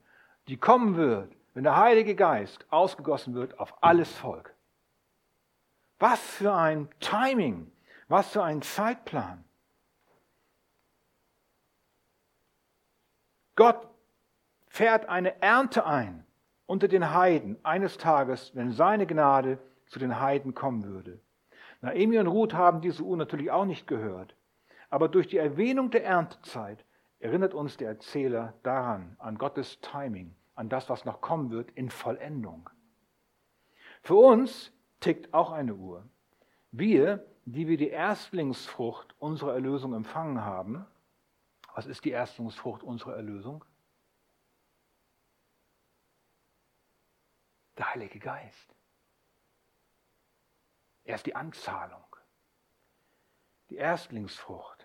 die 0.47 0.59
kommen 0.59 0.97
wird, 0.97 1.35
wenn 1.55 1.65
der 1.65 1.79
Heilige 1.79 2.15
Geist 2.15 2.67
ausgegossen 2.71 3.35
wird 3.35 3.59
auf 3.59 3.83
alles 3.83 4.15
Volk. 4.15 4.55
Was 5.99 6.21
für 6.21 6.53
ein 6.53 6.91
Timing, 7.01 7.73
was 8.09 8.29
für 8.29 8.45
ein 8.45 8.61
Zeitplan. 8.61 9.43
Gott 13.57 13.89
fährt 14.67 15.09
eine 15.09 15.41
Ernte 15.41 15.87
ein 15.87 16.27
unter 16.67 16.89
den 16.89 17.15
Heiden 17.15 17.57
eines 17.65 17.97
Tages, 17.97 18.55
wenn 18.55 18.73
seine 18.73 19.07
Gnade 19.07 19.59
zu 19.87 19.99
den 19.99 20.21
Heiden 20.21 20.55
kommen 20.55 20.85
würde. 20.85 21.19
Naemi 21.81 22.19
und 22.19 22.27
Ruth 22.27 22.53
haben 22.53 22.83
diese 22.83 23.05
Uhr 23.05 23.17
natürlich 23.17 23.51
auch 23.51 23.65
nicht 23.65 23.87
gehört. 23.87 24.37
Aber 24.91 25.09
durch 25.09 25.29
die 25.29 25.39
Erwähnung 25.39 25.91
der 25.91 26.05
Erntezeit 26.05 26.85
erinnert 27.23 27.55
uns 27.55 27.77
der 27.77 27.89
Erzähler 27.89 28.53
daran, 28.65 29.15
an 29.21 29.39
Gottes 29.39 29.81
Timing, 29.81 30.35
an 30.57 30.69
das, 30.69 30.91
was 30.91 31.05
noch 31.05 31.21
kommen 31.21 31.51
wird 31.53 31.71
in 31.71 31.89
Vollendung. 31.89 32.69
Für 34.03 34.17
uns 34.17 34.73
tickt 34.99 35.33
auch 35.33 35.53
eine 35.53 35.77
Uhr. 35.77 36.05
Wir, 36.73 37.25
die 37.45 37.69
wir 37.69 37.77
die 37.77 37.91
Erstlingsfrucht 37.91 39.15
unserer 39.21 39.55
Erlösung 39.55 39.95
empfangen 39.95 40.45
haben, 40.45 40.85
was 41.75 41.87
ist 41.87 42.05
die 42.05 42.11
Erstlingsfrucht 42.11 42.83
unserer 42.83 43.15
Erlösung? 43.15 43.65
Der 47.79 47.95
Heilige 47.95 48.19
Geist. 48.19 48.75
Er 51.05 51.15
ist 51.15 51.27
die 51.27 51.37
Anzahlung, 51.37 52.05
die 53.71 53.77
Erstlingsfrucht. 53.77 54.82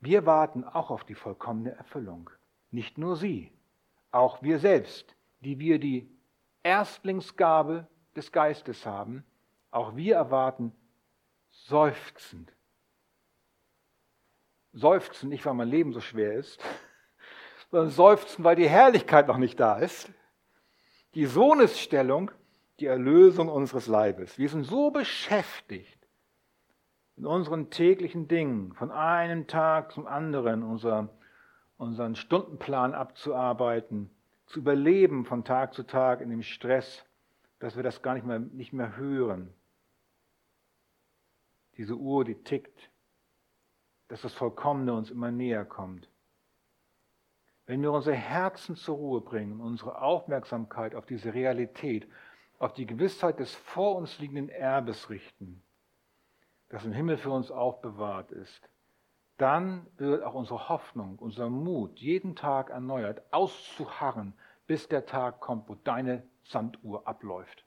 Wir 0.00 0.24
warten 0.24 0.64
auch 0.64 0.90
auf 0.90 1.04
die 1.04 1.14
vollkommene 1.14 1.72
Erfüllung. 1.72 2.30
Nicht 2.70 2.96
nur 2.96 3.16
sie, 3.16 3.52
auch 4.10 4.42
wir 4.42 4.58
selbst, 4.58 5.14
die 5.40 5.58
wir 5.58 5.78
die 5.78 6.10
Erstlingsgabe 6.62 7.86
des 8.16 8.32
Geistes 8.32 8.86
haben, 8.86 9.24
auch 9.70 9.96
wir 9.96 10.16
erwarten 10.16 10.72
seufzend. 11.50 12.52
Seufzen 14.72 15.28
nicht, 15.28 15.44
weil 15.44 15.54
mein 15.54 15.68
Leben 15.68 15.92
so 15.92 16.00
schwer 16.00 16.34
ist, 16.34 16.60
sondern 17.70 17.90
seufzen, 17.90 18.44
weil 18.44 18.56
die 18.56 18.68
Herrlichkeit 18.68 19.28
noch 19.28 19.38
nicht 19.38 19.60
da 19.60 19.78
ist. 19.78 20.10
Die 21.14 21.26
Sohnesstellung, 21.26 22.30
die 22.78 22.86
Erlösung 22.86 23.48
unseres 23.48 23.86
Leibes. 23.86 24.38
Wir 24.38 24.48
sind 24.48 24.64
so 24.64 24.90
beschäftigt 24.90 25.99
in 27.16 27.26
unseren 27.26 27.70
täglichen 27.70 28.28
Dingen, 28.28 28.72
von 28.74 28.90
einem 28.90 29.46
Tag 29.46 29.92
zum 29.92 30.06
anderen, 30.06 30.62
unser, 30.62 31.08
unseren 31.76 32.16
Stundenplan 32.16 32.94
abzuarbeiten, 32.94 34.10
zu 34.46 34.60
überleben 34.60 35.24
von 35.24 35.44
Tag 35.44 35.74
zu 35.74 35.84
Tag 35.84 36.20
in 36.20 36.30
dem 36.30 36.42
Stress, 36.42 37.04
dass 37.58 37.76
wir 37.76 37.82
das 37.82 38.02
gar 38.02 38.14
nicht 38.14 38.26
mehr, 38.26 38.38
nicht 38.38 38.72
mehr 38.72 38.96
hören. 38.96 39.52
Diese 41.76 41.94
Uhr, 41.94 42.24
die 42.24 42.34
tickt, 42.34 42.90
dass 44.08 44.22
das 44.22 44.34
Vollkommene 44.34 44.92
uns 44.92 45.10
immer 45.10 45.30
näher 45.30 45.64
kommt. 45.64 46.08
Wenn 47.66 47.82
wir 47.82 47.92
unsere 47.92 48.16
Herzen 48.16 48.74
zur 48.74 48.96
Ruhe 48.96 49.20
bringen, 49.20 49.60
unsere 49.60 50.02
Aufmerksamkeit 50.02 50.96
auf 50.96 51.06
diese 51.06 51.32
Realität, 51.32 52.08
auf 52.58 52.72
die 52.72 52.86
Gewissheit 52.86 53.38
des 53.38 53.54
vor 53.54 53.94
uns 53.94 54.18
liegenden 54.18 54.48
Erbes 54.48 55.08
richten, 55.10 55.62
das 56.70 56.84
im 56.84 56.92
Himmel 56.92 57.18
für 57.18 57.30
uns 57.30 57.50
aufbewahrt 57.50 58.32
ist, 58.32 58.70
dann 59.36 59.86
wird 59.96 60.22
auch 60.22 60.34
unsere 60.34 60.68
Hoffnung, 60.68 61.18
unser 61.18 61.50
Mut 61.50 61.98
jeden 61.98 62.36
Tag 62.36 62.70
erneuert, 62.70 63.22
auszuharren, 63.32 64.34
bis 64.66 64.88
der 64.88 65.04
Tag 65.04 65.40
kommt, 65.40 65.68
wo 65.68 65.74
deine 65.74 66.22
Sanduhr 66.44 67.06
abläuft 67.06 67.64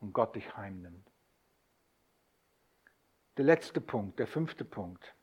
und 0.00 0.12
Gott 0.12 0.36
dich 0.36 0.56
heimnimmt. 0.56 1.10
Der 3.36 3.44
letzte 3.44 3.80
Punkt, 3.80 4.18
der 4.18 4.28
fünfte 4.28 4.64
Punkt. 4.64 5.14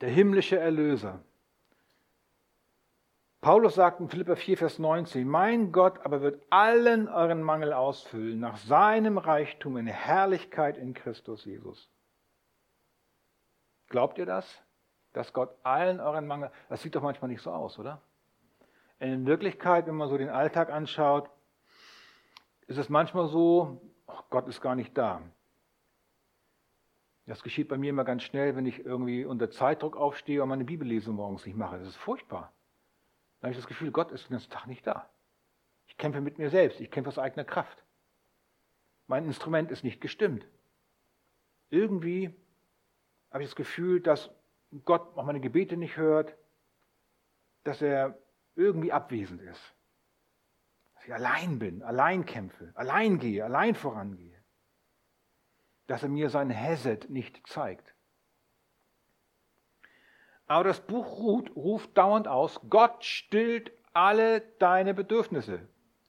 Der 0.00 0.08
himmlische 0.08 0.58
Erlöser. 0.58 1.22
Paulus 3.40 3.74
sagt 3.74 4.00
in 4.00 4.08
Philippa 4.08 4.36
4, 4.36 4.56
Vers 4.56 4.78
19, 4.78 5.28
mein 5.28 5.72
Gott 5.72 6.04
aber 6.04 6.22
wird 6.22 6.42
allen 6.50 7.08
euren 7.08 7.42
Mangel 7.42 7.72
ausfüllen 7.72 8.40
nach 8.40 8.56
seinem 8.56 9.18
Reichtum 9.18 9.76
in 9.76 9.86
Herrlichkeit 9.86 10.78
in 10.78 10.94
Christus 10.94 11.44
Jesus. 11.44 11.90
Glaubt 13.88 14.18
ihr 14.18 14.26
das? 14.26 14.62
Dass 15.12 15.32
Gott 15.32 15.54
allen 15.62 16.00
euren 16.00 16.26
Mangel, 16.26 16.50
das 16.68 16.82
sieht 16.82 16.94
doch 16.94 17.02
manchmal 17.02 17.30
nicht 17.30 17.42
so 17.42 17.50
aus, 17.50 17.78
oder? 17.78 18.02
In 19.00 19.26
Wirklichkeit, 19.26 19.86
wenn 19.86 19.94
man 19.94 20.08
so 20.08 20.18
den 20.18 20.28
Alltag 20.28 20.70
anschaut, 20.70 21.30
ist 22.66 22.78
es 22.78 22.88
manchmal 22.88 23.28
so, 23.28 23.80
oh, 24.06 24.20
Gott 24.30 24.46
ist 24.48 24.60
gar 24.60 24.74
nicht 24.74 24.96
da. 24.98 25.22
Das 27.26 27.42
geschieht 27.42 27.68
bei 27.68 27.76
mir 27.76 27.90
immer 27.90 28.04
ganz 28.04 28.22
schnell, 28.22 28.56
wenn 28.56 28.66
ich 28.66 28.84
irgendwie 28.84 29.24
unter 29.24 29.50
Zeitdruck 29.50 29.96
aufstehe 29.96 30.42
und 30.42 30.48
meine 30.48 30.64
Bibellesung 30.64 31.16
morgens 31.16 31.44
nicht 31.44 31.56
mache. 31.56 31.78
Das 31.78 31.88
ist 31.88 31.96
furchtbar. 31.96 32.52
Dann 33.40 33.48
habe 33.48 33.52
ich 33.52 33.58
das 33.58 33.68
Gefühl, 33.68 33.90
Gott 33.90 34.12
ist 34.12 34.28
den 34.28 34.32
ganzen 34.32 34.50
Tag 34.50 34.66
nicht 34.66 34.86
da. 34.86 35.08
Ich 35.86 35.96
kämpfe 35.96 36.20
mit 36.20 36.38
mir 36.38 36.50
selbst, 36.50 36.80
ich 36.80 36.90
kämpfe 36.90 37.08
aus 37.08 37.18
eigener 37.18 37.44
Kraft. 37.44 37.84
Mein 39.06 39.24
Instrument 39.26 39.70
ist 39.70 39.84
nicht 39.84 40.00
gestimmt. 40.00 40.46
Irgendwie 41.70 42.34
habe 43.30 43.42
ich 43.42 43.50
das 43.50 43.56
Gefühl, 43.56 44.00
dass 44.00 44.30
Gott 44.84 45.16
auch 45.16 45.24
meine 45.24 45.40
Gebete 45.40 45.76
nicht 45.76 45.96
hört, 45.96 46.36
dass 47.64 47.82
er 47.82 48.18
irgendwie 48.54 48.92
abwesend 48.92 49.40
ist. 49.42 49.74
Dass 50.94 51.04
ich 51.04 51.14
allein 51.14 51.58
bin, 51.58 51.82
allein 51.82 52.24
kämpfe, 52.24 52.72
allein 52.74 53.18
gehe, 53.18 53.44
allein 53.44 53.74
vorangehe. 53.74 54.36
Dass 55.86 56.02
er 56.02 56.08
mir 56.08 56.30
sein 56.30 56.50
Hesed 56.50 57.08
nicht 57.08 57.46
zeigt. 57.46 57.94
Aber 60.46 60.64
das 60.64 60.80
Buch 60.80 61.18
Ruth 61.18 61.54
ruft 61.54 61.96
dauernd 61.96 62.26
aus, 62.26 62.60
Gott 62.70 63.04
stillt 63.04 63.70
alle 63.92 64.40
deine 64.58 64.94
Bedürfnisse. 64.94 65.68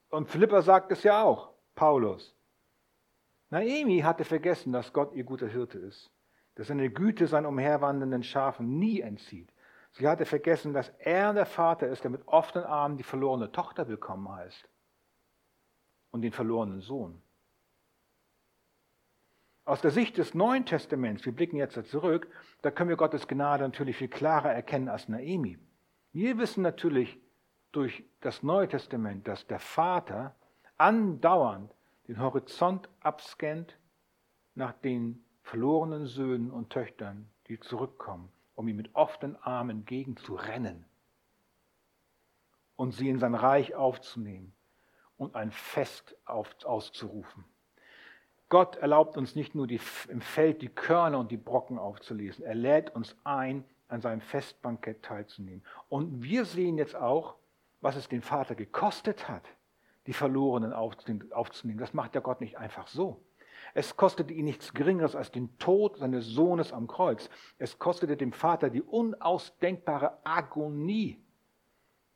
Und 0.10 0.30
Philippa 0.30 0.62
sagt 0.62 0.92
es 0.92 1.04
ja 1.04 1.24
auch, 1.24 1.54
Paulus. 1.76 2.36
Naemi 3.50 4.00
hatte 4.00 4.24
vergessen, 4.24 4.72
dass 4.72 4.94
Gott 4.94 5.14
ihr 5.14 5.24
guter 5.24 5.48
Hirte 5.48 5.78
ist 5.80 6.12
dass 6.56 6.68
seine 6.68 6.90
Güte 6.90 7.28
seinen 7.28 7.46
umherwandernden 7.46 8.24
Schafen 8.24 8.80
nie 8.80 9.02
entzieht. 9.02 9.52
Sie 9.94 10.08
hatte 10.08 10.26
vergessen, 10.26 10.74
dass 10.74 10.90
er 11.00 11.34
der 11.34 11.46
Vater 11.46 11.88
ist, 11.88 12.04
der 12.04 12.12
mit 12.12 12.28
offenen 12.28 12.66
Armen 12.66 12.98
die 12.98 13.04
verlorene 13.04 13.52
Tochter 13.52 13.88
willkommen 13.88 14.30
heißt 14.30 14.68
und 16.12 16.22
den 16.22 16.32
verlorenen 16.32 16.82
Sohn. 16.82 17.22
Aus 19.66 19.82
der 19.82 19.92
Sicht 19.92 20.18
des 20.18 20.34
Neuen 20.34 20.66
Testaments, 20.66 21.26
wir 21.26 21.36
blicken 21.36 21.58
jetzt 21.58 21.80
zurück, 21.90 22.28
da 22.62 22.72
können 22.72 22.90
wir 22.90 22.98
Gottes 22.98 23.28
Gnade 23.28 23.64
natürlich 23.64 23.98
viel 23.98 24.08
klarer 24.08 24.52
erkennen 24.52 24.90
als 24.90 25.08
Naemi. 25.08 25.60
Wir 26.12 26.38
wissen 26.40 26.64
natürlich 26.64 27.20
durch 27.72 28.04
das 28.22 28.42
Neue 28.42 28.68
Testament, 28.68 29.28
dass 29.28 29.46
der 29.46 29.60
Vater 29.60 30.36
andauernd 30.78 31.72
den 32.08 32.20
Horizont 32.20 32.90
abscannt 33.02 33.78
nach 34.56 34.74
den 34.74 35.24
verlorenen 35.50 36.06
Söhnen 36.06 36.52
und 36.52 36.70
Töchtern, 36.70 37.28
die 37.48 37.60
zurückkommen, 37.60 38.32
um 38.54 38.68
ihm 38.68 38.76
mit 38.76 38.94
offenen 38.94 39.36
Armen 39.38 39.80
entgegenzurennen 39.80 40.86
und 42.76 42.92
sie 42.92 43.10
in 43.10 43.18
sein 43.18 43.34
Reich 43.34 43.74
aufzunehmen 43.74 44.54
und 45.18 45.36
ein 45.36 45.52
Fest 45.52 46.16
auf, 46.26 46.56
auszurufen. 46.64 47.46
Gott 48.50 48.76
erlaubt 48.76 49.18
uns 49.18 49.36
nicht 49.36 49.56
nur 49.56 49.66
die, 49.66 49.82
im 50.08 50.22
Feld 50.22 50.62
die 50.62 50.70
Körner 50.70 51.18
und 51.18 51.32
die 51.32 51.38
Brocken 51.38 51.80
aufzulesen, 51.80 52.46
er 52.46 52.56
lädt 52.56 52.96
uns 52.96 53.16
ein, 53.24 53.66
an 53.88 54.02
seinem 54.02 54.22
Festbankett 54.22 55.02
teilzunehmen. 55.02 55.64
Und 55.88 56.22
wir 56.22 56.46
sehen 56.46 56.78
jetzt 56.78 56.96
auch, 56.96 57.38
was 57.82 57.96
es 57.96 58.08
den 58.08 58.22
Vater 58.22 58.54
gekostet 58.54 59.28
hat, 59.28 59.48
die 60.06 60.14
Verlorenen 60.14 60.74
aufzunehmen. 60.74 61.80
Das 61.80 61.96
macht 61.96 62.14
der 62.14 62.22
Gott 62.22 62.40
nicht 62.40 62.60
einfach 62.60 62.88
so. 62.88 63.20
Es 63.74 63.96
kostete 63.96 64.34
ihn 64.34 64.46
nichts 64.46 64.74
Geringeres 64.74 65.16
als 65.16 65.32
den 65.32 65.58
Tod 65.58 65.98
seines 65.98 66.26
Sohnes 66.26 66.74
am 66.74 66.88
Kreuz. 66.88 67.30
Es 67.58 67.78
kostete 67.80 68.18
dem 68.18 68.34
Vater 68.34 68.70
die 68.70 68.82
unausdenkbare 68.82 70.20
Agonie 70.24 71.22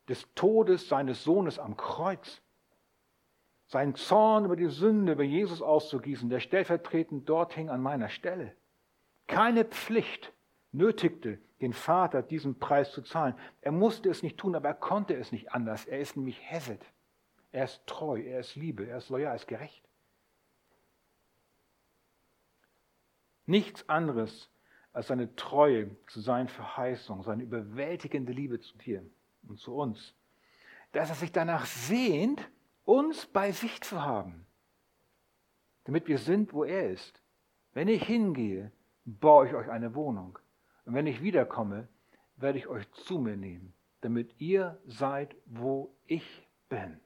des 0.08 0.26
Todes 0.34 0.88
seines 0.88 1.24
Sohnes 1.24 1.58
am 1.58 1.76
Kreuz. 1.76 2.42
Sein 3.66 3.94
Zorn 3.94 4.44
über 4.44 4.56
die 4.56 4.68
Sünde, 4.68 5.12
über 5.12 5.22
Jesus 5.22 5.62
auszugießen, 5.62 6.28
der 6.28 6.40
stellvertretend 6.40 7.28
dort 7.28 7.54
hing 7.54 7.70
an 7.70 7.80
meiner 7.80 8.08
Stelle. 8.08 8.54
Keine 9.26 9.64
Pflicht 9.64 10.32
nötigte 10.72 11.38
den 11.60 11.72
Vater, 11.72 12.22
diesen 12.22 12.58
Preis 12.58 12.92
zu 12.92 13.00
zahlen. 13.02 13.34
Er 13.62 13.72
musste 13.72 14.10
es 14.10 14.22
nicht 14.22 14.36
tun, 14.36 14.54
aber 14.54 14.68
er 14.68 14.74
konnte 14.74 15.14
es 15.14 15.32
nicht 15.32 15.52
anders. 15.52 15.86
Er 15.86 15.98
ist 15.98 16.16
nämlich 16.16 16.38
Hesed. 16.42 16.84
Er 17.52 17.64
ist 17.64 17.86
treu, 17.86 18.20
er 18.20 18.40
ist 18.40 18.56
Liebe, 18.56 18.86
er 18.86 18.98
ist 18.98 19.08
loyal, 19.08 19.32
er 19.32 19.36
ist 19.36 19.46
gerecht. 19.46 19.83
Nichts 23.46 23.88
anderes 23.88 24.50
als 24.92 25.08
seine 25.08 25.34
Treue 25.36 25.90
zu 26.06 26.20
seinen 26.20 26.48
Verheißungen, 26.48 27.24
seine 27.24 27.42
überwältigende 27.42 28.32
Liebe 28.32 28.60
zu 28.60 28.78
dir 28.78 29.04
und 29.48 29.58
zu 29.58 29.74
uns, 29.74 30.14
dass 30.92 31.10
er 31.10 31.16
sich 31.16 31.32
danach 31.32 31.66
sehnt, 31.66 32.48
uns 32.84 33.26
bei 33.26 33.50
sich 33.52 33.80
zu 33.82 34.02
haben, 34.02 34.46
damit 35.84 36.06
wir 36.06 36.18
sind, 36.18 36.52
wo 36.52 36.64
er 36.64 36.90
ist. 36.90 37.20
Wenn 37.72 37.88
ich 37.88 38.04
hingehe, 38.04 38.70
baue 39.04 39.48
ich 39.48 39.54
euch 39.54 39.68
eine 39.68 39.94
Wohnung. 39.94 40.38
Und 40.84 40.94
wenn 40.94 41.06
ich 41.06 41.22
wiederkomme, 41.22 41.88
werde 42.36 42.58
ich 42.58 42.68
euch 42.68 42.90
zu 42.92 43.18
mir 43.18 43.36
nehmen, 43.36 43.74
damit 44.00 44.40
ihr 44.40 44.78
seid, 44.86 45.34
wo 45.46 45.94
ich 46.06 46.48
bin. 46.68 47.00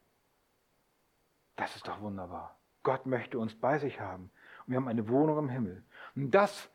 Das 1.55 1.75
ist 1.75 1.87
doch 1.87 2.01
wunderbar. 2.01 2.57
Gott 2.83 3.05
möchte 3.05 3.39
uns 3.39 3.55
bei 3.55 3.79
sich 3.79 3.99
haben. 3.99 4.31
Und 4.65 4.71
wir 4.71 4.77
haben 4.77 4.87
eine 4.87 5.07
Wohnung 5.09 5.37
im 5.39 5.49
Himmel. 5.49 5.83
Und 6.19 6.31
das 6.31 6.69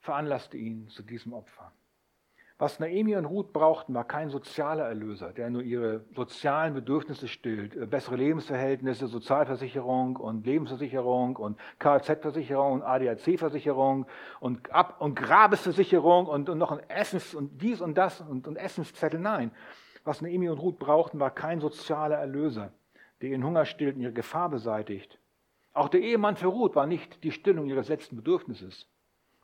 veranlasste 0.00 0.56
ihn 0.56 0.88
zu 0.88 1.04
diesem 1.04 1.32
Opfer. 1.32 1.70
Was 2.58 2.80
Naomi 2.80 3.14
und 3.14 3.24
Ruth 3.24 3.52
brauchten, 3.52 3.94
war 3.94 4.02
kein 4.02 4.30
sozialer 4.30 4.84
Erlöser, 4.84 5.32
der 5.32 5.48
nur 5.48 5.62
ihre 5.62 6.04
sozialen 6.16 6.74
Bedürfnisse 6.74 7.28
stillt. 7.28 7.76
Äh, 7.76 7.86
bessere 7.86 8.16
Lebensverhältnisse, 8.16 9.06
Sozialversicherung 9.06 10.16
und 10.16 10.44
Lebensversicherung 10.44 11.36
und 11.36 11.56
Kfz-Versicherung 11.78 12.72
und 12.72 12.82
ADAC-Versicherung 12.82 14.06
und 14.40 14.72
Ab- 14.72 15.00
und 15.00 15.14
Grabesversicherung 15.14 16.26
und, 16.26 16.48
und 16.48 16.58
noch 16.58 16.72
ein 16.72 16.80
Essens- 16.90 17.36
und 17.36 17.62
dies 17.62 17.80
und 17.80 17.96
das 17.96 18.22
und, 18.22 18.48
und 18.48 18.56
Essenszettel. 18.56 19.20
Nein, 19.20 19.52
was 20.02 20.20
Naomi 20.20 20.48
und 20.48 20.58
Ruth 20.58 20.80
brauchten, 20.80 21.20
war 21.20 21.30
kein 21.30 21.60
sozialer 21.60 22.16
Erlöser, 22.16 22.72
der 23.22 23.30
ihren 23.30 23.44
Hunger 23.44 23.66
stillt 23.66 23.94
und 23.94 24.02
ihre 24.02 24.12
Gefahr 24.12 24.48
beseitigt. 24.48 25.17
Auch 25.78 25.88
der 25.88 26.00
Ehemann 26.00 26.34
für 26.34 26.48
Ruth 26.48 26.74
war 26.74 26.88
nicht 26.88 27.22
die 27.22 27.30
Stillung 27.30 27.66
ihres 27.66 27.86
letzten 27.86 28.16
Bedürfnisses. 28.16 28.88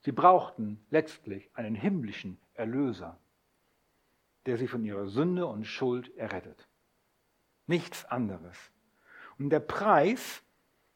Sie 0.01 0.11
brauchten 0.11 0.85
letztlich 0.91 1.49
einen 1.55 1.77
himmlischen 1.77 2.41
Erlöser, 2.55 3.21
der 4.45 4.57
sie 4.57 4.67
von 4.67 4.83
ihrer 4.83 5.07
Sünde 5.07 5.47
und 5.47 5.65
Schuld 5.65 6.13
errettet. 6.17 6.67
Nichts 7.69 8.05
anderes. 8.07 8.59
Und 9.39 9.51
der 9.51 9.61
Preis 9.61 10.43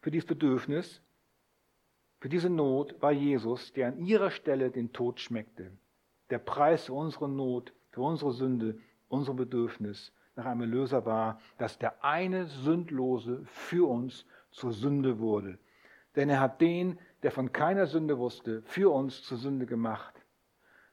für 0.01 0.11
dieses 0.11 0.27
Bedürfnis, 0.27 1.03
für 2.19 2.29
diese 2.29 2.51
Not 2.51 3.01
war 3.01 3.13
Jesus, 3.13 3.73
der 3.73 3.87
an 3.87 4.05
ihrer 4.05 4.33
Stelle 4.33 4.73
den 4.73 4.93
Tod 4.93 5.21
schmeckte. 5.21 5.71
Der 6.31 6.41
Preis 6.41 6.87
für 6.87 6.95
unsere 6.95 7.29
Not, 7.29 7.73
für 7.93 8.01
unsere 8.01 8.33
Sünde, 8.33 8.77
unser 9.07 9.35
Bedürfnis 9.35 10.13
nach 10.35 10.47
einem 10.47 10.63
Erlöser 10.63 11.07
war, 11.07 11.41
dass 11.59 11.79
der 11.79 12.05
eine 12.05 12.47
Sündlose 12.47 13.45
für 13.45 13.89
uns 13.89 14.27
zur 14.51 14.73
Sünde 14.73 15.19
wurde. 15.19 15.59
Denn 16.17 16.29
er 16.31 16.41
hat 16.41 16.61
den, 16.61 16.99
der 17.23 17.33
von 17.33 17.53
keiner 17.53 17.87
Sünde 17.87 18.19
wusste, 18.19 18.63
für 18.63 18.93
uns 18.93 19.23
zur 19.23 19.39
Sünde 19.39 19.67
gemacht, 19.67 20.15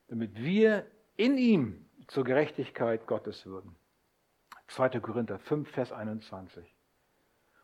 damit 0.08 0.36
wir 0.36 0.86
in 1.16 1.38
ihm 1.38 1.86
zur 2.08 2.24
Gerechtigkeit 2.24 3.08
Gottes 3.08 3.45
würden. 3.45 3.76
2. 4.68 4.99
Korinther 4.99 5.39
5, 5.39 5.70
Vers 5.70 5.91
21. 5.91 6.76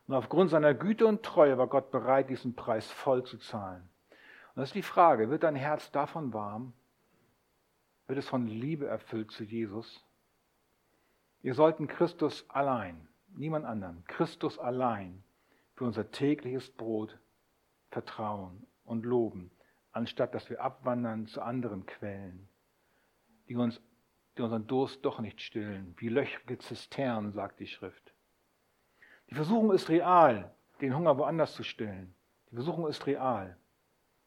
Und 0.08 0.16
aufgrund 0.16 0.50
seiner 0.50 0.74
Güte 0.74 1.06
und 1.06 1.24
Treue 1.24 1.58
war 1.58 1.68
Gott 1.68 1.92
bereit, 1.92 2.30
diesen 2.30 2.56
Preis 2.56 2.90
voll 2.90 3.24
zu 3.24 3.38
zahlen. 3.38 3.88
Und 4.56 4.62
das 4.62 4.70
ist 4.70 4.76
die 4.76 4.82
Frage, 4.82 5.30
wird 5.30 5.44
dein 5.44 5.56
Herz 5.56 5.92
davon 5.92 6.34
warm? 6.34 6.74
Wird 8.08 8.20
es 8.20 8.28
von 8.28 8.48
Liebe 8.48 8.88
erfüllt 8.88 9.32
zu 9.32 9.44
Jesus? 9.44 10.06
Wir 11.42 11.54
sollten 11.54 11.88
Christus 11.88 12.46
allein, 12.50 13.08
niemand 13.30 13.66
anderen, 13.66 14.04
Christus 14.06 14.60
allein 14.60 15.24
für 15.82 15.88
unser 15.88 16.12
tägliches 16.12 16.70
Brot 16.70 17.18
vertrauen 17.90 18.68
und 18.84 19.04
loben, 19.04 19.50
anstatt 19.94 20.36
dass 20.36 20.48
wir 20.52 20.62
abwandern 20.62 21.26
zu 21.26 21.42
anderen 21.42 21.88
Quellen, 21.88 22.48
die, 23.50 23.56
uns, 23.56 23.82
die 24.38 24.44
unseren 24.44 24.68
Durst 24.68 25.04
doch 25.04 25.20
nicht 25.22 25.42
stillen, 25.42 25.96
wie 25.98 26.10
löchrige 26.10 26.60
Zisternen, 26.60 27.32
sagt 27.32 27.60
die 27.60 27.66
Schrift. 27.66 28.14
Die 29.32 29.34
Versuchung 29.34 29.72
ist 29.72 29.90
real, 29.90 30.54
den 30.82 30.96
Hunger 30.96 31.18
woanders 31.18 31.56
zu 31.56 31.64
stillen. 31.64 32.14
Die 32.52 32.56
Versuchung 32.56 32.86
ist 32.86 33.08
real. 33.08 33.58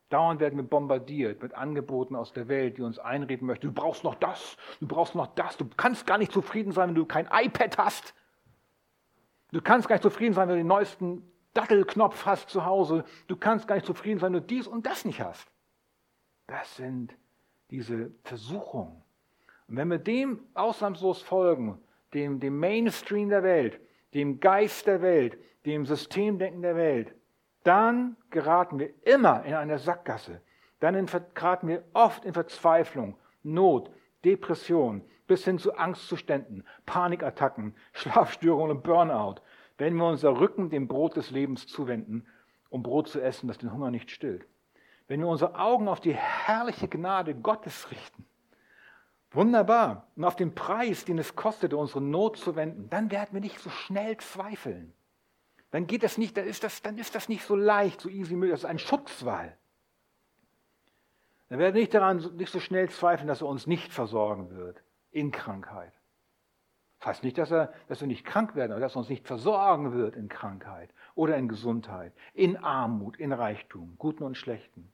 Dauernd 0.08 0.40
werden 0.40 0.56
wir 0.56 0.64
bombardiert 0.64 1.40
mit 1.40 1.54
Angeboten 1.54 2.16
aus 2.16 2.32
der 2.32 2.48
Welt, 2.48 2.78
die 2.78 2.82
uns 2.82 2.98
einreden 2.98 3.46
möchten, 3.46 3.68
du 3.68 3.72
brauchst 3.72 4.02
noch 4.02 4.16
das, 4.16 4.56
du 4.80 4.88
brauchst 4.88 5.14
noch 5.14 5.28
das, 5.36 5.56
du 5.56 5.68
kannst 5.76 6.04
gar 6.04 6.18
nicht 6.18 6.32
zufrieden 6.32 6.72
sein, 6.72 6.88
wenn 6.88 6.96
du 6.96 7.06
kein 7.06 7.28
iPad 7.30 7.78
hast. 7.78 8.12
Du 9.52 9.62
kannst 9.62 9.86
gar 9.86 9.94
nicht 9.94 10.02
zufrieden 10.02 10.34
sein, 10.34 10.48
wenn 10.48 10.56
du 10.56 10.60
den 10.60 10.66
neuesten 10.66 11.30
Dattelknopf 11.54 12.26
hast 12.26 12.50
zu 12.50 12.64
Hause. 12.64 13.04
Du 13.28 13.36
kannst 13.36 13.66
gar 13.66 13.76
nicht 13.76 13.86
zufrieden 13.86 14.18
sein, 14.18 14.32
wenn 14.32 14.40
du 14.40 14.46
dies 14.46 14.66
und 14.66 14.86
das 14.86 15.04
nicht 15.04 15.20
hast. 15.20 15.50
Das 16.46 16.76
sind 16.76 17.16
diese 17.70 18.10
Versuchungen. 18.24 19.02
Und 19.68 19.76
wenn 19.76 19.88
wir 19.88 19.98
dem 19.98 20.40
ausnahmslos 20.54 21.22
folgen, 21.22 21.80
dem, 22.12 22.40
dem 22.40 22.58
Mainstream 22.58 23.28
der 23.28 23.42
Welt, 23.42 23.80
dem 24.12 24.40
Geist 24.40 24.86
der 24.86 25.00
Welt, 25.00 25.38
dem 25.64 25.86
Systemdenken 25.86 26.62
der 26.62 26.76
Welt, 26.76 27.14
dann 27.62 28.16
geraten 28.30 28.78
wir 28.78 28.90
immer 29.06 29.44
in 29.44 29.54
eine 29.54 29.78
Sackgasse. 29.78 30.40
Dann 30.80 31.06
geraten 31.34 31.68
wir 31.68 31.84
oft 31.94 32.24
in 32.24 32.34
Verzweiflung, 32.34 33.16
Not, 33.42 33.90
Depression, 34.24 35.02
bis 35.26 35.44
hin 35.44 35.58
zu 35.58 35.74
Angstzuständen, 35.76 36.64
Panikattacken, 36.84 37.74
Schlafstörungen 37.92 38.76
und 38.76 38.82
Burnout 38.82 39.36
wenn 39.78 39.96
wir 39.96 40.06
unser 40.06 40.38
Rücken 40.38 40.70
dem 40.70 40.88
Brot 40.88 41.16
des 41.16 41.30
Lebens 41.30 41.66
zuwenden, 41.66 42.26
um 42.68 42.82
Brot 42.82 43.08
zu 43.08 43.20
essen, 43.20 43.48
das 43.48 43.58
den 43.58 43.72
Hunger 43.72 43.90
nicht 43.90 44.10
stillt. 44.10 44.46
Wenn 45.06 45.20
wir 45.20 45.28
unsere 45.28 45.58
Augen 45.58 45.88
auf 45.88 46.00
die 46.00 46.14
herrliche 46.14 46.88
Gnade 46.88 47.34
Gottes 47.34 47.90
richten, 47.90 48.24
wunderbar, 49.30 50.08
und 50.16 50.24
auf 50.24 50.36
den 50.36 50.54
Preis, 50.54 51.04
den 51.04 51.18
es 51.18 51.36
kostet, 51.36 51.74
unsere 51.74 52.00
Not 52.00 52.36
zu 52.38 52.56
wenden, 52.56 52.88
dann 52.88 53.10
werden 53.10 53.30
wir 53.32 53.40
nicht 53.40 53.58
so 53.58 53.70
schnell 53.70 54.16
zweifeln. 54.18 54.92
Dann 55.70 55.86
geht 55.86 56.04
das 56.04 56.18
nicht, 56.18 56.36
dann 56.36 56.46
ist 56.46 56.62
das, 56.62 56.82
dann 56.82 56.98
ist 56.98 57.14
das 57.14 57.28
nicht 57.28 57.44
so 57.44 57.56
leicht, 57.56 58.00
so 58.00 58.08
easy 58.08 58.34
möglich. 58.34 58.52
Das 58.52 58.60
ist 58.60 58.70
ein 58.70 58.78
Schutzwall. 58.78 59.56
Dann 61.48 61.58
werden 61.58 61.74
wir 61.74 61.80
nicht 61.80 61.94
daran 61.94 62.18
nicht 62.36 62.52
so 62.52 62.60
schnell 62.60 62.88
zweifeln, 62.90 63.28
dass 63.28 63.42
er 63.42 63.48
uns 63.48 63.66
nicht 63.66 63.92
versorgen 63.92 64.50
wird 64.50 64.82
in 65.10 65.30
Krankheit. 65.30 65.92
Heißt 67.04 67.22
nicht, 67.22 67.36
dass, 67.36 67.50
er, 67.50 67.72
dass 67.88 68.00
wir 68.00 68.08
nicht 68.08 68.24
krank 68.24 68.54
werden, 68.54 68.72
aber 68.72 68.80
dass 68.80 68.94
er 68.94 69.00
uns 69.00 69.10
nicht 69.10 69.26
versorgen 69.26 69.92
wird 69.92 70.16
in 70.16 70.28
Krankheit 70.28 70.90
oder 71.14 71.36
in 71.36 71.48
Gesundheit, 71.48 72.14
in 72.32 72.56
Armut, 72.56 73.18
in 73.18 73.32
Reichtum, 73.32 73.96
Guten 73.98 74.22
und 74.22 74.36
Schlechten. 74.36 74.90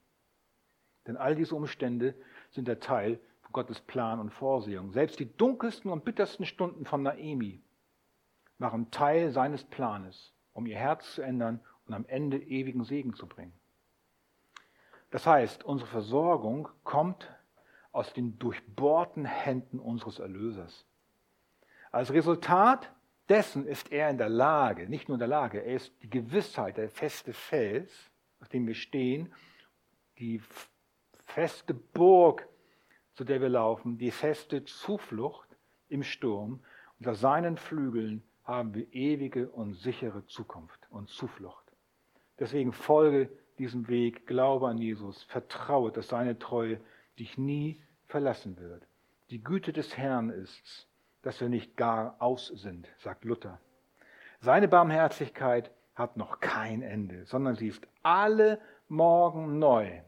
Denn 1.06 1.16
all 1.16 1.36
diese 1.36 1.54
Umstände 1.54 2.14
sind 2.50 2.66
der 2.66 2.80
Teil 2.80 3.20
von 3.42 3.52
Gottes 3.52 3.80
Plan 3.80 4.18
und 4.18 4.30
Vorsehung. 4.30 4.92
Selbst 4.92 5.20
die 5.20 5.36
dunkelsten 5.36 5.90
und 5.90 6.04
bittersten 6.04 6.46
Stunden 6.46 6.84
von 6.84 7.02
Naemi 7.02 7.62
waren 8.58 8.90
Teil 8.90 9.30
seines 9.30 9.64
Planes, 9.64 10.32
um 10.52 10.66
ihr 10.66 10.76
Herz 10.76 11.14
zu 11.14 11.22
ändern 11.22 11.60
und 11.86 11.94
am 11.94 12.04
Ende 12.06 12.38
ewigen 12.38 12.84
Segen 12.84 13.14
zu 13.14 13.26
bringen. 13.26 13.52
Das 15.10 15.26
heißt, 15.26 15.64
unsere 15.64 15.88
Versorgung 15.90 16.68
kommt 16.82 17.28
aus 17.92 18.12
den 18.12 18.38
durchbohrten 18.38 19.24
Händen 19.24 19.78
unseres 19.78 20.18
Erlösers. 20.18 20.86
Als 21.90 22.12
Resultat 22.12 22.92
dessen 23.28 23.66
ist 23.66 23.90
er 23.92 24.10
in 24.10 24.18
der 24.18 24.28
Lage, 24.28 24.88
nicht 24.88 25.08
nur 25.08 25.16
in 25.16 25.20
der 25.20 25.28
Lage, 25.28 25.58
er 25.64 25.76
ist 25.76 25.92
die 26.02 26.10
Gewissheit, 26.10 26.76
der 26.76 26.88
feste 26.88 27.32
Fels, 27.32 28.10
auf 28.40 28.48
dem 28.48 28.66
wir 28.66 28.74
stehen, 28.74 29.32
die 30.18 30.40
feste 31.26 31.74
Burg, 31.74 32.48
zu 33.14 33.24
der 33.24 33.40
wir 33.40 33.48
laufen, 33.48 33.98
die 33.98 34.10
feste 34.10 34.64
Zuflucht 34.64 35.48
im 35.88 36.02
Sturm. 36.02 36.60
Unter 36.98 37.14
seinen 37.14 37.56
Flügeln 37.56 38.22
haben 38.44 38.74
wir 38.74 38.92
ewige 38.92 39.48
und 39.48 39.74
sichere 39.74 40.26
Zukunft 40.26 40.80
und 40.90 41.08
Zuflucht. 41.08 41.64
Deswegen 42.38 42.72
folge 42.72 43.30
diesem 43.58 43.88
Weg, 43.88 44.26
glaube 44.26 44.68
an 44.68 44.78
Jesus, 44.78 45.22
vertraue, 45.24 45.92
dass 45.92 46.08
seine 46.08 46.38
Treue 46.38 46.80
dich 47.18 47.36
nie 47.36 47.80
verlassen 48.06 48.58
wird. 48.58 48.86
Die 49.28 49.42
Güte 49.42 49.72
des 49.72 49.96
Herrn 49.96 50.30
ist's, 50.30 50.89
dass 51.22 51.40
wir 51.40 51.48
nicht 51.48 51.76
gar 51.76 52.16
aus 52.20 52.48
sind, 52.48 52.88
sagt 52.98 53.24
Luther. 53.24 53.60
Seine 54.40 54.68
Barmherzigkeit 54.68 55.70
hat 55.94 56.16
noch 56.16 56.40
kein 56.40 56.82
Ende, 56.82 57.26
sondern 57.26 57.56
sie 57.56 57.68
ist 57.68 57.86
alle 58.02 58.60
Morgen 58.88 59.58
neu. 59.58 60.00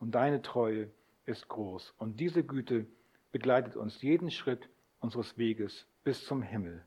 Und 0.00 0.14
deine 0.14 0.42
Treue 0.42 0.90
ist 1.26 1.48
groß. 1.48 1.94
Und 1.98 2.18
diese 2.18 2.42
Güte 2.42 2.86
begleitet 3.32 3.76
uns 3.76 4.02
jeden 4.02 4.30
Schritt 4.30 4.68
unseres 5.00 5.36
Weges 5.36 5.86
bis 6.04 6.24
zum 6.24 6.42
Himmel, 6.42 6.84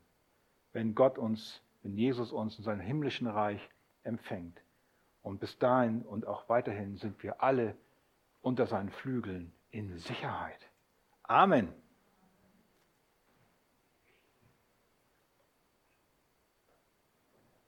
wenn 0.72 0.94
Gott 0.94 1.18
uns, 1.18 1.62
wenn 1.82 1.96
Jesus 1.96 2.32
uns 2.32 2.58
in 2.58 2.64
seinem 2.64 2.80
himmlischen 2.80 3.26
Reich 3.26 3.68
empfängt. 4.02 4.60
Und 5.22 5.40
bis 5.40 5.58
dahin 5.58 6.02
und 6.02 6.26
auch 6.26 6.48
weiterhin 6.48 6.96
sind 6.96 7.22
wir 7.22 7.42
alle 7.42 7.76
unter 8.42 8.66
seinen 8.66 8.90
Flügeln 8.90 9.52
in 9.70 9.98
Sicherheit. 9.98 10.68
Amen. 11.22 11.72